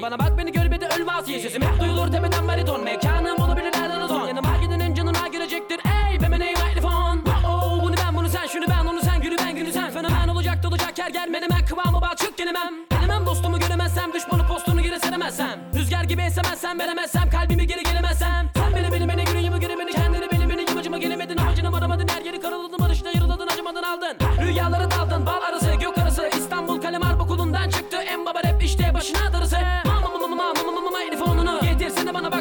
Bana 0.03 0.19
bak 0.19 0.39
beni 0.39 0.53
gör 0.53 0.71
bir 0.71 0.81
de 0.81 0.89
ölme 0.89 1.13
asi 1.13 1.41
Sesim. 1.41 1.63
Hep 1.63 1.81
duyulur 1.81 2.13
tepeden 2.13 2.49
bariton 2.49 2.85
Mekanım 2.85 3.41
olabilir 3.41 3.73
nereden 3.73 4.09
ton 4.09 4.29
Yanıma 4.29 4.57
gidenin 4.63 4.95
canına 4.95 5.29
girecektir. 5.29 5.81
Ey 6.11 6.21
bir 6.21 6.29
meneyim 6.29 6.59
mikrofon 6.69 7.25
Oh 7.47 7.83
bunu 7.83 7.95
ben 8.07 8.17
bunu 8.17 8.29
sen 8.29 8.47
şunu 8.47 8.65
ben 8.69 8.87
onu 8.87 9.01
sen 9.01 9.21
günü 9.21 9.37
ben 9.39 9.57
günü 9.57 9.73
sen. 9.73 9.91
Fenomen 9.91 10.29
olacak 10.29 10.63
dolacak 10.63 10.99
her 10.99 11.11
gel 11.11 11.29
menemen 11.29 11.65
kıvamı 11.67 12.01
balçık 12.01 12.37
gelemem. 12.39 12.75
Gelemem 12.91 13.27
dostumu 13.27 13.59
göremezsem 13.59 14.13
düşmanı 14.13 14.47
postunu 14.47 14.81
geri 14.83 15.01
seremezsem. 15.01 15.61
Rüzgar 15.75 16.05
gibi 16.05 16.23
esemezsem 16.23 16.79
veremezsem 16.79 17.31
kalbimi 17.31 17.67
geri 17.67 17.83
gelemezsem. 17.83 18.51
Sen 18.57 18.75
beni 18.77 18.93
beni 18.93 19.09
beni 19.09 19.29
yüreğimi 19.29 19.61
göre 19.61 19.79
beni 19.79 19.91
kendini 19.91 20.31
beni 20.33 20.49
beni 20.49 20.69
yamacıma 20.69 20.99
gelemedin 20.99 21.37
amacına 21.37 21.73
varamadın 21.73 22.09
her 22.09 22.23
yeri 22.23 22.41
karaladın 22.41 22.79
barışta 22.79 23.11
yarıladın 23.15 23.47
acımadan 23.47 23.83
aldın. 23.83 24.17
Rüyalara 24.47 24.91
daldın 24.91 25.27
bal 25.27 25.43
arası 25.43 25.75
gök 25.75 25.99
arası. 25.99 26.31
İstanbul 26.39 26.81
kalem 26.81 27.03
harp 27.03 27.21
okulundan 27.21 27.71
çıktı 27.71 27.97
en 27.97 28.27
baba 28.27 28.39
rap 28.45 28.63
işte 28.63 28.95
başına 28.95 29.33
darısı 29.33 29.57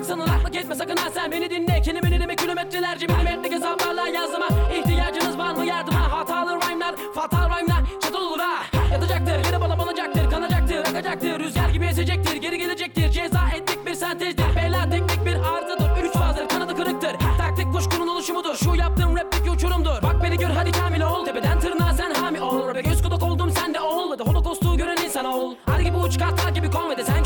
Baksana 0.07 0.33
laklık 0.33 0.55
etme 0.55 0.75
sakın 0.75 0.97
ha 0.97 1.09
sen 1.13 1.31
beni 1.31 1.49
dinle. 1.49 1.81
Kelimeni 1.81 2.19
demek 2.19 2.37
kilometrelerce 2.37 3.07
milimetrik 3.07 3.53
hesaplarla 3.53 4.07
yazdıma 4.07 4.47
İhtiyacınız 4.77 5.37
var 5.37 5.53
mı? 5.53 5.65
Yardıma 5.65 6.11
hatalı 6.11 6.59
rhyme'lar 6.59 6.95
fatal 7.15 7.49
rhyme'lar 7.49 7.83
çatal 8.01 8.21
olur 8.21 8.39
ha. 8.39 8.63
Yatacaktır 8.91 9.45
yere 9.45 9.61
bala 9.61 9.77
banacaktır 9.77 10.29
kanacaktır 10.29 10.77
akacaktır. 10.77 11.39
Rüzgar 11.39 11.69
gibi 11.69 11.85
esecektir 11.85 12.35
geri 12.35 12.57
gelecektir. 12.57 13.11
Ceza 13.11 13.39
ettik 13.55 13.85
bir 13.85 13.93
sentezdir. 13.93 14.45
Bela 14.55 14.89
teknik 14.89 15.25
bir 15.25 15.35
arızadır 15.35 16.03
Üç 16.03 16.13
fazdır 16.13 16.49
kanadı 16.49 16.75
kırıktır. 16.75 17.15
Taktik 17.37 17.73
kuşkunun 17.73 18.07
oluşumudur. 18.07 18.55
Şu 18.55 18.75
yaptığım 18.75 19.17
rapteki 19.17 19.49
uçurumdur. 19.49 20.01
Bak 20.03 20.23
beni 20.23 20.37
gör 20.37 20.49
hadi 20.49 20.71
kamil 20.71 21.01
ol. 21.01 21.25
Tepeden 21.25 21.59
tırnağa 21.59 21.93
sen 21.93 22.13
hami 22.13 22.41
ol. 22.41 22.67
Rap'e 22.67 22.81
göz 22.81 23.03
kulak 23.03 23.23
oldum 23.23 23.51
sen 23.51 23.73
de 23.73 23.79
ol. 23.81 24.11
Ve 24.11 24.19
de 24.19 24.23
holokostu 24.23 24.77
gören 24.77 24.97
insan 25.05 25.25
ol. 25.25 25.55
Ar 25.67 25.79
gibi 25.79 25.97
uç 25.97 26.19
kartal 26.19 26.53
gibi 26.53 26.67
de 26.97 27.03
sen 27.03 27.16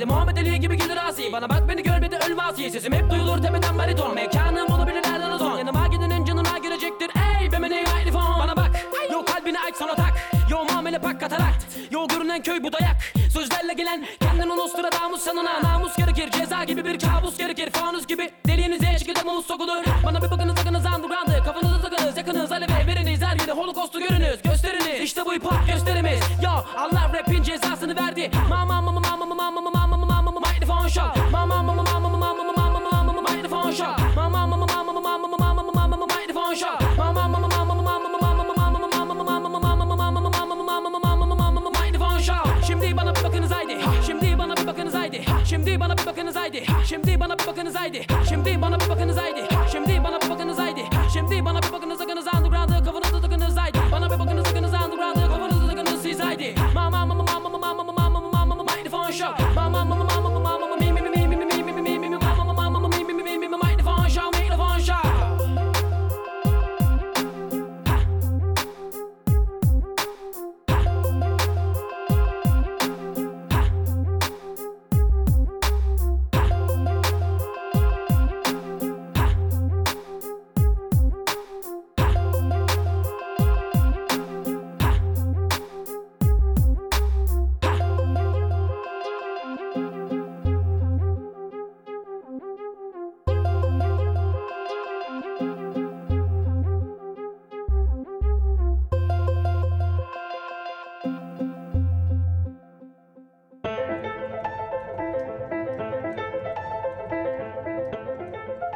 de 0.00 0.04
Muhammed 0.04 0.36
Ali 0.36 0.60
gibi 0.60 0.76
gelir 0.76 0.96
asi 1.08 1.32
Bana 1.32 1.48
bak 1.48 1.68
beni 1.68 1.82
gör 1.82 2.02
bir 2.02 2.10
de 2.10 2.18
ölme 2.18 2.42
asi 2.42 2.70
Sesim 2.70 2.92
hep 2.92 3.10
duyulur 3.10 3.42
tepeden 3.42 3.78
bariton. 3.78 4.14
Mekanım 4.14 4.72
olabilir 4.74 5.02
nereden 5.02 5.38
ton 5.38 5.58
Yanıma 5.58 5.86
gidenin 5.86 6.24
canına 6.24 6.58
girecektir. 6.58 7.10
Ey 7.40 7.52
be 7.52 7.56
name 7.56 7.82
mikrofon 7.82 8.38
Bana 8.38 8.56
bak 8.56 8.70
Yo 9.12 9.24
kalbini 9.24 9.58
aç 9.58 9.76
sana 9.76 9.94
tak 9.94 10.12
Yo 10.50 10.64
muamele 10.64 10.98
pak 10.98 11.20
katarakt 11.20 11.64
Yo 11.90 12.08
görünen 12.08 12.42
köy 12.42 12.62
bu 12.62 12.72
dayak. 12.72 12.96
Sözlerle 13.32 13.72
gelen 13.72 14.06
kendin 14.20 14.48
Nostradamus 14.48 15.22
sanına. 15.22 15.62
Namus 15.62 15.96
gerekir 15.96 16.30
ceza 16.30 16.64
gibi 16.64 16.84
bir 16.84 16.98
kabus 16.98 17.38
gerekir. 17.38 17.70
Fanus 17.70 18.06
gibi 18.06 18.30
deliğinize 18.46 18.98
şekilde 18.98 19.22
muz 19.22 19.46
sokulur 19.46 19.84
Bana 20.06 20.22
bir 20.22 20.30
bakınız 20.30 20.58
akınız 20.60 20.84
underground'ı 20.84 21.44
Kafanızı 21.44 21.82
takınız 21.82 22.16
yakınız. 22.16 22.52
Aleve 22.52 22.86
veriniz 22.86 23.22
Her 23.22 23.36
yerde 23.36 23.52
holokostu 23.52 24.00
görünüz. 24.00 24.42
Gösteriniz 24.42 25.00
İşte 25.00 25.24
bu 25.26 25.32
hip 25.32 25.44
gösterimiz. 25.66 26.20
Yo 26.42 26.50
Allah 26.76 27.10
rapin 27.14 27.42
cezasını 27.42 27.96
verdi. 27.96 28.30
Mama 28.48 28.80
mama 28.80 29.00
mama 29.00 29.16
mama 29.16 29.34
mama 29.34 29.34
mama 29.34 29.60
mama 29.60 29.70
mama 29.70 29.72
Microphone 29.72 29.81
show. 30.92 31.31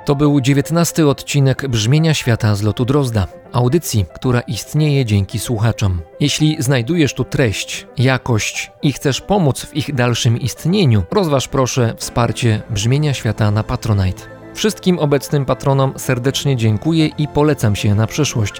To 0.06 0.14
był 0.14 0.40
dziewiętnasty 0.40 1.08
odcinek 1.08 1.68
Brzmienia 1.68 2.14
Świata 2.14 2.54
z 2.54 2.62
lotu 2.62 2.84
Drozda, 2.84 3.26
audycji, 3.52 4.06
która 4.14 4.40
istnieje 4.40 5.04
dzięki 5.04 5.38
słuchaczom. 5.38 6.00
Jeśli 6.20 6.56
znajdujesz 6.58 7.14
tu 7.14 7.24
treść, 7.24 7.86
jakość 7.98 8.70
i 8.82 8.92
chcesz 8.92 9.20
pomóc 9.20 9.60
w 9.60 9.76
ich 9.76 9.94
dalszym 9.94 10.40
istnieniu, 10.40 11.02
rozważ 11.10 11.48
proszę 11.48 11.94
wsparcie 11.96 12.62
Brzmienia 12.70 13.14
Świata 13.14 13.50
na 13.50 13.62
Patronite. 13.62 14.22
Wszystkim 14.54 14.98
obecnym 14.98 15.44
patronom 15.44 15.92
serdecznie 15.96 16.56
dziękuję 16.56 17.06
i 17.06 17.28
polecam 17.28 17.76
się 17.76 17.94
na 17.94 18.06
przyszłość. 18.06 18.54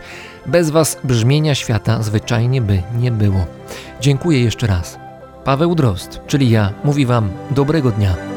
Bez 0.46 0.70
Was 0.70 0.98
Brzmienia 1.04 1.54
Świata 1.54 2.02
zwyczajnie 2.02 2.60
by 2.60 2.82
nie 2.98 3.10
było. 3.10 3.44
Dziękuję 4.00 4.40
jeszcze 4.40 4.66
raz. 4.66 4.98
Paweł 5.44 5.74
Drozd, 5.74 6.20
czyli 6.26 6.50
ja, 6.50 6.72
mówi 6.84 7.06
Wam 7.06 7.30
dobrego 7.50 7.90
dnia. 7.90 8.35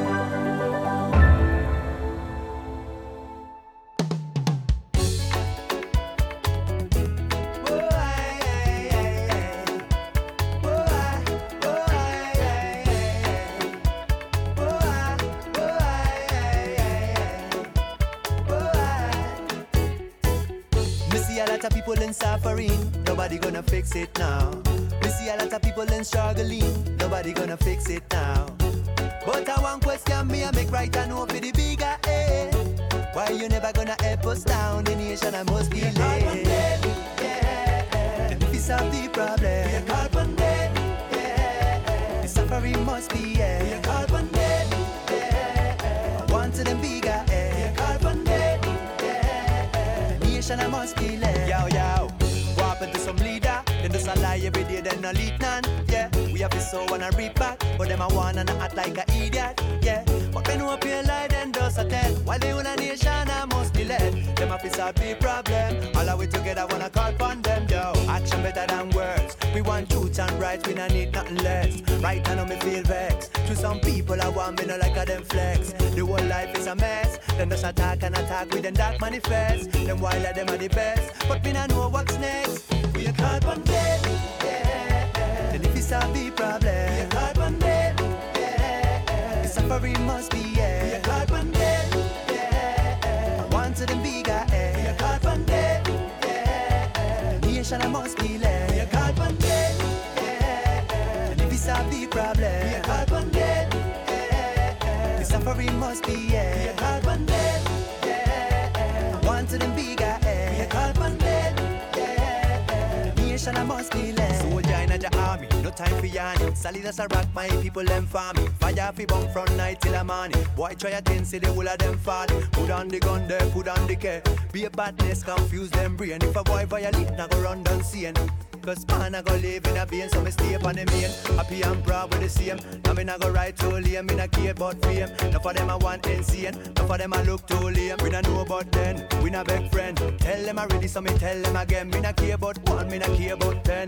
People 117.79 117.95
them 117.95 118.05
farming. 118.07 118.49
Fire 118.59 118.91
fi 118.93 119.05
bump 119.05 119.31
from 119.31 119.57
night 119.57 119.81
till 119.81 119.91
the 119.91 120.03
morning. 120.03 120.45
Boy 120.55 120.73
try 120.77 120.91
a 120.91 121.01
thing, 121.01 121.23
see 121.23 121.39
the 121.39 121.51
whole 121.51 121.67
of 121.67 121.77
them 121.77 121.97
falling. 121.97 122.41
Put 122.51 122.69
on 122.69 122.87
the 122.87 122.99
gun 122.99 123.27
there, 123.27 123.45
put 123.51 123.67
on 123.67 123.87
the 123.87 123.95
care. 123.95 124.21
Be 124.51 124.65
a 124.65 124.69
badness, 124.69 125.23
confuse 125.23 125.69
them 125.69 125.95
brain. 125.95 126.19
If 126.21 126.35
a 126.35 126.43
boy 126.43 126.65
violate, 126.65 127.11
na 127.17 127.27
go 127.27 127.41
run 127.41 127.63
down 127.63 127.83
scene. 127.83 128.15
Cause 128.61 128.85
man 128.87 129.15
I 129.15 129.21
go 129.21 129.33
live 129.35 129.65
in 129.67 129.77
a 129.77 129.85
vein, 129.85 130.09
so 130.09 130.21
me 130.21 130.31
stay 130.31 130.55
up 130.55 130.65
on 130.65 130.75
the 130.75 130.85
main. 130.85 131.37
Happy 131.37 131.61
and 131.61 131.83
proud 131.83 132.13
with 132.13 132.21
the 132.21 132.29
same. 132.29 132.59
Now 132.83 132.93
me 132.93 133.03
not 133.03 133.21
go 133.21 133.29
right 133.29 133.55
too 133.55 133.69
lame, 133.69 134.05
me 134.05 134.15
not 134.15 134.31
care 134.31 134.51
about 134.51 134.81
fame. 134.83 135.09
Now 135.31 135.39
for 135.39 135.53
them 135.53 135.69
I 135.69 135.75
want 135.75 136.05
insane, 136.07 136.57
now 136.75 136.85
for 136.85 136.97
them 136.97 137.13
I 137.13 137.23
look 137.23 137.47
too 137.47 137.69
lame. 137.69 137.97
We 138.03 138.09
not 138.09 138.25
know 138.25 138.41
about 138.41 138.71
then, 138.71 139.07
we 139.23 139.29
not 139.29 139.47
beg 139.47 139.71
friend. 139.71 139.97
Tell 140.19 140.43
them 140.43 140.59
already, 140.59 140.87
so 140.87 141.01
me 141.01 141.11
tell 141.17 141.41
them 141.41 141.55
again. 141.55 141.89
Me 141.89 142.01
not 142.01 142.17
care 142.17 142.35
about 142.35 142.57
one, 142.69 142.89
me 142.89 142.97
not 142.99 143.15
care 143.15 143.33
about 143.33 143.63
ten. 143.63 143.87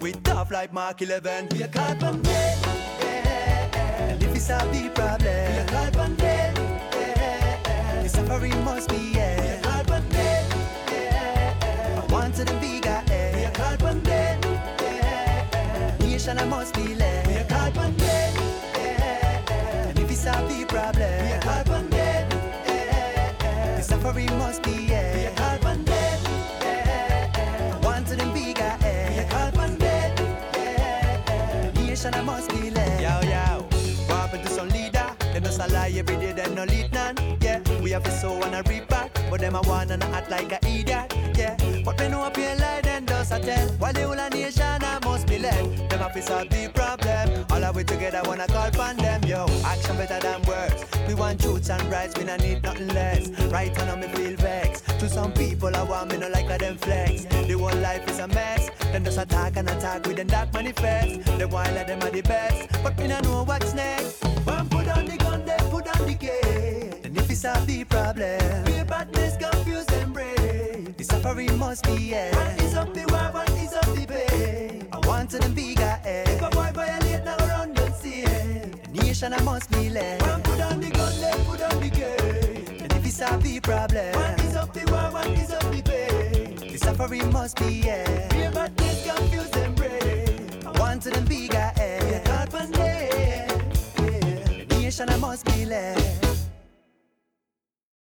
We 0.00 0.12
tough 0.12 0.50
like 0.50 0.72
Mark 0.72 1.02
11. 1.02 1.48
We 1.52 1.62
are 1.64 1.68
caught 1.68 2.02
one 4.48 4.72
day, 4.72 4.82
yeah. 4.82 4.82
And 4.82 4.88
if 4.88 4.88
we 4.88 4.88
solve 4.88 4.88
the 4.88 4.88
problem, 4.90 5.52
we 5.52 5.58
are 5.58 5.66
caught 5.66 5.96
one 5.96 6.16
day, 6.16 6.52
yeah. 6.56 8.02
The 8.02 8.08
suffering 8.08 8.64
must 8.64 8.88
be, 8.88 9.12
yeah. 9.14 9.40
We 9.40 9.48
are 9.48 9.62
caught 9.62 9.90
one 9.90 10.08
day, 10.08 10.46
yeah. 10.90 12.02
I 12.08 12.12
want 12.12 12.34
to 12.36 12.44
them 12.44 12.60
bigger, 12.60 13.02
yeah. 13.08 13.36
We 13.36 13.44
are 13.44 13.52
caught 13.52 13.82
one 13.82 14.00
day, 14.00 14.38
yeah. 14.80 15.96
Nation 16.00 16.38
I 16.38 16.44
must 16.44 16.74
be 16.74 16.94
led. 16.94 17.31
A 35.62 35.68
lie 35.72 35.92
every 35.96 36.16
day, 36.16 36.32
them 36.32 36.54
no 36.54 36.64
lead 36.64 36.92
none. 36.92 37.16
Yeah, 37.40 37.60
we 37.80 37.90
have 37.90 38.02
to 38.04 38.10
so 38.10 38.32
wanna 38.38 38.62
reap 38.68 38.88
back, 38.88 39.12
but 39.30 39.40
them 39.40 39.54
a 39.54 39.62
wanna 39.62 39.96
not 39.96 40.12
act 40.12 40.30
like 40.30 40.52
a 40.52 40.58
idiot. 40.66 41.14
Yeah, 41.36 41.56
but 41.84 42.00
we 42.00 42.08
know 42.08 42.22
up 42.22 42.36
here 42.36 42.54
lie, 42.58 42.80
then 42.82 43.04
does 43.04 43.30
a 43.30 43.38
tell. 43.38 43.68
While 43.80 43.92
the 43.92 44.02
whole 44.02 44.18
a 44.18 44.28
nation 44.30 44.82
I 44.82 44.98
must 45.04 45.26
be 45.26 45.38
led. 45.38 45.90
Them 45.90 46.00
have 46.00 46.14
to 46.14 46.22
solve 46.22 46.48
the 46.50 46.70
We 47.74 47.84
together 47.84 48.20
wanna 48.24 48.46
call 48.46 48.66
upon 48.66 48.96
them. 48.98 49.22
Yo, 49.24 49.46
action 49.64 49.96
better 49.96 50.20
than 50.20 50.42
words. 50.42 50.84
We 51.08 51.14
want 51.14 51.40
truth 51.40 51.70
and 51.70 51.82
rights, 51.90 52.16
we 52.18 52.24
not 52.24 52.40
need 52.40 52.62
nothing 52.62 52.88
less. 52.88 53.28
Right 53.50 53.74
now 53.74 53.96
me 53.96 54.08
feel 54.08 54.36
vexed. 54.36 54.86
To 55.00 55.08
some 55.08 55.32
people 55.32 55.74
I 55.74 55.82
want 55.82 56.12
me 56.12 56.18
no 56.18 56.28
like 56.28 56.50
a 56.50 56.58
them 56.58 56.76
flex. 56.76 57.24
The 57.24 57.56
whole 57.58 57.80
life 57.80 58.08
is 58.08 58.18
a 58.18 58.28
mess. 58.28 58.70
Then 58.92 59.04
just 59.04 59.18
attack 59.18 59.56
and 59.56 59.68
attack 59.68 60.06
with 60.06 60.16
them 60.16 60.26
dark 60.26 60.52
manifest. 60.52 61.24
The 61.38 61.48
while 61.48 61.76
of 61.76 61.86
them 61.86 62.02
are 62.02 62.10
the 62.10 62.22
best, 62.22 62.68
but 62.82 62.98
me 62.98 63.08
not 63.08 63.24
know 63.24 63.42
what's 63.44 63.74
next. 63.74 64.22
One 64.44 64.68
put 64.68 64.88
on 64.88 65.06
the 65.06 65.16
gun, 65.16 65.44
then 65.44 65.60
put 65.70 65.88
on 65.98 66.06
the 66.06 66.14
gate. 66.14 67.00
And 67.04 67.16
if 67.16 67.30
it's 67.30 67.40
solve 67.40 67.66
the 67.66 67.84
problem, 67.84 68.64
we 68.66 68.84
badness 68.84 69.36
confuse 69.36 69.86
them 69.86 70.12
brain. 70.12 70.94
The 70.96 71.04
suffering 71.04 71.58
must 71.58 71.84
be 71.84 71.94
yeah. 71.94 72.36
One 72.36 72.66
is 72.66 72.74
up 72.74 72.92
the 72.92 73.04
war, 73.10 73.30
one 73.32 73.52
is 73.58 73.72
up 73.72 73.86
the 73.96 74.06
pain. 74.06 74.88
I 74.92 74.98
want 75.08 75.30
to 75.30 75.38
them 75.38 75.54
bigger 75.54 75.98
eh. 76.04 76.24
If 76.26 76.42
a 76.42 76.50
boy 76.50 76.70
violate 76.74 77.01
it. 79.22 79.30
Nation 79.30 79.40
I 79.40 79.42
must 79.44 79.70
be 79.70 79.90
led. 79.90 80.20
One 80.22 80.42
put 80.42 80.60
on 80.60 80.80
the 80.80 80.90
gun, 80.90 81.20
then 81.20 81.44
put 81.44 81.62
on 81.62 81.80
the 81.80 81.90
gate. 81.90 82.82
And 82.82 82.92
if 82.92 83.06
it's 83.06 83.20
a 83.20 83.38
the 83.38 83.60
problem, 83.60 84.14
one 84.14 84.40
is 84.40 84.56
up 84.56 84.72
the 84.72 84.90
war, 84.90 85.10
one 85.12 85.30
is 85.34 85.50
up 85.52 85.62
the 85.70 85.82
pain. 85.82 86.56
The 86.56 86.78
suffering 86.78 87.32
must 87.32 87.56
be 87.56 87.82
yeah. 87.84 88.28
We 88.34 88.52
badness 88.52 89.06
confuse 89.06 89.50
them 89.50 89.74
brain. 89.74 90.66
I 90.66 90.78
want 90.78 91.02
to 91.02 91.10
them 91.10 91.24
bigger 91.26 91.72
eh. 91.76 92.04
We 92.04 92.14
are 92.14 92.20
caught 92.20 92.52
one 92.52 92.70
day. 92.72 93.46
Yeah. 93.98 94.64
The 94.68 94.78
nation 94.80 95.08
I 95.08 95.16
must 95.16 95.44
be 95.46 95.66
led. 95.66 96.31